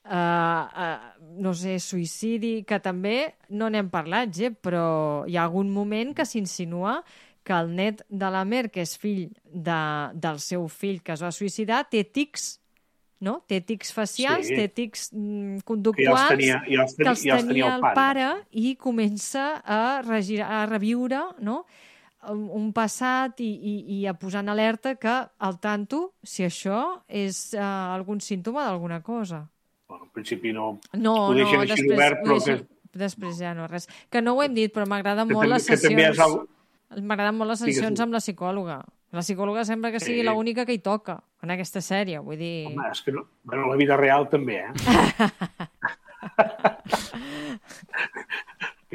[0.04, 0.86] a, a,
[1.42, 6.28] no sé, suïcidi, que també no n'hem parlat, eh, però hi ha algun moment que
[6.28, 7.00] s'insinua
[7.42, 9.82] que el net de la Mer, que és fill de,
[10.14, 12.60] del seu fill que es va suïcidar, té tics
[13.20, 13.42] no?
[13.50, 14.54] Té tics facials, Sí.
[14.54, 17.46] té tics mm, Que ja conductuals els tenia, ja els que tenia, els ja els
[17.48, 21.64] tenia el pare i comença a, regirar, a reviure no?
[22.28, 27.54] un, passat i, i, i a posar en alerta que al tanto si això és
[27.54, 27.62] uh,
[27.94, 29.44] algun símptoma d'alguna cosa.
[29.88, 30.78] Bueno, al principi no...
[30.92, 33.86] No, Ho no, deixen així després, obert, però deixen- que- després ja no res.
[34.10, 36.18] Que no ho hem dit, però m'agraden Que molt les que sessions.
[36.98, 38.80] M'agraden molt les sessions amb la psicòloga.
[39.12, 40.26] La psicòloga sembla que sigui Sí.
[40.26, 42.66] l'única que hi toca en aquesta sèrie, vull dir...
[42.68, 44.72] Home, és que no, bueno, la vida real també, eh?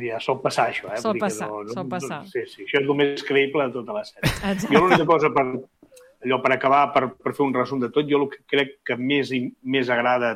[0.04, 0.98] Ja sol passar, això, eh?
[1.00, 2.18] Sol Vull dir que passar, sol passar.
[2.28, 4.32] sí, sí, això és el més creïble de tota la sèrie.
[4.32, 4.72] Exacte.
[4.74, 5.44] Jo l'única cosa, per,
[6.26, 8.98] allò per acabar, per, per fer un resum de tot, jo el que crec que
[8.98, 10.34] més, i- més agrada,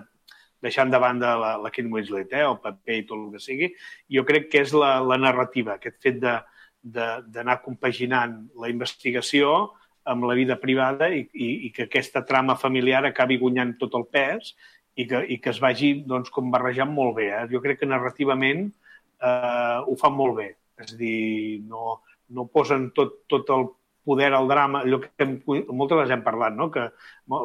[0.63, 3.71] deixant de banda la, la Kate Winslet, eh, el paper i tot el que sigui,
[4.13, 6.37] jo crec que és la, la narrativa, aquest fet de-
[6.81, 9.73] d'anar compaginant la investigació
[10.07, 14.07] amb la vida privada i, i, i que aquesta trama familiar acabi guanyant tot el
[14.11, 14.53] pes
[14.95, 17.27] i que, i que es vagi doncs, com barrejant molt bé.
[17.35, 17.47] Eh?
[17.51, 20.47] Jo crec que narrativament eh, ho fan molt bé.
[20.77, 21.99] És a dir, no,
[22.33, 23.67] no posen tot, tot el
[24.07, 26.69] poder al drama, allò que hem, moltes vegades hem parlat, no?
[26.71, 26.85] que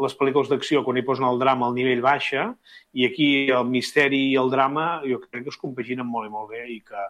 [0.04, 2.52] les pel·lícules d'acció, quan hi posen el drama al nivell baixa,
[2.94, 6.52] i aquí el misteri i el drama jo crec que es compaginen molt i molt
[6.54, 7.08] bé i que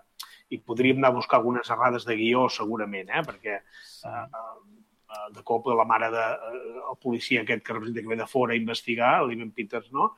[0.52, 3.22] i podríem anar a buscar algunes errades de guió segurament, eh?
[3.26, 8.08] perquè eh, eh, de cop la mare de, eh, el policia aquest que representa que
[8.14, 10.10] ve de fora a investigar, l'Ivan Peters, no?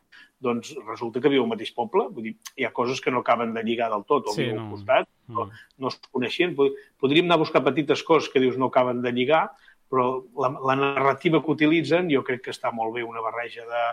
[0.45, 2.09] doncs resulta que viu al mateix poble.
[2.13, 4.57] Vull dir, hi ha coses que no acaben de lligar del tot, o Sí, viu
[4.59, 4.67] no.
[4.67, 5.63] al costat, no, Mm.
[5.79, 6.55] no es coneixien.
[6.55, 9.47] Pod- Podríem anar a buscar petites coses que dius no acaben de lligar,
[9.89, 13.85] però la, la narrativa que utilitzen jo crec que està molt bé, una barreja de,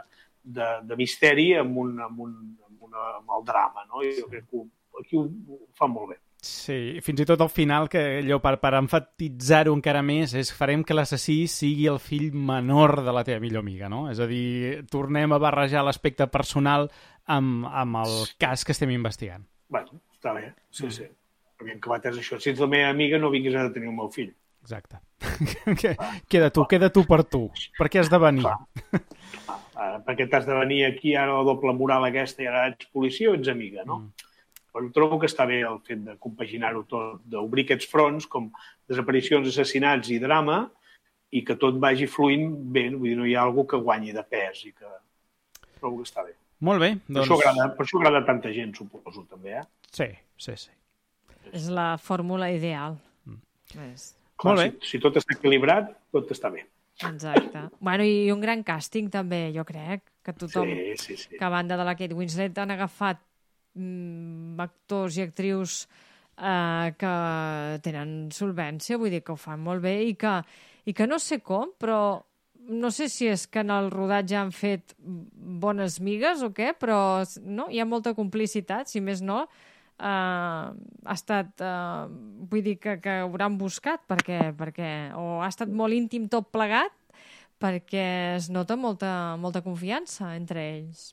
[0.44, 2.36] de, de misteri amb, un, amb, un,
[2.68, 3.86] amb, una, amb el drama.
[3.88, 4.02] No?
[4.04, 4.64] Jo crec que
[5.00, 6.20] aquí ho, ho fa molt bé.
[6.42, 10.82] Sí, fins i tot al final, que allò per, per enfatitzar-ho encara més, és farem
[10.84, 14.08] que l'assassí sigui el fill menor de la teva millor amiga, no?
[14.10, 16.88] És a dir, tornem a barrejar l'aspecte personal
[17.30, 19.46] amb, amb el cas que estem investigant.
[19.70, 21.06] bueno, està bé, sí, sí.
[21.62, 22.40] Perquè en acabat és això.
[22.42, 24.34] Si ets la meva amiga, no vinguis a tenir el meu fill.
[24.66, 24.98] Exacte.
[25.80, 25.96] Que-
[26.28, 27.46] queda tu, queda tu per tu.
[27.78, 28.44] Per què has de venir?
[28.50, 28.58] Clar.
[29.82, 33.32] Ah, perquè t'has de venir aquí ara la doble moral aquesta i ara ets policia
[33.32, 33.96] o ets amiga, no?
[33.98, 34.28] Mm.
[34.72, 38.50] Però trobo que està bé el fet de compaginar-ho tot, d'obrir aquests fronts com
[38.90, 40.64] desaparicions, assassinats i drama
[41.32, 44.24] i que tot vagi fluint bé, vull dir, no hi ha algú que guanyi de
[44.24, 44.88] pes i que
[45.80, 46.36] trobo que està bé.
[46.62, 47.26] Molt bé, Per, doncs...
[47.26, 49.64] això agrada, per això agrada tanta gent, suposo, també, eh?
[49.92, 50.08] Sí,
[50.38, 50.74] sí, sí.
[51.52, 53.00] És la fórmula ideal.
[53.26, 53.40] Mm.
[53.90, 54.12] És...
[54.42, 54.68] Clar, Molt bé.
[54.82, 56.64] Si, si tot està equilibrat, tot està bé.
[57.08, 57.64] Exacte.
[57.80, 61.38] bueno, i un gran càsting també, jo crec, que tothom, Sí, sí, sí.
[61.38, 63.22] que a banda de la Kate Winslet han agafat
[64.62, 65.86] actors i actrius
[66.38, 67.14] eh, que
[67.86, 70.40] tenen solvència, vull dir que ho fan molt bé i que,
[70.86, 72.22] i que no sé com, però
[72.72, 77.24] no sé si és que en el rodatge han fet bones migues o què, però
[77.44, 79.44] no, hi ha molta complicitat, si més no,
[79.98, 82.06] eh, ha estat, eh,
[82.52, 86.94] vull dir que, que hauran buscat, perquè, perquè, o ha estat molt íntim tot plegat,
[87.62, 88.06] perquè
[88.38, 91.12] es nota molta, molta confiança entre ells.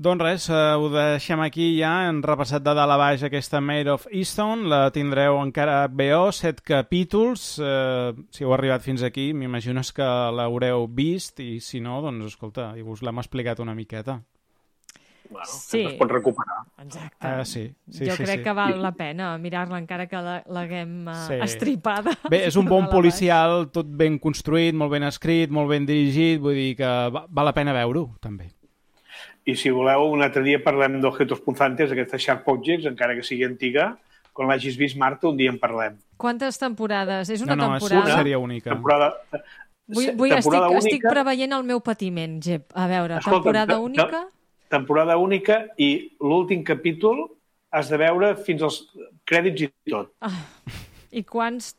[0.00, 3.90] Doncs res, eh, ho deixem aquí ja, hem repassat de dalt a baix aquesta Made
[3.92, 9.34] of Easton, la tindreu encara a HBO, set capítols, eh, si heu arribat fins aquí,
[9.36, 10.06] m'imagino és que
[10.38, 14.22] l'haureu vist, i si no, doncs escolta, i us l'hem explicat una miqueta.
[15.30, 15.82] Bueno, Sí.
[15.84, 16.62] es pot recuperar.
[16.82, 17.16] Exacte.
[17.20, 18.42] Ah, sí, sí, jo sí, crec sí.
[18.44, 21.34] que val la pena mirar-la encara que la- l'haguem uh, Sí.
[21.34, 22.16] estripada.
[22.30, 26.54] Bé, és un bon policial, tot ben construït, molt ben escrit, molt ben dirigit, vull
[26.54, 28.50] dir que va- val la pena veure-ho, també.
[29.50, 33.44] I si voleu, un altre dia parlem d'Objetos Punzantes, aquesta Sharp Objects, encara que sigui
[33.48, 33.90] antiga,
[34.36, 35.96] quan l'hagis vist, Marta, un dia en parlem.
[36.20, 37.30] Quantes temporades?
[37.34, 38.06] És una no, no, és temporada?
[38.06, 38.70] una sèrie única.
[38.70, 39.10] Temporada,
[39.90, 42.68] Vull, vull estic, temporada estic única, preveient el meu patiment, Gep.
[42.78, 44.20] A veure, Escolta, temporada te- te- única...
[44.70, 45.90] temporada única i
[46.22, 47.24] l'últim capítol
[47.74, 48.76] has de veure fins als
[49.26, 50.12] crèdits i tot.
[51.10, 51.72] I quants,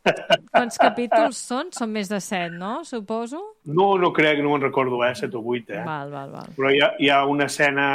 [0.51, 1.69] quants capítols són?
[1.71, 2.81] Són més de set, no?
[2.87, 3.39] Suposo?
[3.63, 5.83] No, no crec, no me'n recordo, eh, 7 o 8, eh?
[5.87, 6.49] Val, val, val.
[6.57, 7.85] Però hi ha, hi ha una escena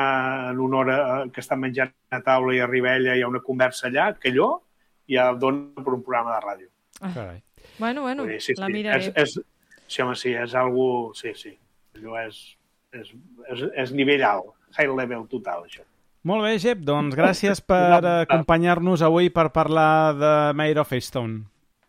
[0.50, 3.42] en una hora eh, que estan menjant a taula i arriba ella, hi ha una
[3.44, 4.54] conversa allà, que allò
[5.12, 6.70] ja dona per un programa de ràdio.
[7.02, 7.42] Carai.
[7.78, 9.10] Bueno, bueno, dir, sí, la sí, miraré.
[9.12, 10.86] És, és, sí, home, sí, és algo...
[11.18, 11.52] Sí, sí.
[11.98, 12.40] Allò és,
[12.96, 13.12] és,
[13.52, 15.84] és, és nivell alt, high level total, això.
[16.26, 21.44] Molt bé, Jep, doncs gràcies per acompanyar-nos avui per parlar de Maid of Eastone.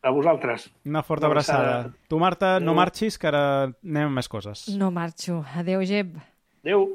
[0.05, 0.67] A vosaltres.
[0.85, 1.63] Una forta Una abraçada.
[1.79, 1.93] abraçada.
[2.07, 3.41] Tu, Marta, no marxis, que ara
[3.83, 4.67] anem amb més coses.
[4.77, 5.41] No marxo.
[5.57, 6.13] Adéu, Gep.
[6.61, 6.85] Adéu.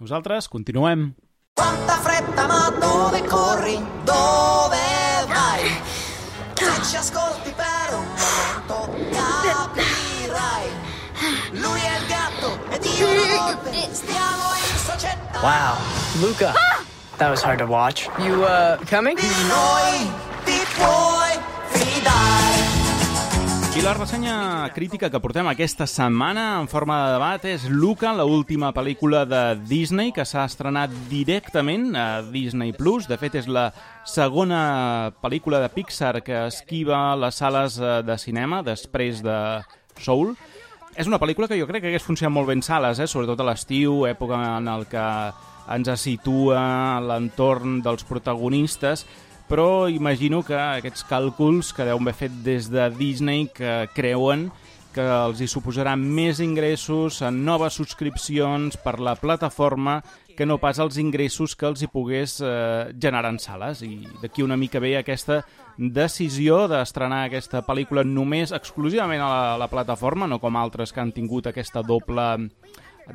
[0.00, 1.12] Nosaltres continuem.
[1.54, 3.76] Quanta fretta ma dove corri?
[4.04, 4.82] Dove
[5.30, 5.70] vai?
[6.58, 8.76] Se ci ascolti per un momento
[9.12, 10.68] capirai
[11.60, 15.76] Lui è il gatto ed io la volpe Stiamo in società Wow.
[16.20, 16.52] Luca.
[17.20, 18.08] That was hard to watch.
[18.18, 19.18] You, uh, coming?
[23.76, 28.24] I la ressenya crítica que portem aquesta setmana en forma de debat és Luca, la
[28.24, 32.72] última pel·lícula de Disney que s'ha estrenat directament a Disney+.
[32.76, 33.04] Plus.
[33.08, 33.70] De fet, és la
[34.04, 39.36] segona pel·lícula de Pixar que esquiva les sales eh, de cinema després de
[40.00, 40.32] Soul.
[40.96, 43.08] És una pel·lícula que jo crec que hagués funcionat molt bé en sales, eh?
[43.08, 45.06] sobretot a l'estiu, època en el que
[45.68, 49.04] ens situa l'entorn dels protagonistes,
[49.50, 54.48] però imagino que aquests càlculs que deuen haver fet des de Disney que creuen
[54.94, 60.00] que els hi suposarà més ingressos en noves subscripcions per la plataforma
[60.36, 63.82] que no pas els ingressos que els hi pogués eh, generar en sales.
[63.84, 65.42] I d'aquí una mica ve aquesta
[65.76, 71.02] decisió d'estrenar aquesta pel·lícula només exclusivament a la, a la plataforma, no com altres que
[71.02, 72.26] han tingut aquesta doble,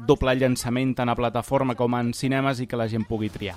[0.08, 3.56] doble llançament tant a plataforma com en cinemes i que la gent pugui triar.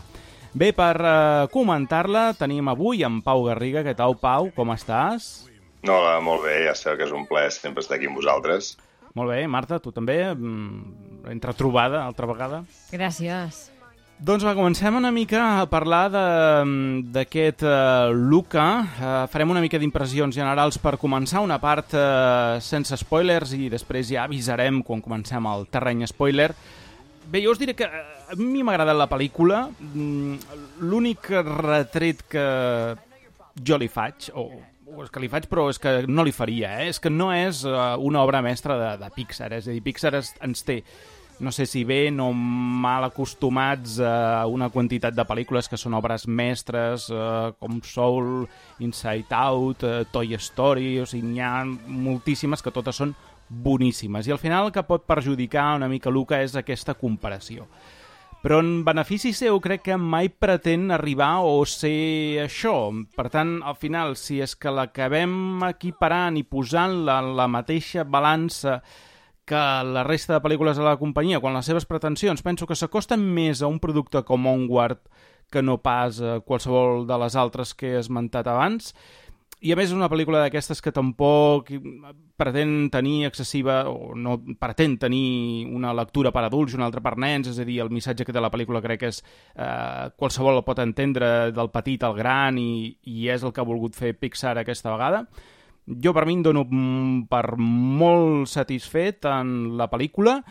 [0.55, 3.85] Bé, per eh, comentar-la tenim avui en Pau Garriga.
[3.85, 4.51] Què tal, Pau?
[4.57, 5.49] Com estàs?
[5.87, 8.77] Hola, molt bé, ja sabeu que és un plaer sempre estar aquí amb vosaltres.
[9.15, 10.21] Molt bé, Marta, tu també?
[10.35, 12.63] Mm, Entre trobada, altra vegada.
[12.91, 13.67] Gràcies.
[14.19, 18.65] Doncs va, comencem una mica a parlar d'aquest uh, Luca.
[18.99, 24.09] Uh, farem una mica d'impressions generals per començar, una part uh, sense spoilers i després
[24.11, 26.49] ja avisarem quan comencem el terreny spoiler.
[27.31, 29.61] Bé, jo us diré que a mi m'ha agradat la pel·lícula.
[29.93, 32.47] Mm, L'únic retret que
[33.63, 34.49] jo li faig, o,
[34.97, 36.89] o és que li faig però és que no li faria, eh?
[36.91, 40.17] és que no és uh, una obra mestra de, de Pixar, és a dir, Pixar
[40.19, 40.81] es, ens té
[41.41, 46.27] no sé si bé o mal acostumats a una quantitat de pel·lícules que són obres
[46.27, 48.49] mestres eh, com Soul,
[48.83, 53.15] Inside Out, eh, Toy Story, o sigui, n'hi ha moltíssimes que totes són
[53.49, 54.27] boníssimes.
[54.27, 57.69] I al final el que pot perjudicar una mica Luca és aquesta comparació.
[58.39, 62.93] Però en benefici seu crec que mai pretén arribar o ser això.
[63.17, 68.79] Per tant, al final, si és que l'acabem equiparant i posant la, la mateixa balança
[69.49, 73.23] que la resta de pel·lícules de la companyia, quan les seves pretensions penso que s'acosten
[73.35, 75.01] més a un producte com Onward
[75.51, 78.93] que no pas a qualsevol de les altres que he esmentat abans.
[79.59, 81.73] I a més és una pel·lícula d'aquestes que tampoc
[82.39, 87.17] pretén tenir excessiva o no pretén tenir una lectura per adults i una altra per
[87.19, 90.61] nens, és a dir, el missatge que té la pel·lícula crec que és eh, qualsevol
[90.61, 94.15] el pot entendre del petit al gran i, i és el que ha volgut fer
[94.15, 95.25] Pixar aquesta vegada.
[95.89, 100.43] Jo per mi em dono mm, per molt satisfet en la pel·lícula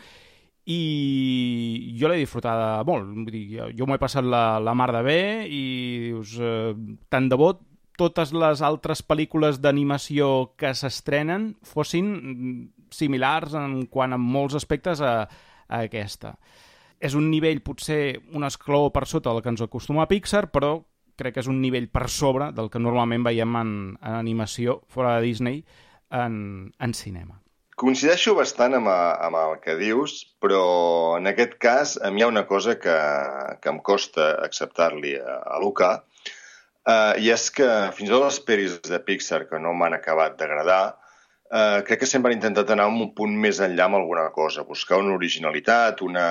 [0.68, 3.06] i jo l'he disfrutada molt.
[3.08, 5.62] Vull dir, jo, m'ho he passat la, la mar de bé i
[6.10, 6.74] dius, eh,
[7.08, 7.54] tant de bo
[7.98, 12.58] totes les altres pel·lícules d'animació que s'estrenen fossin mm,
[12.94, 15.14] similars en quant a molts aspectes a,
[15.68, 16.36] a aquesta.
[16.98, 20.76] És un nivell potser un escló per sota del que ens acostuma a Pixar, però
[21.18, 25.18] crec que és un nivell per sobre del que normalment veiem en, en animació fora
[25.18, 25.62] de Disney
[26.14, 27.40] en, en cinema.
[27.78, 30.62] Coincideixo bastant amb, a, amb el que dius, però
[31.18, 32.96] en aquest cas a mi hi ha una cosa que,
[33.62, 35.92] que em costa acceptar-li a, a Luca,
[36.88, 40.34] eh, i és que fins i tot les peris de Pixar que no m'han acabat
[40.40, 40.82] d'agradar,
[41.52, 44.98] eh, crec que sempre han intentat anar un punt més enllà amb alguna cosa, buscar
[45.04, 46.26] una originalitat, una...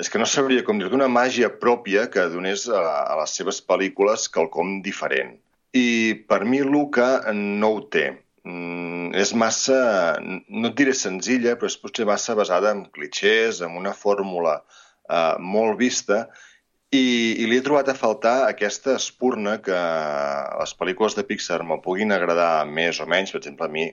[0.00, 2.80] És que no sabria com dir una màgia pròpia que donés a,
[3.12, 5.34] a les seves pel·lícules quelcom diferent.
[5.76, 5.88] I
[6.30, 8.06] per mi Luca no ho té.
[8.48, 9.80] Mm, és massa,
[10.20, 15.36] no et diré senzilla, però és potser massa basada en clichés, en una fórmula uh,
[15.36, 16.24] molt vista,
[16.90, 21.78] i, i li he trobat a faltar aquesta espurna que les pel·lícules de Pixar me
[21.84, 23.34] puguin agradar més o menys.
[23.34, 23.90] Per exemple, a mi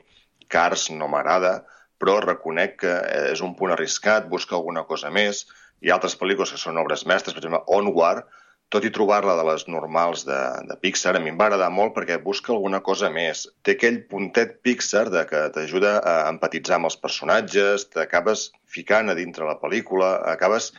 [0.48, 1.60] Cars no m'agrada,
[2.00, 2.96] però reconec que
[3.36, 5.46] és un punt arriscat, busca alguna cosa més.
[5.86, 8.26] Ha altres pel·lícules que són obres mestres, per exemple, Onward,
[8.74, 10.38] tot i trobar-la de les normals de,
[10.68, 13.46] de Pixar, a mi em va agradar molt perquè busca alguna cosa més.
[13.64, 19.16] Té aquell puntet Pixar de que t'ajuda a empatitzar amb els personatges, t'acabes ficant a
[19.16, 20.74] dintre la pel·lícula, acabes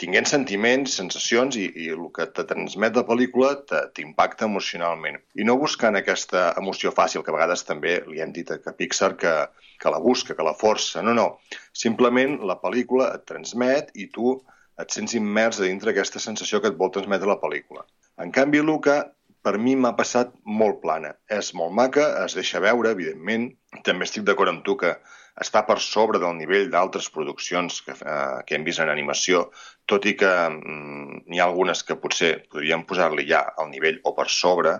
[0.00, 3.50] tinguent sentiments, sensacions i, i el que te transmet la pel·lícula
[3.94, 5.18] t'impacta emocionalment.
[5.36, 9.12] I no buscant aquesta emoció fàcil, que a vegades també li hem dit a Pixar
[9.20, 9.34] que,
[9.80, 11.04] que la busca, que la força.
[11.04, 11.28] No, no.
[11.76, 14.38] Simplement la pel·lícula et transmet i tu
[14.80, 17.84] et sents immers dintre aquesta sensació que et vol transmetre la pel·lícula.
[18.22, 19.02] En canvi, Luca,
[19.44, 21.12] per mi m'ha passat molt plana.
[21.28, 23.50] És molt maca, es deixa veure, evidentment.
[23.86, 24.96] També estic d'acord amb tu que
[25.40, 29.48] està per sobre del nivell d'altres produccions que, eh, que hem vist en animació,
[29.86, 34.14] tot i que mm, n'hi ha algunes que potser podríem posar-li ja al nivell o
[34.16, 34.74] per sobre,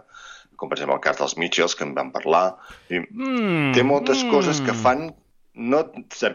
[0.59, 2.59] com per exemple el cas dels Mitchells, que en vam parlar.
[2.91, 4.31] I Mm, té moltes mm.
[4.35, 5.09] coses que fan...
[5.59, 5.81] No,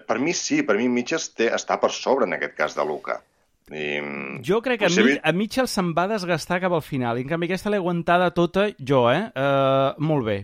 [0.07, 3.21] per mi sí, per mi Mitchells té, està per sobre en aquest cas de Luca.
[3.71, 6.83] I, mm, Jo crec que a, potser mi, a Mitchell se'n va desgastar cap al
[6.83, 9.29] final, i en canvi aquesta l'he aguantada tota jo, eh?
[9.31, 10.37] Uh, molt bé.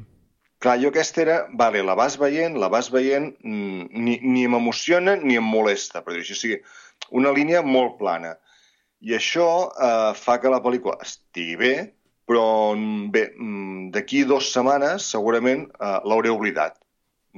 [0.60, 5.16] Clar, jo aquesta era, vale, la vas veient, la vas veient, mm, ni, ni m'emociona
[5.22, 6.36] ni em molesta, per dir-ho així.
[6.36, 6.58] O sigui,
[7.22, 8.34] una línia molt plana.
[9.00, 11.74] I això eh, fa que la pel·lícula estigui bé,
[12.28, 16.76] però mm, bé, mm, d'aquí dues setmanes segurament eh, l'hauré oblidat.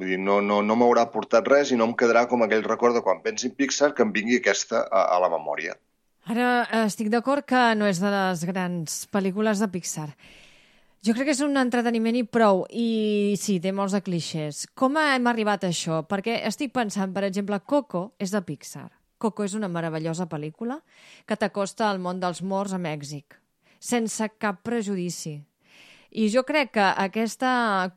[0.02, 2.98] Vull dir, no, no, no m'haurà portat res i no em quedarà com aquell record
[2.98, 5.77] de quan pensi en Pixar que em vingui aquesta a, a la memòria.
[6.31, 10.10] Ara eh, estic d'acord que no és de les grans pel·lícules de Pixar.
[11.02, 14.68] Jo crec que és un entreteniment i prou, i sí, té molts de clixés.
[14.78, 16.03] Com hem arribat a això?
[16.06, 18.86] Perquè estic pensant, per exemple, Coco és de Pixar.
[19.18, 20.78] Coco és una meravellosa pel·lícula
[21.26, 23.34] que t'acosta al món dels morts a Mèxic,
[23.82, 25.40] sense cap prejudici.
[26.14, 27.49] I jo crec que aquesta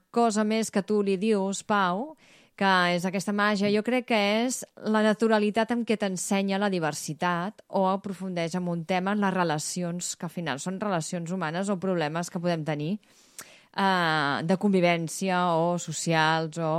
[0.08, 2.14] cosa més que tu li dius, Pau,
[2.58, 7.64] que és aquesta màgia, jo crec que és la naturalitat amb què t'ensenya la diversitat
[7.74, 11.80] o aprofundeix en un tema en les relacions, que al final són relacions humanes o
[11.82, 16.72] problemes que podem tenir eh, de convivència o socials o...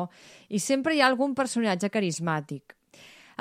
[0.48, 2.76] I sempre hi ha algun personatge carismàtic.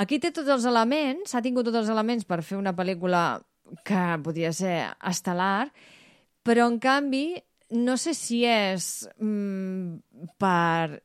[0.00, 3.38] Aquí té tots els elements, ha tingut tots els elements per fer una pel·lícula
[3.86, 5.68] que podria ser estel·lar,
[6.44, 7.26] però en canvi
[7.78, 10.98] no sé si és mm, per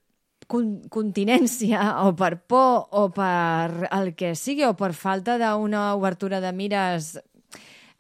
[0.50, 6.52] continència o per por o per el que sigui o per falta d'una obertura de
[6.56, 7.14] mires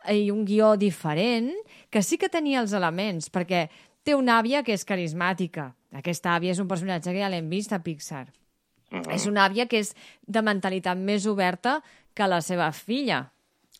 [0.09, 1.51] i un guió diferent,
[1.89, 3.67] que sí que tenia els elements, perquè
[4.03, 5.69] té una àvia que és carismàtica.
[5.93, 8.27] Aquesta àvia és un personatge que ja l'hem vist a Pixar.
[8.89, 9.93] Mm És una àvia que és
[10.26, 11.84] de mentalitat més oberta
[12.15, 13.30] que la seva filla.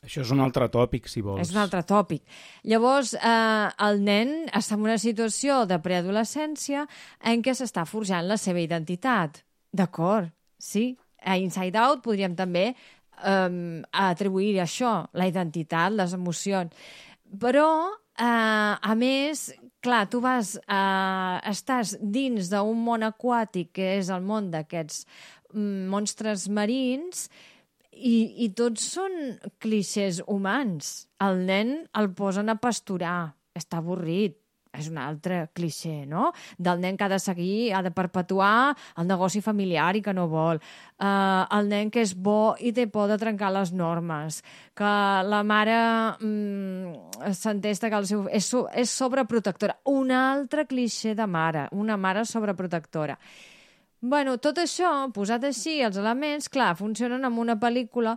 [0.05, 1.41] Això és un altre tòpic, si vols.
[1.43, 2.23] És un altre tòpic.
[2.71, 6.85] Llavors, eh, el nen està en una situació de preadolescència
[7.19, 9.43] en què s'està forjant la seva identitat.
[9.76, 10.93] D'acord, sí.
[11.19, 16.71] A Inside Out podríem també eh, atribuir això, la identitat, les emocions.
[17.43, 17.67] Però,
[18.15, 19.49] eh, a més,
[19.84, 25.05] clar, tu vas, eh, estàs dins d'un món aquàtic que és el món d'aquests
[25.53, 27.27] mm, monstres marins
[27.99, 29.15] i, i tots són
[29.61, 31.09] clixés humans.
[31.23, 34.38] El nen el posen a pasturar, està avorrit.
[34.69, 36.27] És un altre clixé, no?
[36.61, 40.27] Del nen que ha de seguir, ha de perpetuar el negoci familiar i que no
[40.30, 40.61] vol.
[41.01, 44.43] Uh, el nen que és bo i té por de trencar les normes.
[44.77, 44.93] Que
[45.26, 45.80] la mare
[46.21, 48.27] mm, s'entesta que el seu...
[48.30, 49.80] És, és sobreprotectora.
[49.89, 53.17] Un altre clixé de mare, una mare sobreprotectora.
[54.01, 58.13] Bueno, tot això, posat així, els elements, clar, funcionen amb una pel·lícula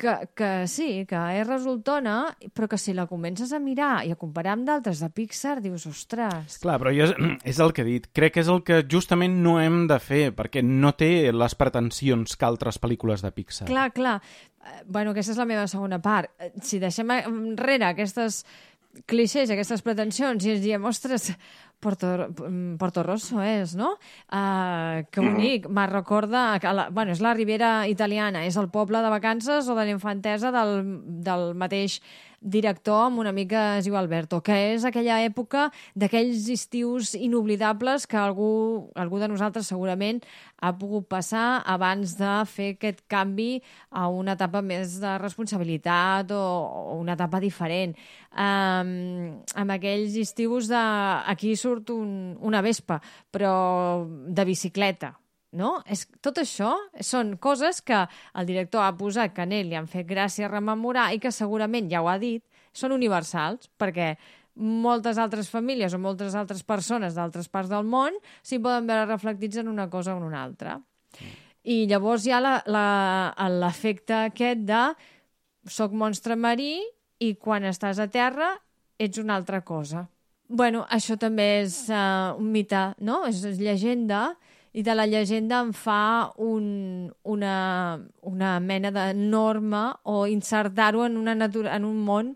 [0.00, 2.14] que, que sí, que és resultona,
[2.56, 5.84] però que si la comences a mirar i a comparar amb d'altres de Pixar, dius,
[5.90, 6.56] ostres...
[6.62, 7.14] Clar, però jo és,
[7.52, 8.08] és el que he dit.
[8.16, 12.36] Crec que és el que justament no hem de fer, perquè no té les pretensions
[12.40, 13.68] que altres pel·lícules de Pixar.
[13.70, 14.18] Clar, clar.
[14.64, 16.32] Eh, Bueno, aquesta és la meva segona part.
[16.40, 18.44] Eh, Si deixem enrere aquestes
[19.10, 21.32] clixés, aquestes pretensions, i ens diem, ostres,
[21.84, 23.94] Porto, mm, Porto Rosso és, no?
[24.32, 25.68] Uh, que bonic.
[25.68, 25.76] Mm.
[25.76, 26.46] Me recorda...
[26.62, 29.92] Que la, bueno, és la Ribera italiana, és el poble de vacances o de la
[29.92, 30.78] infantesa del,
[31.26, 32.00] del mateix
[32.44, 38.04] director amb un amic que es diu Alberto, que és aquella època d'aquells estius inoblidables
[38.06, 40.20] que algú, algú de nosaltres segurament
[40.60, 46.44] ha pogut passar abans de fer aquest canvi a una etapa més de responsabilitat o,
[46.92, 47.96] o una etapa diferent.
[48.30, 50.84] Um, amb aquells estius de...
[51.34, 53.00] Aquí surt un, una vespa,
[53.32, 55.14] però de bicicleta,
[55.54, 55.78] no?
[55.90, 58.04] És, tot això són coses que
[58.34, 61.90] el director ha posat que a ell li han fet gràcia rememorar i que segurament,
[61.90, 62.44] ja ho ha dit,
[62.74, 64.14] són universals, perquè
[64.54, 69.58] moltes altres famílies o moltes altres persones d'altres parts del món s'hi poden veure reflectits
[69.62, 70.78] en una cosa o en una altra.
[71.64, 72.42] I llavors hi ha
[73.50, 74.82] l'efecte aquest de
[75.70, 76.76] soc monstre marí
[77.24, 78.52] i quan estàs a terra
[79.00, 80.06] ets una altra cosa.
[80.46, 83.22] Bueno, això també és uh, un mite, no?
[83.26, 84.34] És llegenda,
[84.74, 87.56] i de la llegenda en fa un, una,
[88.26, 92.32] una mena de norma o insertar-ho en, una natura, en un món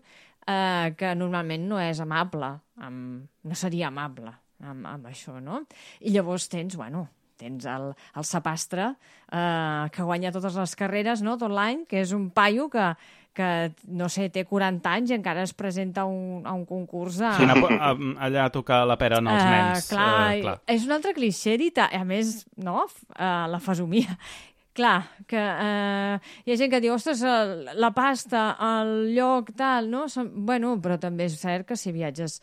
[0.47, 4.31] eh, que normalment no és amable, amb, no seria amable
[4.63, 5.63] amb, amb això, no?
[5.99, 7.07] I llavors tens, bueno,
[7.39, 11.37] tens el, el sapastre eh, que guanya totes les carreres no?
[11.39, 12.91] tot l'any, que és un paio que,
[13.39, 13.49] que,
[13.87, 17.29] no sé, té 40 anys i encara es presenta a un, a un concurs de...
[17.37, 17.95] Sí, anar a-
[18.27, 19.87] allà a tocar la pera als Eh, nens.
[19.93, 20.57] clar, eh, clar.
[20.75, 22.83] és un altre clixé dit, a a més, no?
[23.15, 24.17] Eh, la fesomia.
[24.79, 29.89] Clar, que eh, hi ha gent que diu, ostres, el- la pasta, el lloc, tal,
[29.91, 30.05] no?
[30.07, 30.29] Som...
[30.47, 32.37] Bueno, però també és cert que si viatges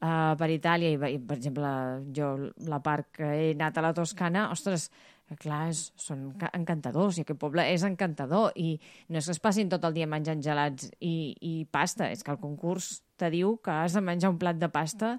[0.00, 1.70] uh, per Itàlia i, i, per exemple,
[2.16, 2.32] jo
[2.68, 4.90] la part que he anat a la Toscana, ostres,
[5.38, 8.72] clar, és, són ca- encantadors i aquest poble és encantador i
[9.08, 12.34] no és que es passin tot el dia menjant gelats i, i pasta, és que
[12.34, 15.18] el concurs te diu que has de menjar un plat de pasta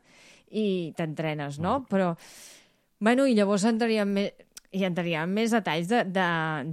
[0.51, 1.85] i t'entrenes, no?
[1.87, 2.11] Però,
[2.99, 4.33] bueno, i llavors entraríem més,
[4.71, 6.27] i entraríem en més detalls de, de,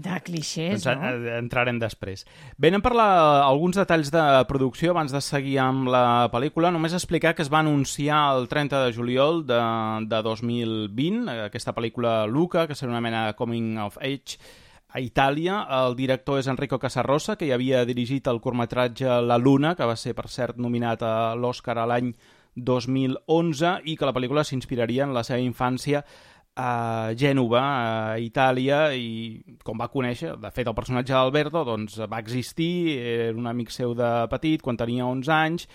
[0.04, 1.08] de clixés, Doncs no?
[1.10, 2.22] eh, entrarem després.
[2.54, 3.08] Bé, anem per la,
[3.42, 6.70] alguns detalls de producció abans de seguir amb la pel·lícula.
[6.74, 9.58] Només explicar que es va anunciar el 30 de juliol de,
[10.06, 14.38] de 2020, eh, aquesta pel·lícula Luca, que serà una mena de coming of age
[14.94, 15.64] a Itàlia.
[15.82, 19.98] El director és Enrico Casarrosa, que ja havia dirigit el curtmetratge La Luna, que va
[19.98, 22.14] ser, per cert, nominat a l'Oscar a l'any
[22.58, 26.02] 2011 i que la pel·lícula s'inspiraria en la seva infància
[26.58, 32.18] a Gènova, a Itàlia, i com va conèixer, de fet el personatge d'Alberto doncs, va
[32.18, 35.68] existir, era un amic seu de petit, quan tenia 11 anys,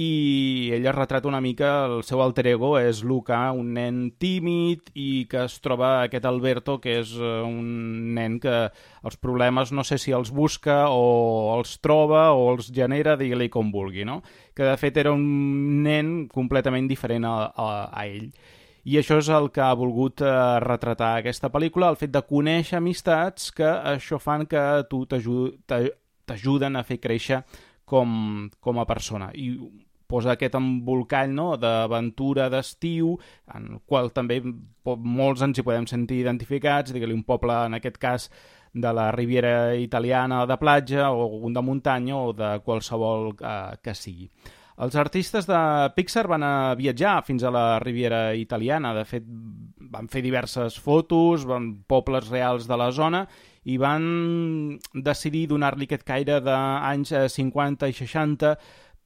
[0.00, 4.92] i ell es retrata una mica, el seu alter ego és Luca, un nen tímid
[4.94, 9.84] i que es troba aquest Alberto, que és eh, un nen que els problemes no
[9.84, 14.20] sé si els busca o els troba o els genera, digue-li com vulgui, no?
[14.56, 18.30] Que de fet era un nen completament diferent a, a, a ell.
[18.84, 20.30] I això és el que ha volgut eh,
[20.64, 25.90] retratar aquesta pel·lícula, el fet de conèixer amistats que això fan que tu t'aju- t'a-
[26.26, 27.42] t'ajuden a fer créixer
[27.84, 29.30] com, com a persona.
[29.34, 29.58] I
[30.10, 31.56] posa aquest embolcall no?
[31.60, 33.12] d'aventura d'estiu,
[33.54, 34.40] en el qual també
[34.96, 38.30] molts ens hi podem sentir identificats, digue-li un poble, en aquest cas,
[38.72, 43.94] de la Riviera Italiana de platja, o un de muntanya, o de qualsevol eh, que
[43.94, 44.30] sigui.
[44.80, 45.60] Els artistes de
[45.92, 48.94] Pixar van a viatjar fins a la Riviera Italiana.
[48.96, 49.26] De fet,
[49.92, 53.26] van fer diverses fotos, van pobles reals de la zona
[53.68, 58.54] i van decidir donar-li aquest caire d'anys eh, 50 i 60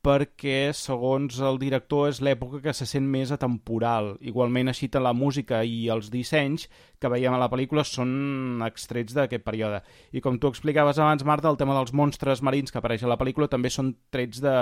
[0.05, 4.14] perquè, segons el director, és l'època que se sent més atemporal.
[4.20, 6.68] Igualment, així la música i els dissenys
[7.01, 9.81] que veiem a la pel·lícula són extrets d'aquest període.
[10.12, 13.18] I com tu explicaves abans, Marta, el tema dels monstres marins que apareix a la
[13.18, 14.55] pel·lícula també són trets de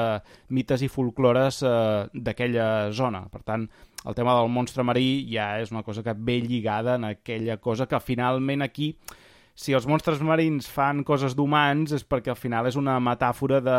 [0.48, 3.26] mites i folclores eh, d'aquella zona.
[3.32, 3.66] Per tant,
[4.06, 7.86] el tema del monstre marí ja és una cosa que ve lligada en aquella cosa
[7.86, 8.94] que finalment aquí
[9.54, 13.78] si els monstres marins fan coses d'humans és perquè al final és una metàfora de,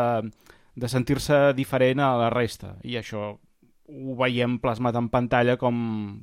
[0.74, 3.34] de sentir-se diferent a la resta i això
[3.84, 5.76] ho veiem plasmat en pantalla com,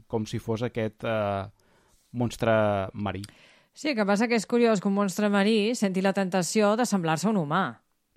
[0.10, 1.45] com si fos aquest eh,
[2.11, 2.53] monstre
[2.94, 3.22] marí.
[3.73, 7.30] Sí, que passa que és curiós que un monstre marí senti la tentació de semblar-se
[7.30, 7.64] un humà.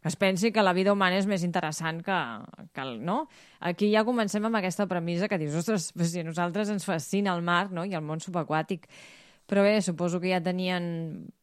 [0.02, 2.16] Que es pensi que la vida humana és més interessant que,
[2.76, 3.22] que el, no?
[3.64, 7.32] Aquí ja comencem amb aquesta premissa que dius, ostres, pues si a nosaltres ens fascina
[7.32, 7.86] el mar no?
[7.88, 8.84] i el món subaquàtic.
[9.48, 10.84] Però bé, suposo que ja tenien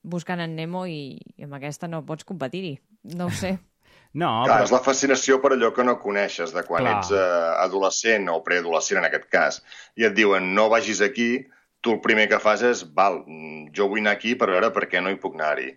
[0.03, 2.75] buscant en Nemo i, i amb aquesta no pots competir-hi.
[3.17, 3.57] No ho sé.
[4.13, 4.65] No, Clar, però...
[4.67, 6.97] és la fascinació per allò que no coneixes, de quan Clar.
[6.99, 9.61] ets eh, adolescent o preadolescent en aquest cas,
[9.95, 11.31] i et diuen no vagis aquí,
[11.81, 13.21] tu el primer que fas és, val,
[13.75, 15.71] jo vull anar aquí per veure per què no hi puc anar-hi.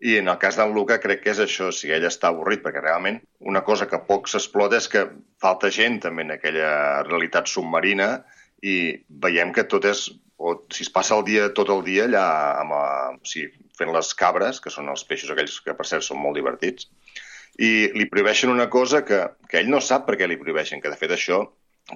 [0.00, 2.80] I en el cas d'en Luca crec que és això, si ell està avorrit, perquè
[2.80, 3.18] realment
[3.52, 5.06] una cosa que poc s'explota és que
[5.42, 6.70] falta gent també en aquella
[7.08, 8.22] realitat submarina
[8.64, 8.76] i
[9.24, 10.06] veiem que tot és,
[10.40, 12.24] o si es passa el dia tot el dia allà
[12.62, 16.04] amb, eh, o sigui, fent les cabres, que són els peixos aquells que per cert
[16.06, 16.88] són molt divertits,
[17.58, 20.92] i li prohibeixen una cosa que, que ell no sap per què li prohibeixen, que
[20.92, 21.42] de fet això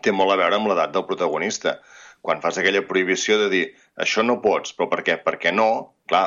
[0.02, 1.78] té molt a veure amb l'edat del protagonista.
[2.24, 3.64] Quan fas aquella prohibició de dir
[4.00, 5.18] això no pots, però per què?
[5.22, 5.68] Per què no?
[6.08, 6.24] Clar,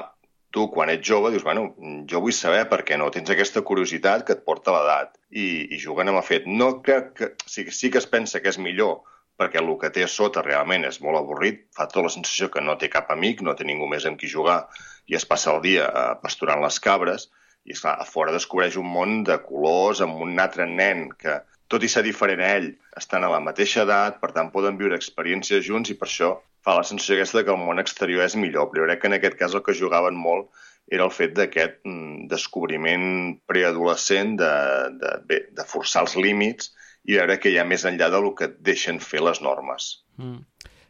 [0.54, 1.68] tu quan ets jove dius, bueno,
[2.10, 3.10] jo vull saber per què no.
[3.14, 6.48] Tens aquesta curiositat que et porta l'edat i, i juguen amb el fet.
[6.48, 7.32] No crec que...
[7.46, 9.02] Sí, sí que es pensa que és millor
[9.38, 12.64] perquè el que té a sota realment és molt avorrit, fa tota la sensació que
[12.64, 14.64] no té cap amic, no té ningú més amb qui jugar
[15.06, 17.28] i es passa el dia eh, pasturant les cabres
[17.68, 21.84] i, esclar, a fora descobreix un món de colors amb un altre nen que, tot
[21.84, 22.70] i ser diferent a ell,
[23.00, 26.32] estan a la mateixa edat, per tant poden viure experiències junts i per això
[26.64, 29.38] fa la sensació aquesta que el món exterior és millor, però crec que en aquest
[29.40, 30.50] cas el que jugaven molt
[30.92, 33.08] era el fet d'aquest mm, descobriment
[33.52, 34.54] preadolescent de,
[35.02, 36.72] de, bé, de forçar els límits
[37.08, 39.90] i veure que hi ha més enllà del que et deixen fer les normes.
[40.20, 40.40] Mm.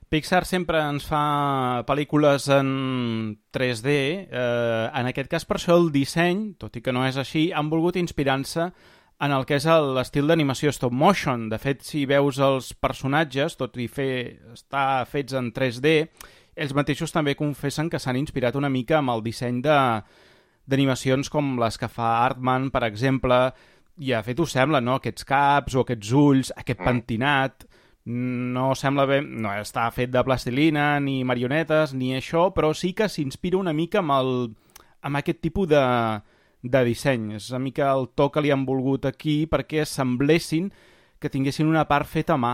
[0.08, 2.68] Pixar sempre ens fa pel·lícules en
[3.52, 3.96] 3D.
[4.32, 7.68] Eh, en aquest cas, per això el disseny, tot i que no és així, han
[7.68, 8.70] volgut inspirar-se
[9.20, 11.50] en el que és l'estil d'animació stop motion.
[11.52, 15.98] De fet, si veus els personatges, tot i fer, estar fets en 3D,
[16.56, 19.78] ells mateixos també confessen que s'han inspirat una mica amb el disseny de
[20.68, 23.38] d'animacions com les que fa Artman, per exemple,
[24.04, 24.98] i a fet ho sembla, no?
[25.00, 27.68] Aquests caps o aquests ulls, aquest pentinat,
[28.08, 33.10] no sembla bé, no està fet de plastilina, ni marionetes, ni això, però sí que
[33.12, 34.30] s'inspira una mica amb, el,
[35.04, 35.82] amb aquest tipus de,
[36.64, 37.34] de disseny.
[37.36, 40.72] És una mica el to que li han volgut aquí perquè semblessin
[41.20, 42.54] que tinguessin una part feta a mà.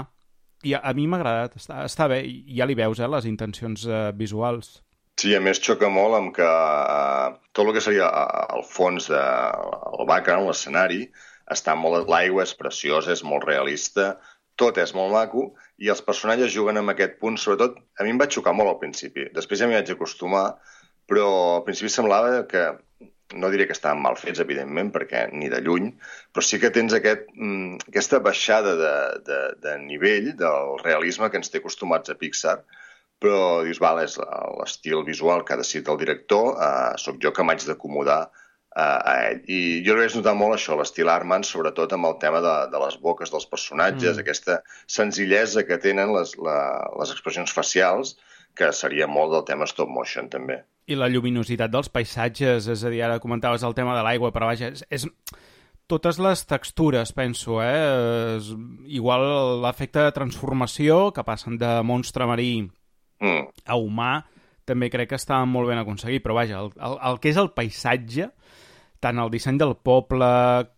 [0.63, 2.23] I a, a mi m'ha agradat, està, està bé,
[2.57, 4.79] ja li veus, eh, les intencions eh, visuals.
[5.21, 9.11] Sí, a més xoca molt amb que uh, tot el que seria uh, el fons
[9.11, 11.03] de el background, l'escenari,
[11.53, 12.07] està molt...
[12.09, 14.15] L'aigua és preciosa, és molt realista,
[14.59, 15.47] tot és molt maco
[15.81, 18.81] i els personatges juguen amb aquest punt, sobretot, a mi em va xocar molt al
[18.81, 19.27] principi.
[19.33, 20.45] Després ja m'hi vaig acostumar,
[21.09, 21.27] però
[21.57, 22.67] al principi semblava que
[23.33, 25.89] no diré que estaven mal fets, evidentment, perquè ni de lluny,
[26.33, 28.93] però sí que tens aquest, mm, aquesta baixada de,
[29.25, 32.59] de, de nivell del realisme que ens té acostumats a Pixar,
[33.23, 34.19] però dius, val, és
[34.59, 38.21] l'estil visual que ha decidit el director, eh, sóc jo que m'haig d'acomodar
[38.75, 39.39] eh, ell.
[39.47, 42.99] I jo l'he notat molt això, l'estil Armand, sobretot amb el tema de, de les
[43.01, 44.25] boques dels personatges, mm.
[44.25, 44.59] aquesta
[44.97, 46.59] senzillesa que tenen les, la,
[46.99, 48.17] les expressions facials,
[48.57, 50.59] que seria molt del tema stop motion, també.
[50.85, 54.51] I la lluminositat dels paisatges, és a dir, ara comentaves el tema de l'aigua, però
[54.51, 55.07] vaja, és, és
[55.89, 58.37] totes les textures, penso, eh?
[58.37, 58.51] És,
[58.93, 59.25] igual
[59.63, 63.65] l'efecte de transformació, que passen de monstre marí mm.
[63.65, 64.13] a humà,
[64.69, 67.51] també crec que està molt ben aconseguit, però vaja, el, el, el que és el
[67.55, 68.29] paisatge,
[69.03, 70.29] tant el disseny del poble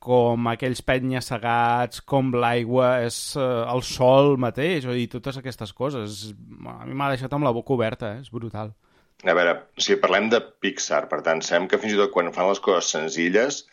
[0.03, 6.25] com aquells penya-segats, com l'aigua, és uh, el sol mateix, dir, totes aquestes coses.
[6.65, 8.25] A mi m'ha deixat amb la boca oberta, eh?
[8.25, 8.73] és brutal.
[9.25, 12.49] A veure, si parlem de Pixar, per tant, sabem que fins i tot quan fan
[12.51, 13.63] les coses senzilles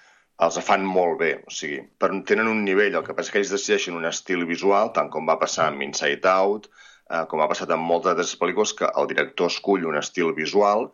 [0.42, 1.82] els fan molt bé, o sigui,
[2.26, 5.38] tenen un nivell, el que passa que ells decideixen un estil visual, tant com va
[5.38, 6.68] passar amb Inside Out,
[7.10, 10.88] eh, com ha passat amb moltes altres pel·lícules, que el director escull un estil visual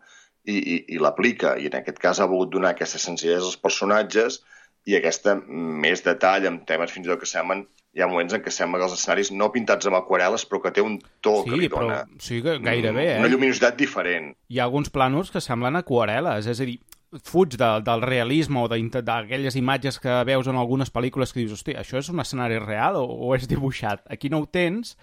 [0.48, 4.40] i, i, i l'aplica, i en aquest cas ha volgut donar aquesta senzillesa als personatges
[4.88, 7.66] i aquesta més detall amb temes fins i tot que semblen
[7.96, 10.72] hi ha moments en què sembla que els escenaris no pintats amb aquarel·les, però que
[10.76, 12.02] té un to sí, que li dona.
[12.04, 13.16] Però, sí, que gairebé, eh?
[13.22, 14.28] Una lluminositat diferent.
[14.52, 16.76] Hi ha alguns plànols que semblen aquarel·les, és a dir,
[17.24, 21.74] fuig de, del realisme o d'aquelles imatges que veus en algunes pel·lícules que dius, hosti,
[21.80, 24.04] això és un escenari real o, o és dibuixat?
[24.12, 24.94] Aquí no ho tens,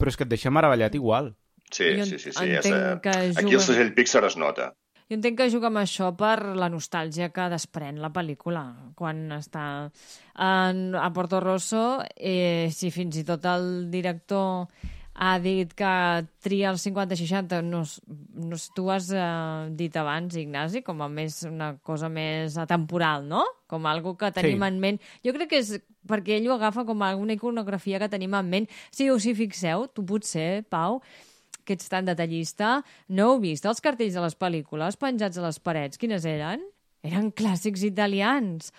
[0.00, 1.34] però és que et deixa meravellat igual.
[1.70, 2.32] Sí, sí, sí.
[2.32, 2.50] sí.
[2.50, 2.96] És, eh,
[3.36, 4.72] aquí el segell Pixar es nota.
[5.10, 8.62] Jo entenc que juga amb això per la nostàlgia que desprèn la pel·lícula
[8.94, 9.64] quan està
[10.38, 11.98] en, a Porto Rosso.
[12.14, 14.68] Eh, si fins i tot el director
[15.18, 15.94] ha dit que
[16.46, 17.80] tria el 50-60, no,
[18.46, 19.24] no, tu has eh,
[19.74, 23.42] dit abans, Ignasi, com a més una cosa més atemporal, no?
[23.66, 24.68] Com algo que tenim sí.
[24.70, 25.00] en ment.
[25.26, 25.74] Jo crec que és
[26.06, 28.70] perquè ell ho agafa com alguna iconografia que tenim en ment.
[28.94, 31.02] Si us hi fixeu, tu potser, Pau,
[31.70, 32.80] que ets tan detallista,
[33.14, 36.00] no heu vist els cartells de les pel·lícules penjats a les parets?
[36.00, 36.64] Quines eren?
[37.06, 38.72] Eren clàssics italians.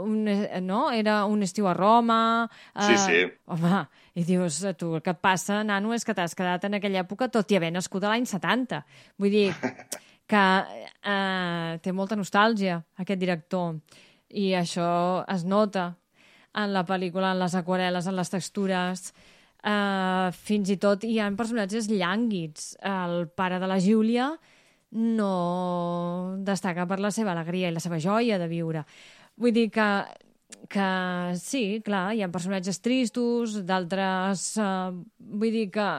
[0.00, 0.22] Un,
[0.64, 0.84] no?
[0.94, 2.48] Era un estiu a Roma...
[2.72, 3.22] Sí, uh, sí.
[3.50, 3.82] Home,
[4.14, 7.28] i dius, tu, el que et passa, nano, és que t'has quedat en aquella època
[7.28, 8.80] tot i haver nascut a l'any 70.
[9.20, 9.48] Vull dir
[10.30, 13.80] que uh, té molta nostàlgia, aquest director.
[14.30, 14.90] I això
[15.28, 15.90] es nota
[16.54, 19.10] en la pel·lícula, en les aquarel·les, en les textures...
[19.60, 22.74] Uh, fins i tot hi ha personatges llànguids.
[22.80, 24.30] El pare de la Júlia
[24.96, 28.84] no destaca per la seva alegria i la seva joia de viure.
[29.40, 29.88] Vull dir que,
[30.72, 30.88] que
[31.40, 34.48] sí, clar, hi ha personatges tristos, d'altres...
[34.60, 35.90] Uh, vull dir que,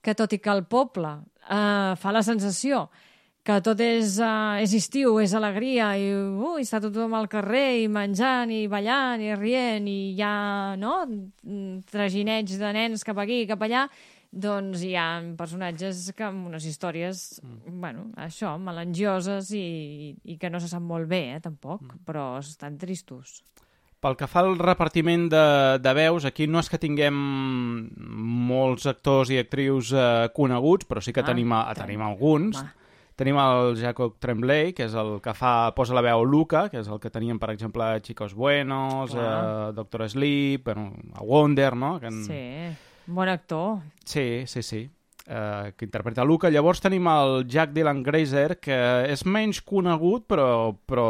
[0.00, 2.86] que tot i que el poble uh, fa la sensació
[3.46, 7.88] que tot és, uh, és estiu, és alegria, i uh, està tothom al carrer, i
[7.88, 11.00] menjant, i ballant, i rient, i hi ha no?
[11.90, 13.86] traginets de nens cap aquí, cap allà,
[14.30, 15.06] doncs hi ha
[15.38, 17.78] personatges que amb unes històries, mm.
[17.82, 22.04] bueno, això, melangioses i, i que no se sap molt bé, eh, tampoc, mm.
[22.06, 23.40] però estan tristos.
[24.00, 27.16] pel que fa al repartiment de, de veus, aquí no és que tinguem
[28.48, 32.56] molts actors i actrius eh, coneguts, però sí que Ah, tenim, a, tenim alguns.
[32.56, 32.79] Va.
[33.20, 36.78] Tenim el Jacob Tremblay, que és el que fa, posa la veu a Luca, que
[36.80, 39.26] és el que teníem, per exemple, Chicos Buenos, Clar.
[39.26, 41.98] a Doctor Sleep, bueno, a Wonder, no?
[42.00, 42.24] Que en...
[42.24, 42.40] Sí,
[43.04, 43.82] bon actor.
[44.08, 44.88] Sí, sí, sí.
[45.30, 46.48] Uh, que interpreta Luca.
[46.50, 48.74] Llavors tenim el Jack Dylan Grazer, que
[49.06, 51.04] és menys conegut, però, però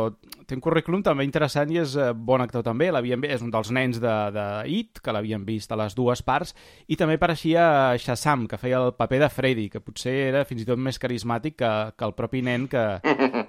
[0.45, 2.91] té un currículum també interessant i és uh, bon actor també.
[3.31, 6.53] És un dels nens de, de It, que l'havien vist a les dues parts,
[6.93, 10.69] i també apareixia Shazam, que feia el paper de Freddy, que potser era fins i
[10.69, 12.85] tot més carismàtic que, que el propi nen que,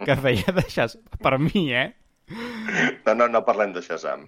[0.06, 1.04] que feia de Shazam.
[1.20, 1.90] Per mi, eh?
[3.06, 4.28] No, no, no parlem de Shazam.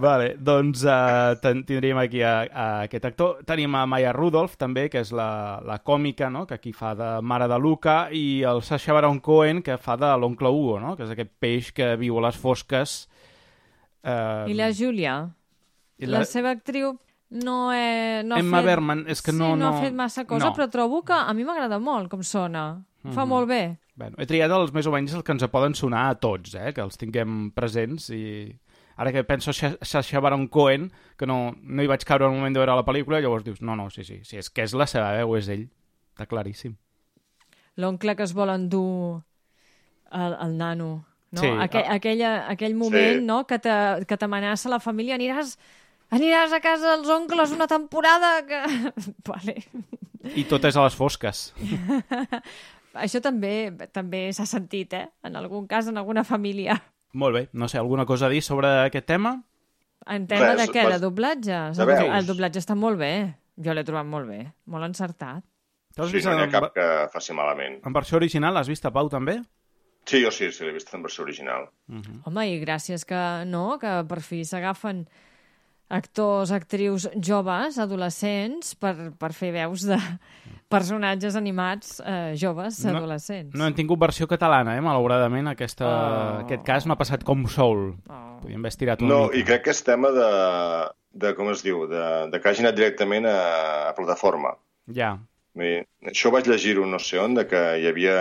[0.00, 3.40] Vale, doncs uh, ten tindríem aquí a, a aquest actor.
[3.48, 7.10] Tenim a Maya Rudolph, també, que és la, la còmica, no?, que aquí fa de
[7.22, 11.04] mare de Luca, i el Sacha Baron Cohen, que fa de l'oncle Hugo, no?, que
[11.08, 13.00] és aquest peix que viu a les fosques.
[14.04, 15.16] Uh, I la Júlia?
[15.98, 16.20] i La...
[16.24, 16.92] seva actriu
[17.42, 18.68] no, he, no ha Emma fet...
[18.70, 20.54] Bergman, és que no- sí, no, no- ha fet massa cosa, no.
[20.54, 22.68] però trobo que a mi m'agrada molt com sona.
[23.08, 23.28] Fa Mhm.
[23.28, 23.62] molt bé.
[23.98, 26.70] Bueno, he triat els més o menys els que ens poden sonar a tots, eh?
[26.76, 28.20] que els tinguem presents i
[28.98, 30.88] ara que penso Sa- Sacha Baron Cohen,
[31.18, 33.74] que no, no hi vaig caure al moment de veure la pel·lícula, llavors dius, no,
[33.78, 35.66] no, sí, sí, sí és que és la seva veu, és ell.
[36.14, 36.76] Està claríssim.
[37.78, 39.20] L'oncle que es vol endur
[40.10, 40.88] el, el nano.
[41.30, 41.42] No?
[41.42, 41.98] Sí, Aquell, ah.
[41.98, 43.24] aquella, aquell moment Sí.
[43.26, 43.42] no?
[43.50, 45.56] que te- que t'amenaça la família, aniràs,
[46.14, 48.62] aniràs a casa dels oncles una temporada que...
[49.30, 49.58] vale.
[50.34, 51.48] I tot és a les fosques.
[52.94, 55.08] Això també també s'ha sentit, eh?
[55.22, 56.78] En algun cas, en alguna família.
[57.12, 59.42] Molt bé, no sé, alguna cosa a dir sobre aquest tema?
[60.06, 60.84] En tema Res, de què?
[60.84, 61.58] vas- De doblatge?
[61.76, 62.00] de veus.
[62.18, 63.34] El doblatge està molt bé.
[63.56, 64.52] Jo l'he trobat molt bé.
[64.66, 65.42] Molt encertat.
[65.98, 67.80] Sí, vist no hi ha en, cap que faci malament.
[67.84, 68.54] en versió original?
[68.54, 69.42] L'has vist a Pau, també?
[70.06, 71.68] Sí, jo sí, sí, l'he vist en versió original.
[72.24, 75.08] Home, i gràcies que, no, que per fi s'agafen
[75.88, 79.96] actors, actrius joves, adolescents, per, per fer veus de
[80.68, 83.54] personatges animats eh, joves, No- adolescents.
[83.56, 84.82] No hem tingut versió catalana, eh?
[84.84, 85.48] malauradament.
[85.54, 86.42] Aquesta, Oh.
[86.44, 87.94] Aquest cas no ha passat com Soul.
[88.08, 88.24] Oh.
[88.42, 89.38] Podríem haver estirat una No, mica.
[89.40, 90.28] i crec que és tema de,
[91.24, 93.38] de com es diu, de, de que hagi anat directament a,
[93.88, 94.52] a plataforma.
[94.94, 95.16] Ja.
[95.58, 98.18] Dir, això vaig llegir-ho no sé on, de que hi havia...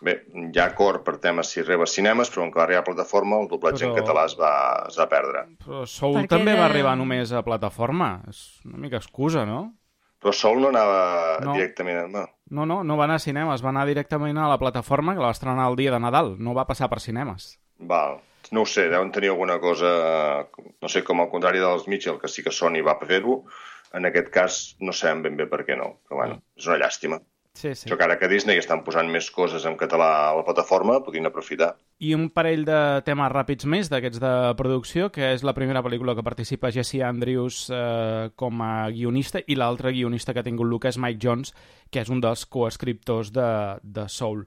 [0.00, 2.86] Bé, hi ha acord per temes si reba cinemes, però com que va arribar a
[2.86, 4.52] plataforma, el doblatge Però- en català es va,
[4.88, 5.42] es va perdre.
[5.64, 8.22] Però Soul Perquè també de- va arribar només a plataforma.
[8.28, 9.74] És una mica excusa, no?
[10.22, 11.52] Però Sol no anava No.
[11.54, 12.10] directament...
[12.10, 12.26] No.
[12.50, 15.26] No, no, no va anar a cinemes, va anar directament a la plataforma que la
[15.26, 16.36] va estrenar el dia de Nadal.
[16.38, 17.58] No va passar per cinemes.
[17.78, 18.20] Val.
[18.50, 20.48] No ho sé, deuen tenir alguna cosa...
[20.80, 23.44] No sé, com al contrari dels Mitchell, que sí que Sony va fer-ho.
[23.94, 25.98] En aquest cas, no sabem ben bé per què no.
[26.08, 27.20] Però, bueno, és una llàstima.
[27.58, 27.88] Sí, sí.
[27.88, 31.26] Això que ara que Disney estan posant més coses en català a la plataforma, podrien
[31.26, 31.72] aprofitar.
[31.98, 36.14] I un parell de temes ràpids més d'aquests de producció, que és la primera pel·lícula
[36.14, 41.00] que participa Jesse Andrews eh, com a guionista i l'altre guionista que ha tingut Lucas
[41.02, 41.50] Mike Jones,
[41.90, 43.50] que és un dels coescriptors de,
[43.82, 44.46] de Soul.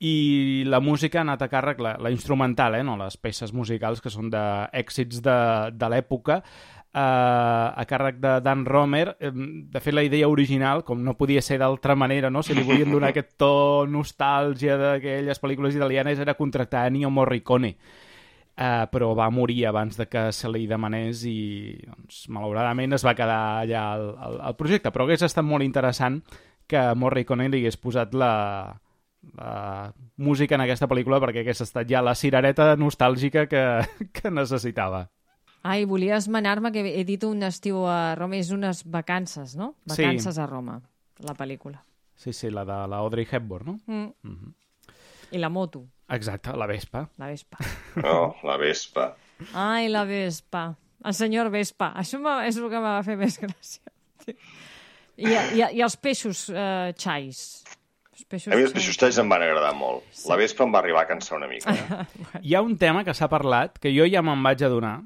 [0.00, 4.00] I la música ha anat a càrrec, la, la instrumental, eh, no les peces musicals
[4.04, 5.36] que són d'èxits de,
[5.76, 6.40] de l'època,
[6.96, 9.16] a càrrec de Dan Romer.
[9.20, 12.42] De fet, la idea original, com no podia ser d'altra manera, no?
[12.42, 17.76] si li volien donar aquest to nostàlgia d'aquelles pel·lícules italianes, era contractar Ennio Morricone.
[18.56, 23.12] Uh, però va morir abans de que se li demanés i doncs, malauradament es va
[23.12, 26.22] quedar allà el, el, el projecte però hagués estat molt interessant
[26.64, 28.30] que Morricone li hagués posat la,
[29.36, 33.66] la música en aquesta pel·lícula perquè hagués estat ja la cirereta nostàlgica que,
[34.16, 35.04] que necessitava
[35.66, 39.72] Ai, volia esmenar-me que he dit un estiu a Roma, és unes vacances, no?
[39.86, 39.96] Sí.
[40.02, 40.78] Vacances a Roma,
[41.26, 41.82] la pel·lícula.
[42.16, 43.78] sí, sí, la de la Audrey Hepburn no?
[43.86, 44.12] Mm.
[44.22, 44.54] Mhm.
[45.32, 47.58] I la moto, exacte, la Vespa la Vespa.
[47.96, 49.16] No, la Vespa.
[49.54, 50.68] Ai, la Vespa.
[51.04, 51.90] El senyor Vespa.
[52.00, 53.82] Això és el que m'ha fet més gràcia.
[55.16, 57.42] I, i, i els peixos eh, xais.
[58.16, 60.06] Els peixos, A mi els peixos talls em van agradar molt.
[60.30, 61.74] La Vespa em va arribar a cansar una mica.
[61.74, 62.40] Eh?
[62.48, 64.96] Hi ha un tema que s'ha parlat, que jo ja me'n vaig adonar,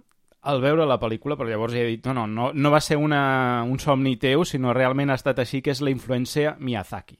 [0.42, 2.96] al veure la pel·lícula, però llavors ja he dit, no, no, no, no va ser
[3.00, 7.18] una, un somni teu, sinó realment ha estat així, que és la influència Miyazaki.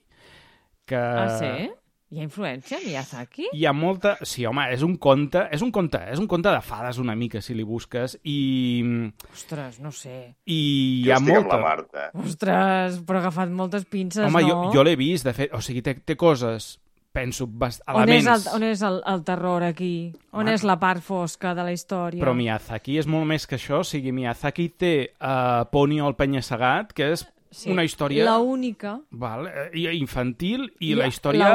[0.89, 0.97] Que...
[0.97, 1.69] Ah, sí?
[2.11, 3.45] Hi ha influència, Miyazaki?
[3.55, 4.17] Hi ha molta...
[4.27, 7.39] Sí, home, és un conte, és un conte, és un conte de fades una mica,
[7.39, 8.81] si li busques, i,
[9.31, 10.17] Ostres, no sé.
[10.43, 11.55] i hi Jo ha estic amb molta...
[11.55, 12.09] la Marta.
[12.25, 14.49] Ostres, però ha agafat moltes pinces, Home, no?
[14.49, 16.73] jo, jo l'he vist, de fet, o sigui, té, té coses,
[17.11, 17.81] penso, bast...
[17.87, 18.47] on és, elements...
[18.47, 20.13] el, on és el, el terror aquí?
[20.31, 20.53] On Home.
[20.53, 22.21] és la part fosca de la història?
[22.23, 26.93] Però Miyazaki és molt més que això, o sigui, Miyazaki té uh, Ponyo el penya-segat,
[26.93, 28.93] que és Sí, una història La única.
[29.11, 31.49] val, infantil i I la història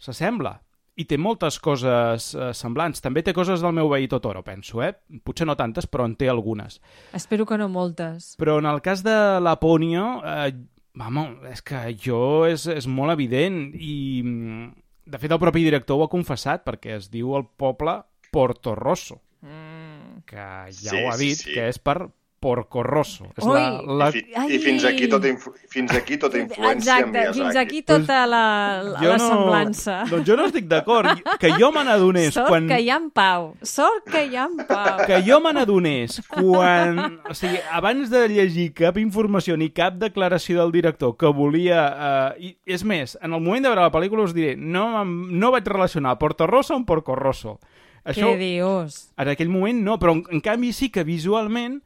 [0.00, 0.54] s'assembla.
[0.96, 3.00] i té moltes coses eh, semblants.
[3.04, 4.92] També té coses del meu veí Totoro, penso, eh?
[5.24, 6.80] Potser no tantes, però en té algunes.
[7.12, 8.34] Espero que no moltes.
[8.40, 10.52] Però en el cas de la Ponyo, eh,
[10.94, 14.72] vamos, és que jo és, és molt evident i, mm,
[15.12, 18.02] de fet, el propi director ho ha confessat perquè es diu el poble
[18.32, 20.20] Porto Rosso, Mm.
[20.24, 21.52] que ja Sí, ho ha sí, dit, sí.
[21.52, 21.96] que és per
[22.42, 23.28] Porco Rosso.
[23.36, 23.54] És Ui!
[23.54, 24.08] la, la...
[24.10, 24.22] I, fi,
[24.56, 27.38] I fins aquí tota, influ fins aquí tota influència Exacte, en Miyazaki.
[27.38, 28.44] fins aquí tota la,
[28.82, 29.98] la semblança.
[30.10, 31.22] Doncs jo no estic d'acord.
[31.38, 32.66] Que jo me n'adonés Sort quan...
[32.70, 33.52] que hi ha en Pau.
[33.62, 35.04] Sort que hi ha en Pau.
[35.06, 36.98] que jo me n'adonés quan...
[37.30, 41.84] O sigui, abans de llegir cap informació ni cap declaració del director que volia...
[41.92, 45.52] Eh, i, és més, en el moment de veure la pel·lícula us diré, no, no
[45.54, 47.58] vaig relacionar Porto Rosso amb Porco Rosso.
[48.02, 49.12] Què dius?
[49.20, 51.78] En aquell moment no, però en, en canvi sí que visualment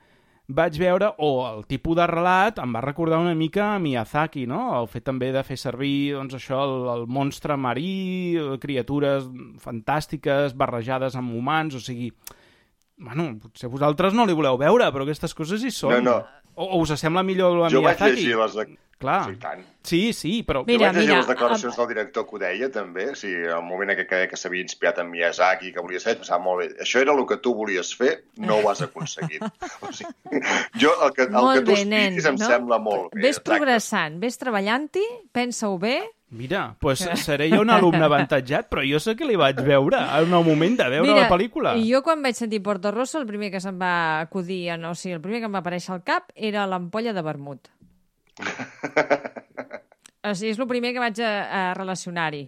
[0.49, 4.61] vaig veure, o el tipus de relat em va recordar una mica a Miyazaki, no?
[4.79, 9.27] El fet també de fer servir, doncs això, el, el monstre marí, criatures
[9.63, 12.13] fantàstiques barrejades amb humans, o sigui...
[12.97, 15.99] Bueno, potser vosaltres no li voleu veure, però aquestes coses hi són.
[15.99, 16.46] No, no.
[16.57, 18.21] O, o us sembla millor la Jo vaig Miyazaki?
[18.25, 18.55] llegir les...
[18.57, 18.83] De...
[18.97, 19.27] Clar.
[19.29, 19.65] Sí, tant.
[19.85, 20.63] Sí, sí, però...
[20.65, 23.11] jo vaig llegir les declaracions del director que ho deia, també.
[23.13, 26.17] O sigui, el moment en què creia que s'havia inspirat en Miyazaki, que volia ser,
[26.17, 26.71] pensava molt bé.
[26.81, 29.45] Això era el que tu volies fer, no ho has aconseguit.
[29.85, 30.41] o sigui,
[30.81, 32.49] jo, el que, el Molt que tu bé, nen, expliquis em no?
[32.55, 33.21] sembla molt bé.
[33.21, 33.51] Ves exacte.
[33.53, 35.05] progressant, ves treballant-hi,
[35.37, 35.99] pensa-ho bé.
[36.31, 40.33] Mira, pues seré jo un alumne avantatjat, però jo sé que li vaig veure en
[40.35, 41.77] el moment de veure Mira, la pel·lícula.
[41.79, 44.95] i jo quan vaig sentir Porto Rosso, el primer que se'm va acudir, en- o
[44.99, 47.71] sigui, el primer que em va aparèixer al cap era l'ampolla de vermut.
[50.27, 52.45] o sigui, és el primer que vaig a, a relacionar-hi.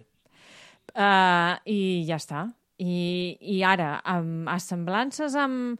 [0.89, 2.43] Uh, I ja està.
[2.79, 5.79] I, i ara, amb assemblances amb,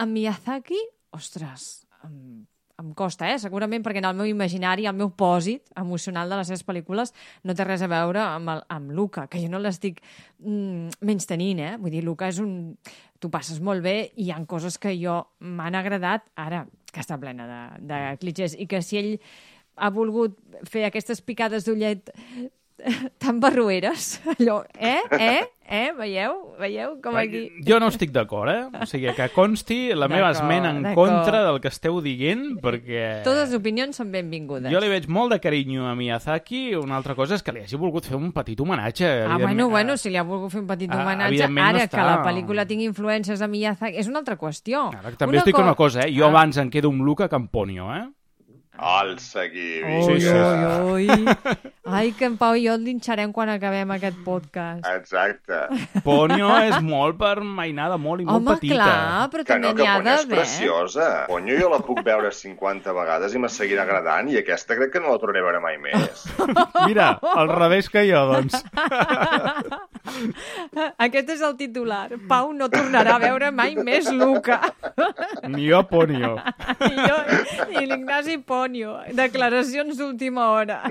[0.00, 0.78] amb Miyazaki,
[1.16, 2.44] ostres, em,
[2.82, 3.38] em costa, eh?
[3.38, 7.14] Segurament perquè en el meu imaginari, el meu pòsit emocional de les seves pel·lícules
[7.46, 10.00] no té res a veure amb, el, amb Luca, que jo no l'estic
[10.42, 11.74] mm, menys tenint, eh?
[11.80, 12.74] Vull dir, Luca és un...
[13.22, 17.16] Tu passes molt bé i hi han coses que jo m'han agradat, ara, que està
[17.16, 19.12] plena de, de clitxers, i que si ell
[19.80, 20.36] ha volgut
[20.68, 22.10] fer aquestes picades d'ullet
[23.22, 26.54] tan barrueres, allò, eh, eh, eh, veieu?
[26.58, 27.48] Veieu com aquí...
[27.66, 28.82] Jo no estic d'acord, eh?
[28.82, 33.22] O sigui, que consti la meva esmena en contra del que esteu dient, perquè...
[33.26, 34.70] Totes les opinions són benvingudes.
[34.72, 36.74] Jo li veig molt de carinyo a Miyazaki.
[36.78, 39.08] Una altra cosa és que li hagi volgut fer un petit homenatge.
[39.26, 41.98] Ah, bueno, bueno, si li ha volgut fer un petit Ah, homenatge, no ara està-
[41.98, 44.88] que la pel·lícula tingui influències de Miyazaki, és una altra qüestió.
[44.94, 46.12] Ara, També estic una cosa, eh?
[46.14, 47.50] Jo abans em quedo amb Luca que amb
[48.74, 48.82] Eh?
[48.82, 49.84] Al seguir.
[49.86, 51.34] Ui, ui, ui.
[51.86, 54.82] Ai, que en Pau i jo el linxarem quan acabem aquest podcast.
[54.96, 55.60] Exacte.
[56.02, 58.80] Ponyo és molt per mainada, molt i molt Home, petita.
[58.82, 60.38] clar, però Que també no, que n'hi ha Ponyo és d'haver.
[60.40, 61.08] preciosa.
[61.30, 65.00] Ponyo jo la puc veure 50 vegades i me seguirà agradant i aquesta crec que
[65.04, 66.26] no la tornaré a veure mai més.
[66.86, 68.58] Mira, al revés que jo, doncs.
[71.06, 72.08] Aquest és el titular.
[72.30, 74.60] Pau no tornarà a veure mai més Luca.
[75.52, 76.34] Ni jo Ponyo.
[77.74, 78.98] I, l'Ignasi Ponyo.
[79.14, 80.82] Declaracions d'última hora.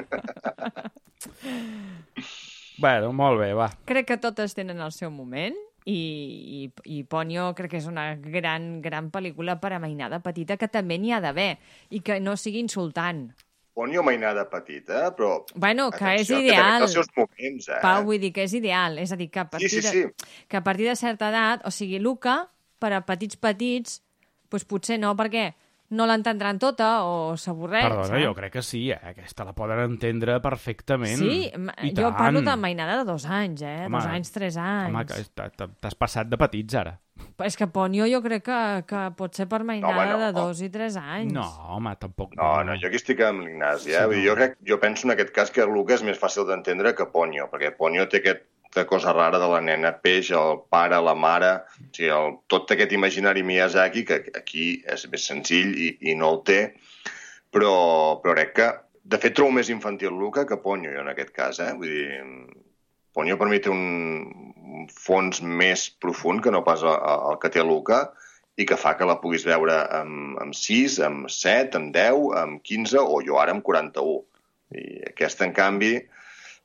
[2.79, 3.69] Bueno, molt bé, va.
[3.89, 5.55] Crec que totes tenen el seu moment
[5.85, 6.61] i, i,
[6.97, 10.97] i Ponyo crec que és una gran, gran pel·lícula per a mainada petita que també
[10.99, 11.53] n'hi ha d'haver
[11.91, 13.27] i que no sigui insultant.
[13.73, 15.39] Ponyo mainada petita, però...
[15.55, 16.83] Bueno, que és atenció, ideal.
[16.83, 17.79] Que els seus moments, eh?
[17.81, 18.99] Pau, vull dir que és ideal.
[19.01, 20.03] És a dir, que a partir, sí, sí.
[20.05, 22.35] De, que a partir de certa edat, o sigui, Luca,
[22.77, 23.97] per a petits petits,
[24.53, 25.49] doncs potser no, perquè
[25.93, 27.85] no l'entendran tota o s'avorreix.
[27.87, 28.99] Perdona, jo crec que sí, eh?
[29.13, 31.15] Aquesta la poden entendre perfectament.
[31.21, 32.17] Sí, I jo tant.
[32.17, 33.85] parlo de mainada de dos anys, eh?
[33.85, 34.91] Home, dos anys, tres anys.
[34.91, 36.97] Home, t'has passat de petits, ara.
[37.37, 38.59] Però és que Ponyo jo crec que,
[38.89, 40.21] que pot ser per mainada home, no.
[40.21, 41.33] de dos i tres anys.
[41.33, 41.45] No,
[41.75, 42.33] home, tampoc.
[42.39, 44.01] No, no, jo aquí estic amb l'Ignasi, eh?
[44.01, 44.23] Sí, no.
[44.27, 47.47] jo, crec, jo penso en aquest cas que Luca és més fàcil d'entendre que Ponyo,
[47.53, 48.23] perquè Ponyo té
[48.73, 52.71] aquesta cosa rara de la nena peix, el pare, la mare, o sigui, el, tot
[52.73, 56.57] aquest imaginari Miyazaki, que aquí és més senzill i, i no el té,
[57.53, 57.75] però,
[58.23, 58.69] però crec que,
[59.13, 61.69] de fet, trobo més infantil Luca que Ponyo, jo, en aquest cas, eh?
[61.77, 62.23] Vull dir,
[63.13, 64.25] Ponyo per mi té un,
[64.57, 66.97] un fons més profund que no pas el,
[67.29, 68.07] el que té Luca
[68.57, 72.65] i que fa que la puguis veure amb, amb 6, amb 7, amb 10, amb
[72.65, 74.17] 15 o jo ara amb 41.
[74.73, 75.93] I aquesta, en canvi,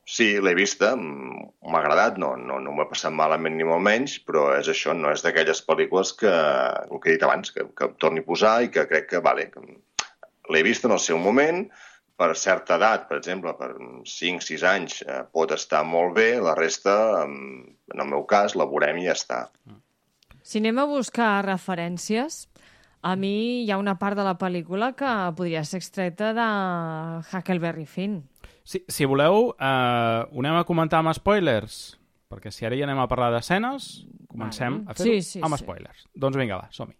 [0.09, 4.47] sí, l'he vista, m'ha agradat, no, no, no he passat malament ni molt menys, però
[4.57, 7.99] és això, no és d'aquelles pel·lícules que, el que he dit abans, que, que em
[8.01, 9.61] torni a posar i que crec que, vale, que
[10.49, 11.67] l'he vist en el seu moment,
[12.19, 13.69] per certa edat, per exemple, per
[14.11, 18.99] 5-6 anys, eh, pot estar molt bé, la resta, en el meu cas, la veurem
[18.99, 19.43] i ja està.
[20.43, 22.41] Si anem a buscar referències,
[23.05, 26.49] a mi hi ha una part de la pel·lícula que podria ser extreta de
[27.29, 28.23] Huckleberry Finn.
[28.69, 31.95] Si, si voleu, eh, ho anem a comentar amb spoilers.
[32.29, 33.85] perquè si ara ja anem a parlar d'escenes,
[34.29, 35.63] comencem Bueno, a fer-ho sí, sí, amb sí.
[35.63, 36.03] spoilers.
[36.13, 36.93] Doncs vinga, va, som-hi.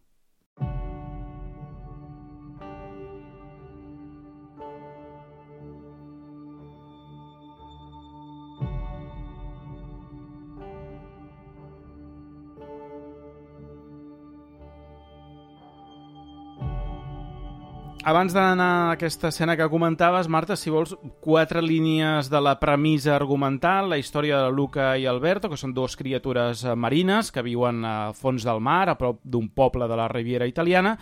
[18.09, 23.11] Abans d'anar a aquesta escena que comentaves, Marta, si vols, quatre línies de la premissa
[23.13, 27.85] argumental, la història de Luca i Alberto, que són dues criatures eh, marines que viuen
[27.85, 30.95] al fons del mar, a prop d'un poble de la Riviera italiana,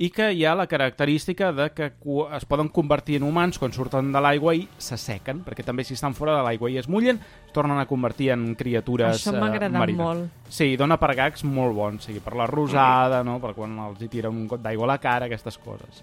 [0.00, 4.08] i que hi ha la característica de que es poden convertir en humans quan surten
[4.14, 7.52] de l'aigua i s'assequen, perquè també si estan fora de l'aigua i es mullen, es
[7.52, 10.00] tornen a convertir en criatures Això m'ha eh, agradat marines.
[10.00, 10.44] molt.
[10.48, 13.36] Sí, dona per gags molt bons, sigui, per la rosada, no?
[13.44, 16.00] per quan els hi tiren un got d'aigua a la cara, aquestes coses.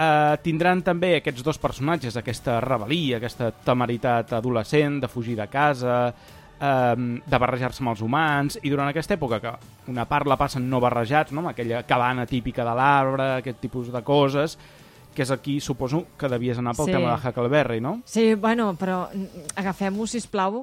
[0.00, 5.96] Uh, tindran també aquests dos personatges, aquesta rebel·lia, aquesta temeritat adolescent de fugir de casa,
[6.08, 6.94] uh,
[7.26, 9.52] de barrejar-se amb els humans, i durant aquesta època, que
[9.92, 11.42] una part la passen no barrejats, no?
[11.44, 14.56] amb aquella cabana típica de l'arbre, aquest tipus de coses,
[15.12, 16.92] que és aquí, suposo, que devies anar pel Sí.
[16.96, 18.00] tema de Huckleberry, no?
[18.06, 20.62] Sí, bueno, però mm, agafem-ho, sisplau,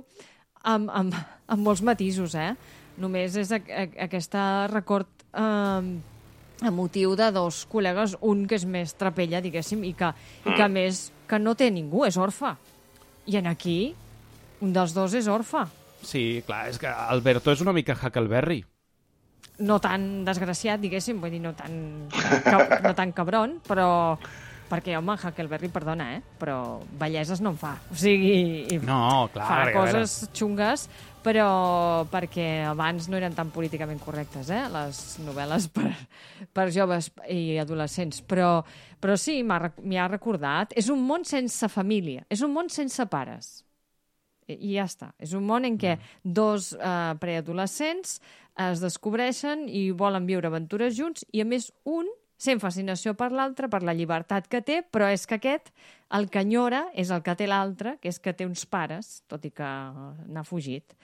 [0.64, 1.14] amb, amb,
[1.48, 2.56] amb molts matisos, eh?
[2.98, 6.00] Només és a, a, aquesta record eh,
[6.66, 10.10] emotiu de dos col·legues, un que és més trapella, diguéssim, i que,
[10.46, 12.56] i que a més que no té ningú, és orfe.
[13.28, 13.94] I en aquí,
[14.64, 15.66] un dels dos és orfe.
[16.02, 18.62] Sí, clar, és que Alberto és una mica Huckleberry.
[19.68, 23.90] No tan desgraciat, diguéssim, vull dir, no tan, no tan cabron, però...
[24.68, 26.24] Perquè, home, Huckleberry, perdona, eh?
[26.42, 27.78] Però belleses no en fa.
[27.88, 28.66] O sigui...
[28.84, 30.90] No, clar, fa a coses xungues,
[31.28, 34.64] però perquè abans no eren tan políticament correctes, eh?
[34.72, 35.92] Les novel·les per,
[36.56, 38.22] per joves i adolescents.
[38.24, 38.62] Però,
[39.04, 40.76] però sí, m'hi ha recordat.
[40.80, 42.24] És un món sense família.
[42.32, 43.58] És un món sense pares.
[44.48, 45.12] I, i ja està.
[45.20, 48.22] És un món en què dos eh, preadolescents
[48.68, 52.08] es descobreixen i volen viure aventures junts i, a més, un
[52.40, 55.74] sent fascinació per l'altre, per la llibertat que té, però és que aquest,
[56.14, 59.44] el que enyora, és el que té l'altre, que és que té uns pares, tot
[59.48, 59.70] i que
[60.32, 60.96] n'ha fugit.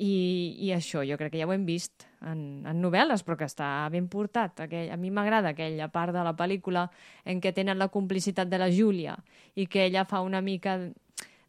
[0.00, 3.48] I, I això jo crec que ja ho hem vist en, en novel·les, però que
[3.50, 4.64] està ben portat.
[4.64, 6.86] Aquell, a mi m'agrada aquella part de la pel·lícula
[7.28, 9.18] en què tenen la complicitat de la Júlia
[9.60, 10.78] i que ella fa una mica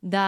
[0.02, 0.26] de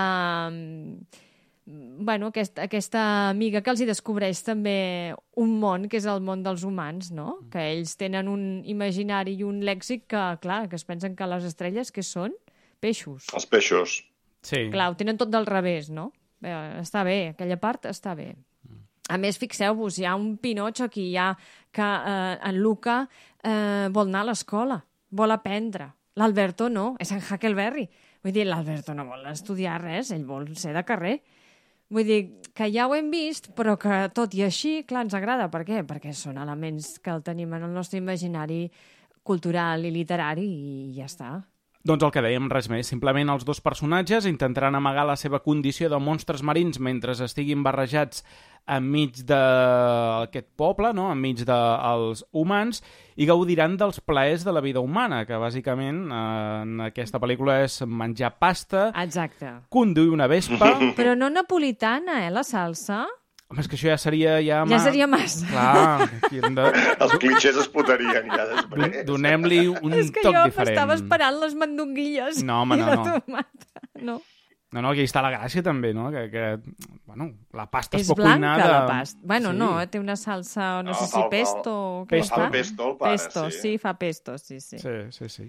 [1.65, 6.43] bueno, aquesta, aquesta amiga que els hi descobreix també un món, que és el món
[6.43, 7.37] dels humans, no?
[7.51, 11.47] Que ells tenen un imaginari i un lèxic que, clar, que es pensen que les
[11.47, 12.35] estrelles, que són?
[12.83, 13.29] Peixos.
[13.31, 14.01] Els peixos.
[14.43, 14.67] Sí.
[14.73, 16.09] Clar, ho tenen tot del revés, no?
[16.43, 16.51] Bé,
[16.81, 18.33] està bé, aquella part està bé.
[19.11, 21.29] A més, fixeu-vos, hi ha un Pinocho aquí, hi ha
[21.75, 23.01] que eh, en Luca
[23.43, 24.79] eh, vol anar a l'escola,
[25.11, 25.89] vol aprendre.
[26.19, 27.87] L'Alberto no, és en Huckleberry.
[28.23, 31.17] Vull dir, l'Alberto no vol estudiar res, ell vol ser de carrer.
[31.93, 32.19] Vull dir,
[32.55, 35.49] que ja ho hem vist, però que tot i així, clar, ens agrada.
[35.51, 35.83] Per què?
[35.87, 38.65] Perquè són elements que el tenim en el nostre imaginari
[39.23, 41.35] cultural i literari i ja està.
[41.83, 42.87] Doncs el que dèiem, res més.
[42.87, 48.23] Simplement els dos personatges intentaran amagar la seva condició de monstres marins mentre estiguin barrejats
[48.71, 51.09] enmig d'aquest poble, no?
[51.11, 52.79] enmig dels humans,
[53.19, 56.21] i gaudiran dels plaers de la vida humana, que bàsicament eh,
[56.63, 59.51] en aquesta pel·lícula és menjar pasta, Exacte.
[59.67, 60.77] conduir una vespa...
[60.99, 63.03] Però no napolitana, eh, la salsa?
[63.53, 64.39] Home, és que això ja seria...
[64.41, 65.45] Ja, Ja seria massa.
[65.45, 66.63] Clar, aquí hem de...
[66.97, 68.95] Els clitxers es putarien ja després.
[69.11, 70.71] Donem-li un és que toc jo diferent.
[70.73, 73.03] m'estava esperant les mandonguilles No, home, i no, la no.
[73.21, 73.83] tomata.
[74.01, 74.21] No.
[74.73, 76.07] No, no, aquí està la gràcia també, no?
[76.09, 76.43] Que, que
[77.05, 78.69] bueno, la pasta es És pot blanca, cuinar de...
[78.71, 79.19] la pasta.
[79.21, 79.57] Bueno, Sí.
[79.59, 82.35] no, eh, té una salsa, no, No, sé si el- pesto o què Pesto.
[82.39, 82.45] fa.
[82.47, 83.59] El pesto, el pare, pesto, sí.
[83.61, 84.79] sí, fa pesto, sí, sí.
[84.79, 85.45] Sí, sí, sí.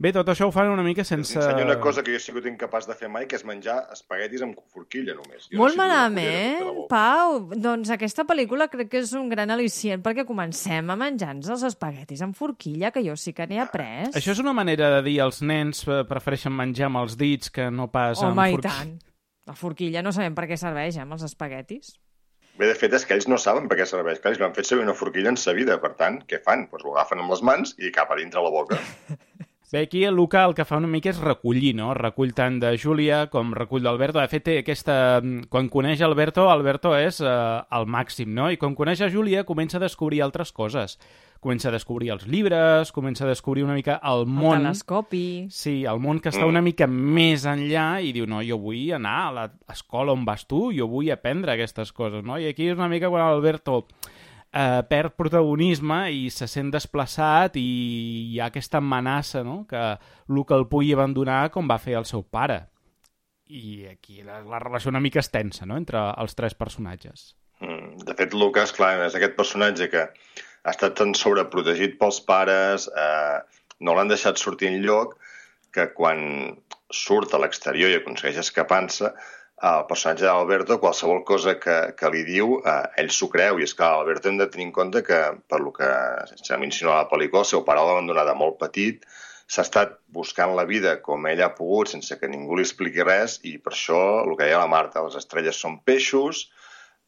[0.00, 1.34] Bé, tot això ho fan una mica sense...
[1.36, 4.40] ensenyo una cosa que jo he sigut incapaç de fer mai, que és menjar espaguetis
[4.46, 5.50] amb forquilla només.
[5.50, 6.78] Jo Molt no malament.
[6.88, 7.36] Pau.
[7.52, 12.24] Doncs aquesta pel·lícula crec que és un gran al·licient perquè comencem a menjar-nos els espaguetis
[12.24, 14.08] amb forquilla, que jo sí que n'he après.
[14.16, 17.68] Això és una manera de dir als nens eh, prefereixen menjar amb els dits que
[17.68, 18.78] no pas amb Home, i forquilla.
[18.80, 18.96] tant.
[19.52, 21.92] La forquilla no sabem per què serveix, eh, amb els espaguetis.
[22.56, 24.24] Bé, de fet, és que ells no saben per què serveix.
[24.24, 25.76] Clar, ells no han fet servir una forquilla en sa vida.
[25.84, 26.70] Per tant, què fan?
[26.72, 28.80] Pues ho agafen amb les mans i cap a dintre la boca.
[29.72, 31.92] Bé, aquí el Luca el que fa una mica és recollir, no?
[31.94, 34.18] Recull tant de Júlia com recull d'Alberto.
[34.18, 34.94] De fet, té aquesta...
[35.46, 37.34] Quan coneix Alberto, Alberto és eh,
[37.78, 38.48] el màxim, no?
[38.50, 40.96] I quan coneix a Júlia comença a descobrir altres coses.
[41.40, 44.58] Comença a descobrir els llibres, comença a descobrir una mica el El món...
[44.58, 45.46] telescopi...
[45.54, 49.14] Sí, el món que està una mica més enllà i diu, no, jo vull anar
[49.28, 52.42] a l'escola on vas tu, jo vull aprendre aquestes coses, no?
[52.42, 53.84] I aquí és una mica quan Alberto
[54.52, 57.66] eh, perd protagonisme i se sent desplaçat i
[58.32, 59.82] hi ha aquesta amenaça, no?, que
[60.28, 62.66] Luke el pugui abandonar com va fer el seu pare.
[63.50, 67.34] i aquí la, la relació una mica extensa, no?, entre els tres personatges.
[67.60, 72.86] Mm, De fet, Lucas, clar, és aquest personatge que ha estat tan sobreprotegit pels pares,
[72.94, 73.40] eh,
[73.80, 75.16] no l'han deixat sortir en lloc,
[75.74, 76.22] que quan
[76.90, 79.10] surt a l'exterior i aconsegueix escapar-se,
[79.68, 83.58] el personatge d'Alberto, qualsevol cosa que, que li diu, eh, ell s'ho creu.
[83.60, 85.18] I és clar, Alberto hem de tenir en compte que,
[85.50, 85.88] per lo que
[86.40, 89.04] s'ha mencionat la pel·lícula, el seu pare l'ha abandonat de molt petit,
[89.50, 93.40] s'ha estat buscant la vida com ell ha pogut sense que ningú li expliqui res
[93.50, 96.46] i per això, el que deia la Marta, les estrelles són peixos,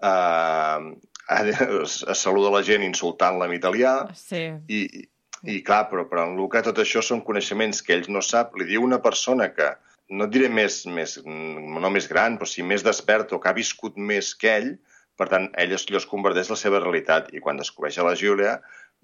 [0.03, 0.93] eh,
[1.39, 4.43] es, es saluda la gent insultant-la en italià Sí.
[4.69, 5.07] i,
[5.55, 8.53] i clar, però, però en Luca tot això són coneixements que ell no sap.
[8.59, 9.73] Li diu una persona que,
[10.13, 13.97] no diré més, més, no més gran, però sí més despert o que ha viscut
[13.97, 14.71] més que ell,
[15.19, 18.57] per tant, ell es, es converteix la seva realitat i quan descobreix a la Júlia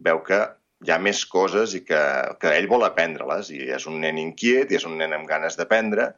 [0.09, 0.41] veu que
[0.87, 2.01] hi ha més coses i que,
[2.41, 3.51] que ell vol aprendre-les.
[3.55, 6.13] I és un nen inquiet i és un nen amb ganes d'aprendre.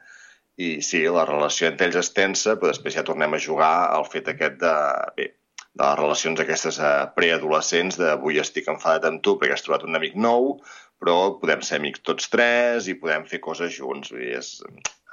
[0.61, 4.05] I sí, la relació entre ells és tensa, però després ja tornem a jugar al
[4.13, 4.75] fet aquest de,
[5.17, 5.31] bé,
[5.73, 9.87] de les relacions aquestes eh, preadolescents, de avui estic enfadat amb tu perquè has trobat
[9.89, 10.57] un amic nou,
[11.01, 14.13] però podem ser amics tots tres i podem fer coses junts.
[14.13, 14.61] Vull dir, és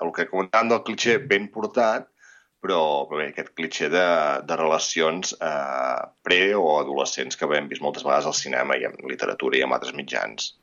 [0.03, 2.09] el que comentàvem del clitxer ben portat,
[2.61, 4.07] però, però bé, aquest clitxer de,
[4.49, 8.97] de relacions eh, pre- o adolescents que hem vist moltes vegades al cinema i en
[9.07, 10.55] literatura i en altres mitjans.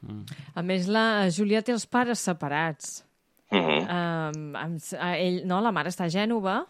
[0.55, 3.03] A més, la Júlia té els pares separats.
[3.55, 3.81] Mm -hmm.
[3.95, 4.79] Um, amb,
[5.15, 6.65] ell, no, la mare està a Gènova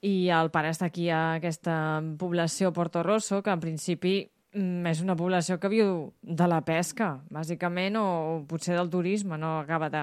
[0.00, 5.00] i el pare està aquí a aquesta població Porto Rosso, que en principi mm, és
[5.02, 10.02] una població que viu de la pesca, bàsicament, o potser del turisme, no acaba de,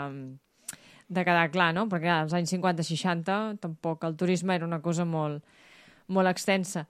[1.07, 1.87] de quedar clar, no?
[1.91, 5.43] Perquè als anys 50-60 tampoc el turisme era una cosa molt,
[6.07, 6.87] molt extensa.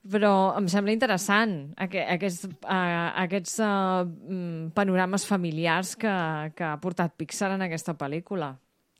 [0.00, 6.14] Però em sembla interessant aqu aquests, uh, aquests uh, panorames familiars que,
[6.56, 8.54] que ha portat Pixar en aquesta pel·lícula.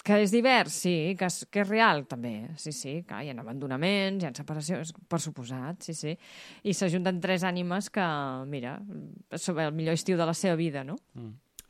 [0.05, 2.55] Que és divers, sí, que és, que és real, també.
[2.57, 6.15] Sí, sí, que hi ha abandonaments, hi ha separacions, per suposat, sí, sí.
[6.65, 8.07] I s'ajunten tres ànimes que,
[8.49, 8.79] mira,
[9.37, 10.97] sobre el millor estiu de la seva vida, no?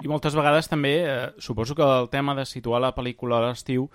[0.01, 3.90] I moltes vegades també, eh, suposo que el tema de situar la pel·lícula a l'estiu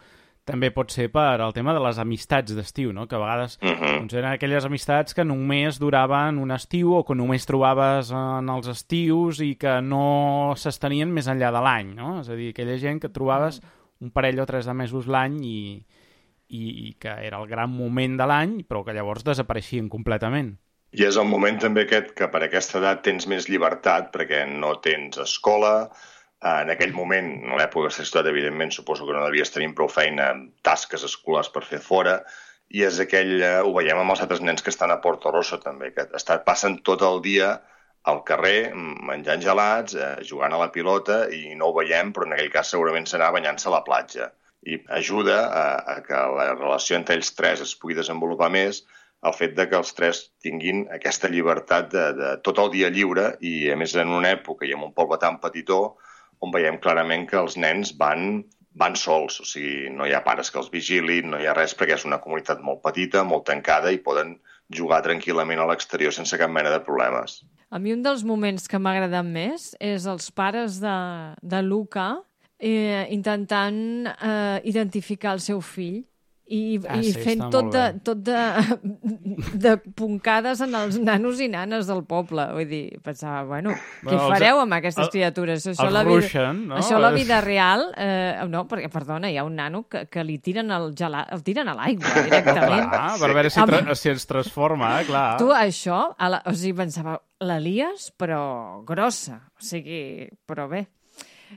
[0.45, 3.07] també pot ser per al tema de les amistats d'estiu, no?
[3.10, 3.98] que a vegades Mm -hmm.
[3.99, 8.68] doncs, eren aquelles amistats que només duraven un estiu o que només trobaves en els
[8.68, 12.20] estius i que no s'estenien més enllà de l'any, no?
[12.20, 13.62] És a dir, aquella gent que trobaves
[14.04, 15.60] un parell o tres de mesos l'any i,
[16.50, 20.56] i, i que era el gran moment de l'any, però que llavors desapareixien completament.
[20.96, 24.78] I és el moment també aquest que per aquesta edat tens més llibertat perquè no
[24.84, 25.90] tens escola,
[26.46, 29.90] en aquell moment, en l'època de la ciutat, evidentment, suposo que no devies tenir prou
[29.92, 32.20] feina amb tasques escolars per fer fora,
[32.76, 35.60] i és aquell, eh, ho veiem amb els altres nens que estan a Porto Rosso
[35.64, 37.56] també, que estan, passen tot el dia
[38.11, 38.72] al carrer,
[39.10, 42.73] menjant gelats, eh, jugant a la pilota, i no ho veiem, però en aquell cas
[42.73, 44.30] segurament serà banyant-se a la platja.
[44.65, 48.84] I ajuda a, a que la relació entre ells tres es pugui desenvolupar més,
[49.26, 53.32] el fet de que els tres tinguin aquesta llibertat de, de tot el dia lliure
[53.41, 55.80] i, a més, en una època i en un poble tan petitó,
[56.45, 58.44] on veiem clarament que els nens van,
[58.77, 61.73] van sols, o sigui, no hi ha pares que els vigilin, no hi ha res,
[61.80, 64.38] perquè és una comunitat molt petita, molt tancada, i poden
[64.69, 67.40] jugar tranquil·lament a l'exterior sense cap mena de problemes.
[67.70, 70.98] A mi un dels moments que m'ha agradat més és els pares de,
[71.42, 72.08] de Luca
[72.60, 73.80] eh, intentant
[74.14, 76.04] eh, identificar el seu fill
[76.48, 78.38] i, Ah, i sí, fent tot, de, tot de,
[79.58, 82.46] de puncades en els nanos i nanes del poble.
[82.54, 85.66] Vull dir, pensava, bueno, què Bueno, els- fareu amb aquestes el- criatures?
[85.74, 86.78] Això la vida, ruixen, no?
[86.78, 87.88] Això la vida real...
[87.98, 91.42] Eh, no, perquè, perdona, hi ha un nano que, que li tiren el gelat, el
[91.44, 92.90] tiren a l'aigua directament.
[92.94, 95.06] Clar, per veure si, tra si ens transforma, eh?
[95.10, 95.28] clar.
[95.42, 99.42] Tu, això, a la, o sigui, pensava, la lies, però grossa.
[99.58, 100.86] O sigui, però bé.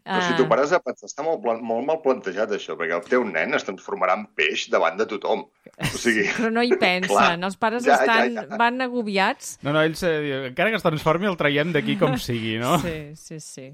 [0.05, 3.25] Però si t'ho pares a pensar, està molt, molt mal plantejat això, perquè el teu
[3.29, 5.47] nen es transformarà en peix davant de tothom.
[5.79, 7.13] O sigui, Però no hi pensen.
[7.15, 7.35] Clar.
[7.49, 8.61] Els pares Ja, ja, estan, ja.
[8.61, 9.57] van agobiats.
[9.63, 12.77] No, no, ells, eh, encara que es transformi, el traiem d'aquí com sigui, no?
[12.85, 13.69] Sí, sí, sí.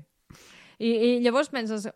[0.79, 1.89] I, I llavors penses...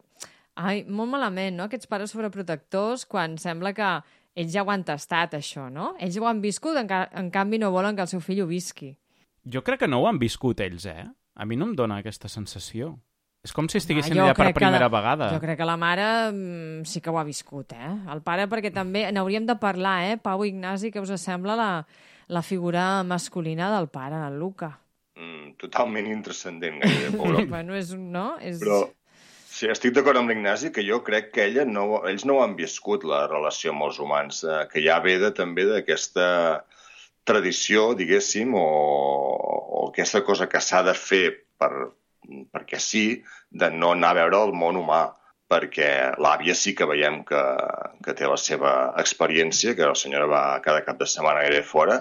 [0.59, 3.91] Ai, molt malament, no?, aquests pares sobreprotectors, quan sembla que
[4.39, 5.93] ells ja ho han tastat, això, no?
[6.03, 8.49] Ells ho han viscut, en, ca en canvi no volen que el seu fill ho
[8.51, 8.91] visqui.
[9.47, 11.05] Jo crec que no ho han viscut ells, eh?
[11.39, 12.97] A mi no em dóna aquesta sensació.
[13.47, 15.29] És com si estiguessin Ah, allà per que primera la, vegada.
[15.33, 17.93] Jo crec que la mare mm, sí que ho ha viscut, eh?
[18.13, 20.19] El pare, perquè també n'hauríem de parlar, eh?
[20.19, 21.71] Pau Ignasi, què us sembla la,
[22.29, 24.75] la figura masculina del pare, el Luca?
[25.19, 27.45] mm, totalment intrascendent, gairebé, pobre.
[27.51, 28.09] bueno, és un...
[28.15, 28.27] No?
[28.41, 28.61] És...
[28.63, 28.85] Però
[29.49, 32.55] sí, estic d'acord amb l'Ignasi que jo crec que ella no, ells no ho han
[32.59, 36.29] viscut, la relació amb els humans, eh, que ja ve de, també d'aquesta
[37.29, 41.25] tradició, diguéssim, o, o aquesta cosa que s'ha de fer
[41.59, 41.73] per,
[42.27, 45.07] perquè sí, de no anar a veure el món humà.
[45.49, 47.43] perquè l'àvia sí que veiem que,
[48.05, 51.97] que té la seva experiència, que la senyora va cada cap de setmana gairebé fora,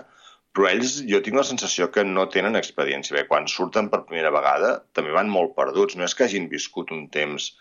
[0.52, 3.16] però ells jo tinc la sensació que no tenen experiència.
[3.16, 5.96] Bé, quan surten per primera vegada també van molt perduts.
[5.96, 7.54] No és que hagin viscut un temps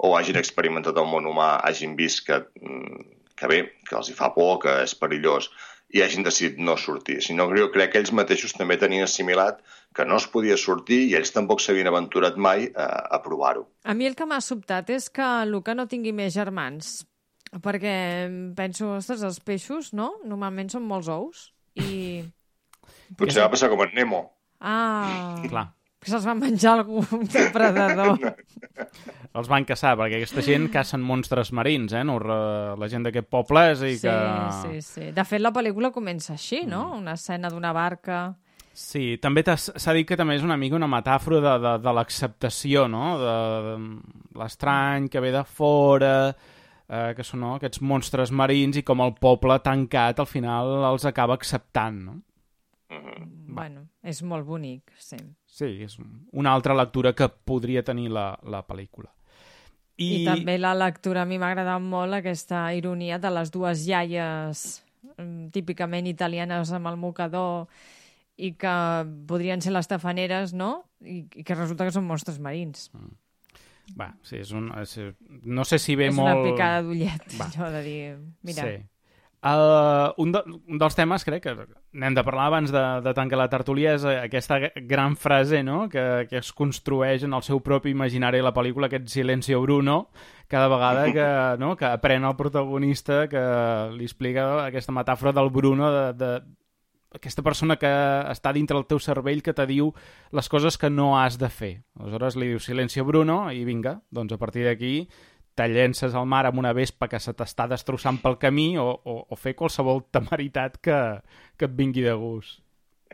[0.00, 3.04] o hagin experimentat el món humà, hagin vist que, mm,
[3.36, 5.50] que bé, que els hi fa por, que és perillós,
[5.94, 9.60] i hagin decidit no sortir, sinó que jo crec que ells mateixos també tenien assimilat
[9.94, 13.68] que no es podia sortir i ells tampoc s'havien aventurat mai a, a provar-ho.
[13.86, 17.04] A mi el que m'ha sobtat és que Luca no tingui més germans,
[17.62, 17.94] perquè
[18.58, 20.16] penso, ostres, els peixos, no?
[20.26, 21.46] Normalment són molts ous
[21.78, 22.24] i...
[23.14, 24.24] Potser va passar com en Nemo.
[24.58, 25.68] Ah, Clar.
[26.04, 28.20] Que se'ls va menjar algun depredador.
[29.34, 32.04] Els van caçar, perquè aquesta gent cacen monstres marins, eh?
[32.06, 34.14] No, la gent d'aquest poble és i Sí, que...
[34.60, 35.08] sí, sí.
[35.16, 36.92] De fet, la pel·lícula comença així, no?
[37.00, 38.24] Una escena d'una barca...
[38.74, 42.88] Sí, també s'ha dit que també és una mica una metàfora de, de, de l'acceptació,
[42.90, 43.04] no?
[43.20, 43.34] De,
[43.68, 46.14] de l'estrany que ve de fora,
[46.88, 47.52] eh, que són no?
[47.54, 52.16] aquests monstres marins i com el poble tancat al final els acaba acceptant, no?
[53.54, 55.18] Bueno, és molt bonic, sí.
[55.46, 55.98] Sí, és
[56.32, 59.12] una altra lectura que podria tenir la, la pel·lícula.
[59.96, 60.08] I...
[60.22, 64.64] I també la lectura, a mi m'ha agradat molt aquesta ironia de les dues iaies
[65.18, 67.68] mm, típicament italianes amb el mocador
[68.34, 68.74] i que
[69.28, 70.88] podrien ser les tafaneres, no?
[71.06, 72.88] I, i que resulta que són monstres marins.
[73.94, 74.72] Va, sí, és un...
[74.80, 74.96] És,
[75.44, 76.32] no sé si ve és molt...
[76.32, 78.00] una picada d'ullet, allò de dir...
[78.42, 78.82] Mira, Sí.
[79.44, 80.40] Uh, un, de,
[80.72, 81.52] un dels temes, crec que
[82.00, 84.56] n'hem de parlar abans de, de tancar la tertúlia, és aquesta
[84.88, 85.82] gran frase no?
[85.92, 90.06] que, que es construeix en el seu propi imaginari la pel·lícula, aquest silencio Bruno,
[90.48, 91.28] cada vegada que,
[91.60, 91.74] no?
[91.76, 93.44] que aprèn el protagonista que
[93.92, 96.32] li explica aquesta metàfora del Bruno de, de
[97.14, 97.92] aquesta persona que
[98.32, 99.92] està dintre el teu cervell que te diu
[100.32, 101.74] les coses que no has de fer.
[102.00, 104.94] Aleshores li diu silencio Bruno i vinga, doncs a partir d'aquí
[105.54, 109.16] te llences al mar amb una vespa que se t'està destrossant pel camí o, o,
[109.30, 110.98] o fer qualsevol temeritat que,
[111.56, 112.60] que et vingui de gust.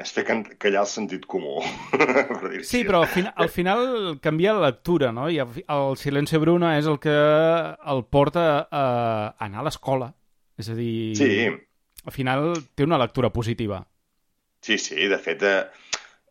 [0.00, 1.58] És fer callar el sentit comú.
[1.92, 3.82] per Sí, però al, final, al final
[4.24, 5.26] canvia la lectura, no?
[5.28, 8.84] I el, silenci Bruno és el que el porta a,
[9.44, 10.08] anar a l'escola.
[10.56, 11.28] És a dir, Sí.
[12.06, 13.82] al final té una lectura positiva.
[14.64, 15.68] Sí, sí, de fet, eh,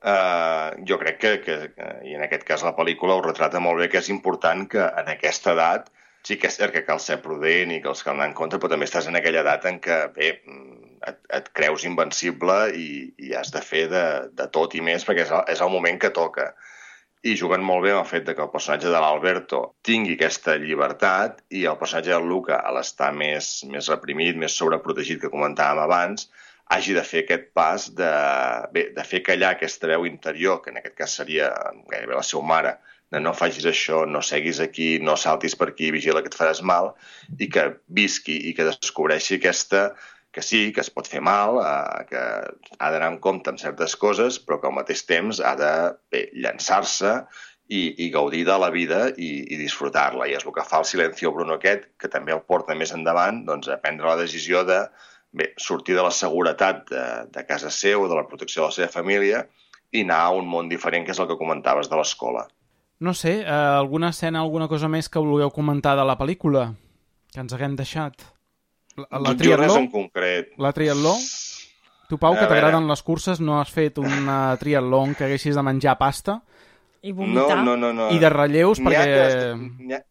[0.02, 3.82] eh, jo crec que, que, que, i en aquest cas la pel·lícula ho retrata molt
[3.82, 5.90] bé, que és important que en aquesta edat
[6.30, 8.60] sí que és cert que cal ser prudent i que els cal anar en compte,
[8.62, 12.90] però també estàs en aquella edat en què, bé, mm, et, et creus invencible i,
[13.26, 14.04] i has de fer de,
[14.38, 16.52] de tot i més perquè és el, és el moment que toca.
[17.28, 20.56] I juguen molt bé amb el fet de que el personatge de l'Alberto tingui aquesta
[20.62, 25.82] llibertat i el personatge del Luca, a l'estar més, més reprimit, més sobreprotegit que comentàvem
[25.84, 26.30] abans,
[26.70, 28.14] hagi de fer aquest pas de,
[28.72, 31.50] bé, de fer callar aquesta veu interior, que en aquest cas seria
[31.90, 32.78] gairebé la seva mare,
[33.12, 36.62] de no facis això, no seguis aquí, no saltis per aquí, vigila que et faràs
[36.62, 36.94] mal,
[37.40, 39.90] i que visqui i que descobreixi aquesta
[40.32, 42.24] que sí, que es pot fer mal, eh, que
[42.78, 45.72] ha d'anar en compte amb certes coses, però que al mateix temps ha de
[46.44, 47.16] llançar-se
[47.70, 50.28] i, i gaudir de la vida i, i disfrutar-la.
[50.30, 53.44] I és el que fa el Silencio Bruno aquest, que també el porta més endavant
[53.50, 54.84] doncs, a prendre la decisió de
[55.32, 58.94] bé, sortir de la seguretat de, de casa seu, de la protecció de la seva
[59.00, 59.44] família,
[59.90, 62.46] i anar a un món diferent, que és el que comentaves de l'escola.
[63.00, 66.74] No sé, eh, alguna escena, alguna cosa més que vulgueu comentar de la pel·lícula?
[67.32, 68.26] Que ens haguem deixat?
[68.98, 69.78] La, la res triatló?
[69.80, 70.50] en concret.
[70.58, 71.14] La triatló?
[72.10, 75.64] Tu, Pau, A que t'agraden les curses, no has fet una triatló què haguessis de
[75.64, 76.40] menjar pasta
[77.06, 77.64] I No, vomitar.
[77.64, 78.10] no, no, no.
[78.12, 79.06] i de relleus perquè...
[79.14, 80.02] que- N'hi ha,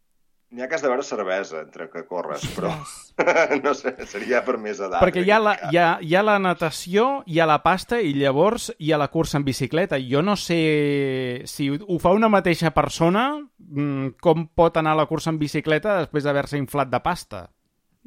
[0.50, 2.70] n'hi ha que has de veure cervesa entre que corres, però
[3.64, 5.00] no sé, seria per més edat.
[5.02, 8.14] Perquè hi ha, la, hi, ha, hi ha la natació, hi ha la pasta i
[8.16, 9.98] llavors hi ha la cursa en bicicleta.
[10.00, 15.08] Jo no sé si ho fa una mateixa persona, mm, com pot anar a la
[15.10, 17.48] cursa en bicicleta després d'haver-se inflat de pasta.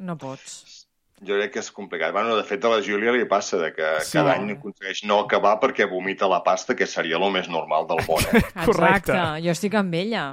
[0.01, 0.87] No pots.
[1.21, 2.09] Jo crec que és complicat.
[2.15, 4.17] Bueno, de fet, a la Júlia li passa de que Sí.
[4.17, 8.01] cada any aconsegueix no acabar perquè vomita la pasta, que seria el més normal del
[8.07, 8.25] món.
[8.33, 8.41] Eh?
[8.65, 9.13] Correcte.
[9.13, 10.23] Exacte, jo estic amb ella.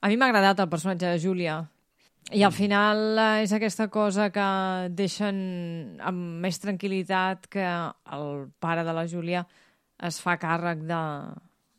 [0.00, 1.58] A mi m'ha agradat el personatge de Júlia.
[2.30, 4.48] I al final eh, és aquesta cosa que
[4.94, 5.38] deixen
[6.04, 8.28] amb més tranquil·litat que el
[8.60, 9.46] pare de la Júlia
[10.04, 11.00] es fa càrrec de,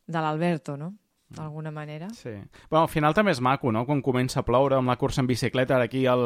[0.10, 0.94] de l'Alberto, no?
[1.30, 2.10] D'alguna manera.
[2.18, 2.34] Sí.
[2.72, 5.30] Bueno, al final també és maco, no?, quan comença a ploure amb la cursa en
[5.30, 5.78] bicicleta.
[5.78, 6.26] Ara Aquí el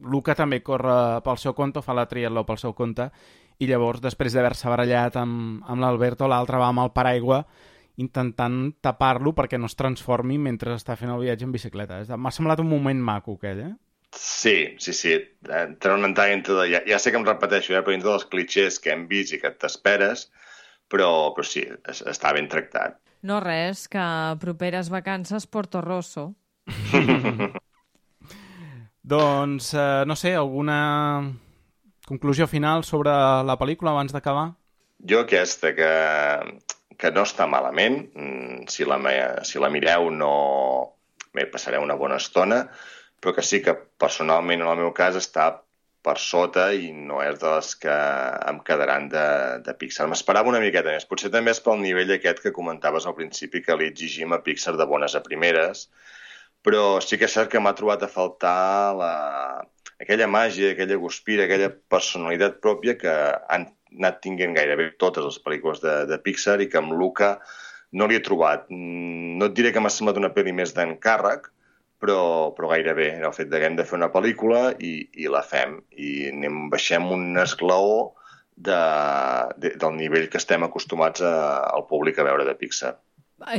[0.00, 3.10] Luca també corre pel seu compte, fa la triatló pel seu compte,
[3.60, 7.44] i llavors, després d'haver-se barallat amb, amb l'Alberto, l'altre va amb el paraigua
[7.96, 12.00] intentant tapar-lo perquè no es transformi mentre està fent el viatge en bicicleta.
[12.04, 13.74] És- M'ha semblat un moment maco, aquell, eh?
[14.16, 15.14] Sí, sí, sí.
[15.48, 16.54] Entre un entall entre...
[16.54, 16.68] De...
[16.72, 17.82] Ja, ja sé que em repeteixo, eh?
[17.84, 20.30] però entre dels clichés que hem vist i que t'esperes,
[20.88, 22.98] però, però sí, es, està ben tractat.
[23.26, 24.04] No res, que
[24.40, 26.30] properes vacances Porto Rosso.
[29.02, 31.32] doncs, eh, no sé, alguna
[32.06, 34.52] conclusió final sobre la pel·lícula abans d'acabar?
[35.10, 35.90] Jo aquesta, que,
[36.98, 38.02] que no està malament.
[38.14, 38.98] Mm, Si la,
[39.44, 40.32] si la mireu no...
[41.36, 42.62] Bé, passareu una bona estona,
[43.20, 45.50] però que sí que personalment, en el meu cas, està
[46.06, 47.94] per sota i no és de les que
[48.50, 49.26] em quedaran de,
[49.66, 50.06] de Pixar.
[50.10, 51.06] M'esperava una miqueta més.
[51.10, 54.76] Potser també és pel nivell aquest que comentaves al principi que li exigim a Pixar
[54.78, 55.88] de bones a primeres,
[56.66, 58.58] però sí que és cert que m'ha trobat a faltar
[59.00, 59.12] la...
[60.02, 63.16] aquella màgia, aquella guspira, aquella personalitat pròpia que
[63.50, 63.68] han
[63.98, 67.36] anat tinguent gairebé totes les pel·lícules de, de Pixar i que amb Luca
[67.96, 68.66] no li he trobat.
[68.70, 71.50] Mm, No et diré que m'ha semblat una pel·li més d'encàrrec,
[72.00, 73.10] però, però gairebé.
[73.18, 75.78] Era el fet de que hem de fer una pel·lícula i, i la fem.
[75.96, 78.14] I anem, baixem un esglaó
[78.56, 78.78] de,
[79.60, 81.34] de, del nivell que estem acostumats a,
[81.72, 82.96] al públic a veure de Pixar.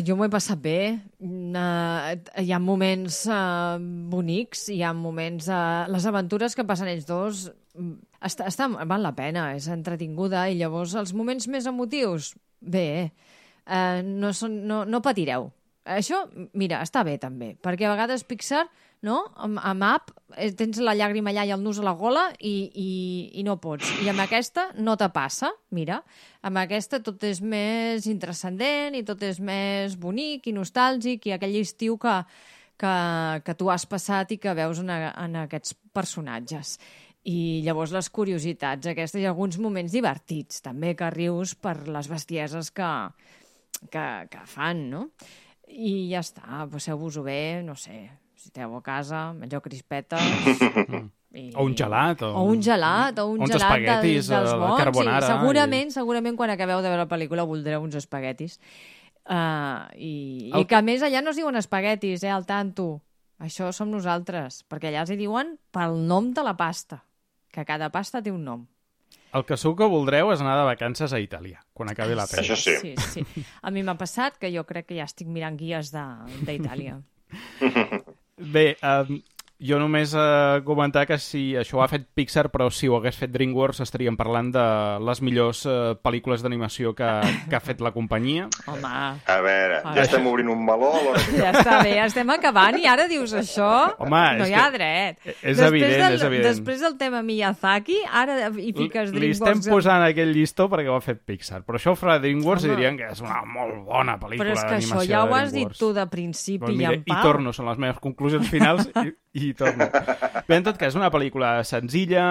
[0.01, 0.97] Jo m'ho he passat bé.
[1.21, 3.77] Uh, hi ha moments uh,
[4.09, 5.51] bonics, hi ha moments...
[5.53, 7.45] Uh, les aventures que passen ells dos
[7.77, 13.11] mm, està, està, val la pena, és entretinguda, i llavors els moments més emotius, bé,
[13.67, 15.51] uh, no, són, no, no patireu.
[15.87, 16.25] Això,
[16.59, 18.65] mira, està bé també, perquè a vegades Pixar,
[19.07, 22.25] no?, amb, amb Up, eh, tens la llàgrima allà i el nus a la gola
[22.39, 22.89] i, i,
[23.39, 23.93] i no pots.
[24.03, 26.01] I amb aquesta no te passa, mira.
[26.41, 31.59] Amb aquesta tot és més intrascendent i tot és més bonic i nostàlgic i aquell
[31.61, 32.17] estiu que,
[32.81, 32.93] que,
[33.45, 36.77] que tu has passat i que veus en, en aquests personatges.
[37.27, 42.69] I llavors les curiositats aquestes i alguns moments divertits, també, que rius per les bestieses
[42.71, 42.91] que,
[43.91, 45.01] que, que fan, no?
[45.67, 48.05] I ja està, passeu-vos-ho bé, no sé,
[48.39, 50.23] si esteu a casa, mengeu crispetes...
[51.37, 51.49] I...
[51.59, 54.53] O un gelat, o- O un gelat, o un uns gelat espaguetis, dels, dels eh,
[54.53, 54.77] de bons.
[54.79, 58.55] carbonara, Sí, segurament, segurament quan acabeu de veure la pel·lícula voldreu uns espaguetis.
[59.27, 60.13] Uh, i,
[60.55, 63.01] El- I que a més allà no es diuen espaguetis, eh, al tanto.
[63.43, 67.03] Això som nosaltres, perquè allà els hi diuen pel nom de la pasta,
[67.57, 68.65] que cada pasta té un nom.
[69.35, 72.55] El que segur que voldreu és anar de vacances a Itàlia, quan acabi la pel·li.
[72.55, 73.23] Sí, sí.
[73.61, 76.99] A mi m'ha passat que jo crec que ja estic mirant guies de- d'Itàlia.
[78.37, 79.17] Bé, um,
[79.59, 83.15] jo només uh, comentar que si això ho ha fet Pixar, però si ho hagués
[83.17, 84.65] fet DreamWorks estaríem parlant de
[85.01, 87.07] les millors uh, pel·lícules d'animació que,
[87.49, 88.45] que ha fet la companyia.
[88.69, 90.03] Home, A veure, A ja veure.
[90.05, 91.39] estem obrint un meló a l'hora que...
[91.41, 93.71] ja està bé, estem acabant i ara dius això?
[93.97, 95.25] Home, no és hi ha que dret.
[95.41, 96.47] és Després evident, del, és evident.
[96.51, 99.71] Després del tema Miyazaki, ara hi fiques Li estem DreamWorks...
[99.73, 102.73] posant aquell llistó perquè ho ha fet Pixar, però això ho farà DreamWorks Home.
[102.73, 105.31] i dirien que és una molt bona pel·lícula Però és que això d'animació ja de
[105.31, 105.79] ho has dit DreamWorks.
[105.81, 107.23] tu de principi Doncs i mira, en I pau.
[107.25, 109.87] torno, són les meves conclusions finals i, i torno.
[110.47, 112.25] Bé, en tot cas, una pel·lícula senzilla,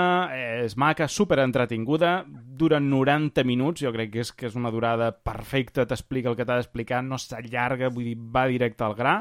[0.64, 5.12] és maca, super entretinguda, dura 90 minuts, jo crec que és, que és una durada
[5.12, 9.18] perfecta, t'explica el que t'ha d'explicar, no s'allarga, vull dir, va directe al gra,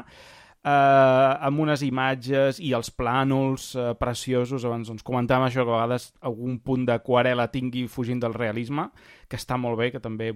[0.66, 5.80] eh, amb unes imatges i els plànols eh, preciosos, abans doncs, comentàvem això, que a
[5.80, 8.90] vegades algun punt d'aquarela tingui fugint del realisme,
[9.28, 10.32] que està molt bé, que també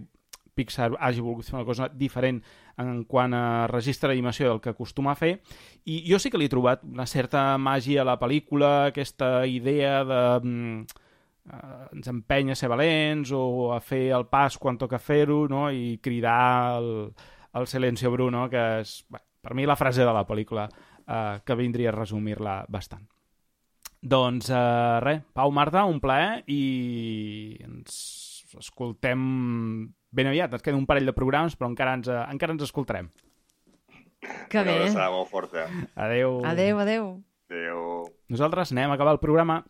[0.61, 2.43] Pixar hagi volgut fer una cosa diferent
[2.81, 5.39] en quant a registre d'animació del que acostuma a fer.
[5.89, 10.03] I jo sí que li he trobat una certa màgia a la pel·lícula, aquesta idea
[10.05, 11.07] de mm,
[11.53, 15.69] eh, ens empenya a ser valents o a fer el pas quan toca fer-ho no?
[15.73, 16.91] i cridar el,
[17.55, 21.59] el silencio Bruno que és, bé, per mi la frase de la pel·lícula eh, que
[21.59, 23.07] vindria a resumir-la bastant.
[24.01, 27.97] Doncs eh, res, Pau Marta, un plaer i ens
[28.59, 29.21] escoltem
[30.11, 30.53] ben aviat.
[30.53, 33.11] Ens queda un parell de programes, però encara ens, eh, encara ens escoltarem.
[34.51, 34.79] Que Una bé.
[34.81, 35.67] abraçada molt forta.
[35.95, 36.43] Adeu.
[36.45, 37.23] Adeu, adeu.
[37.49, 37.85] Adeu.
[38.29, 39.65] Nosaltres anem a acabar el programa.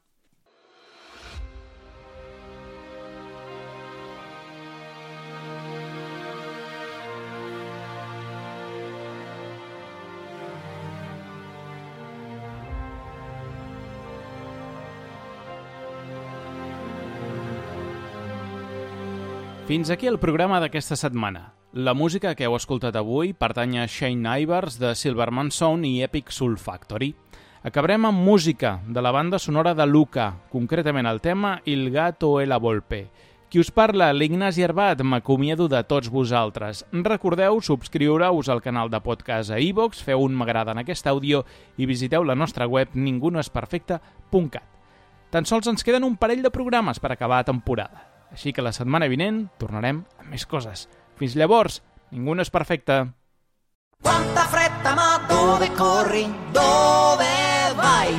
[19.70, 21.52] Fins aquí el programa d'aquesta setmana.
[21.70, 26.32] La música que heu escoltat avui pertany a Shane Ivers de Silverman Sound i Epic
[26.34, 27.12] Soul Factory.
[27.62, 32.50] Acabarem amb música de la banda sonora de Luca, concretament el tema Il gato e
[32.50, 33.12] la volpe.
[33.46, 36.82] Qui us parla, l'Ignasi Herbat, m'acomiado de tots vosaltres.
[36.90, 41.44] Recordeu subscriure-us al canal de podcast a iVox, feu un m'agrada en aquest àudio
[41.78, 44.66] i visiteu la nostra web ningunoesperfecte.cat.
[45.30, 48.10] Tan sols ens queden un parell de programes per acabar la temporada.
[48.30, 50.86] Així que la setmana vinent tornarem amb més coses.
[51.18, 51.80] Fins llavors,
[52.14, 53.02] ningú no és perfecte.
[54.00, 56.24] Quanta fretta, ma dove corri?
[56.54, 57.32] Dove
[57.76, 58.14] vai?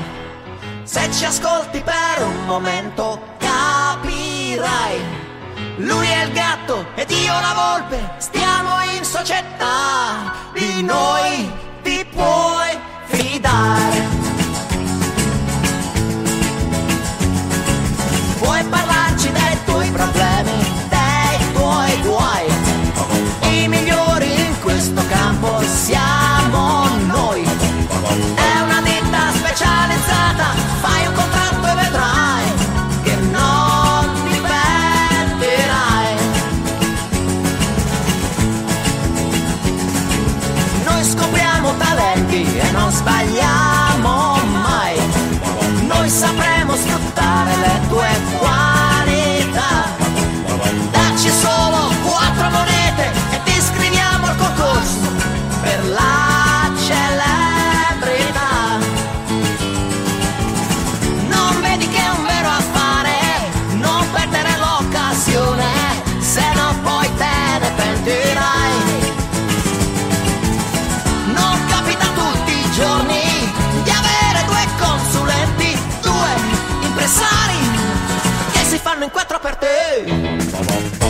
[0.84, 5.00] Se ci ascolti per un momento capirai.
[5.78, 10.34] Lui è il gatto ed io la volpe, stiamo in società.
[10.54, 11.50] Di noi
[11.82, 14.21] ti puoi fidare.
[23.72, 25.61] migliori in questo campo.
[79.12, 81.01] cuatro partes.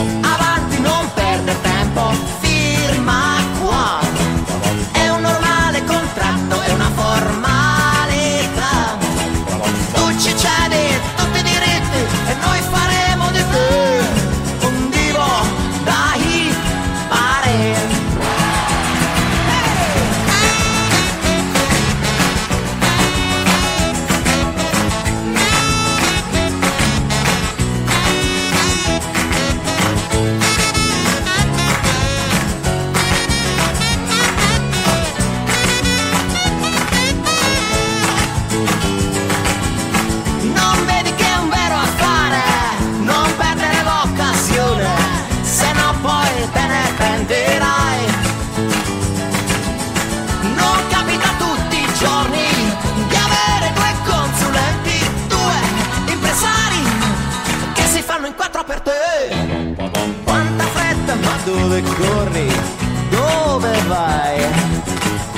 [63.92, 64.40] vai.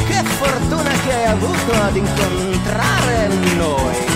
[0.07, 4.14] Che fortuna che hai avuto ad incontrare noi.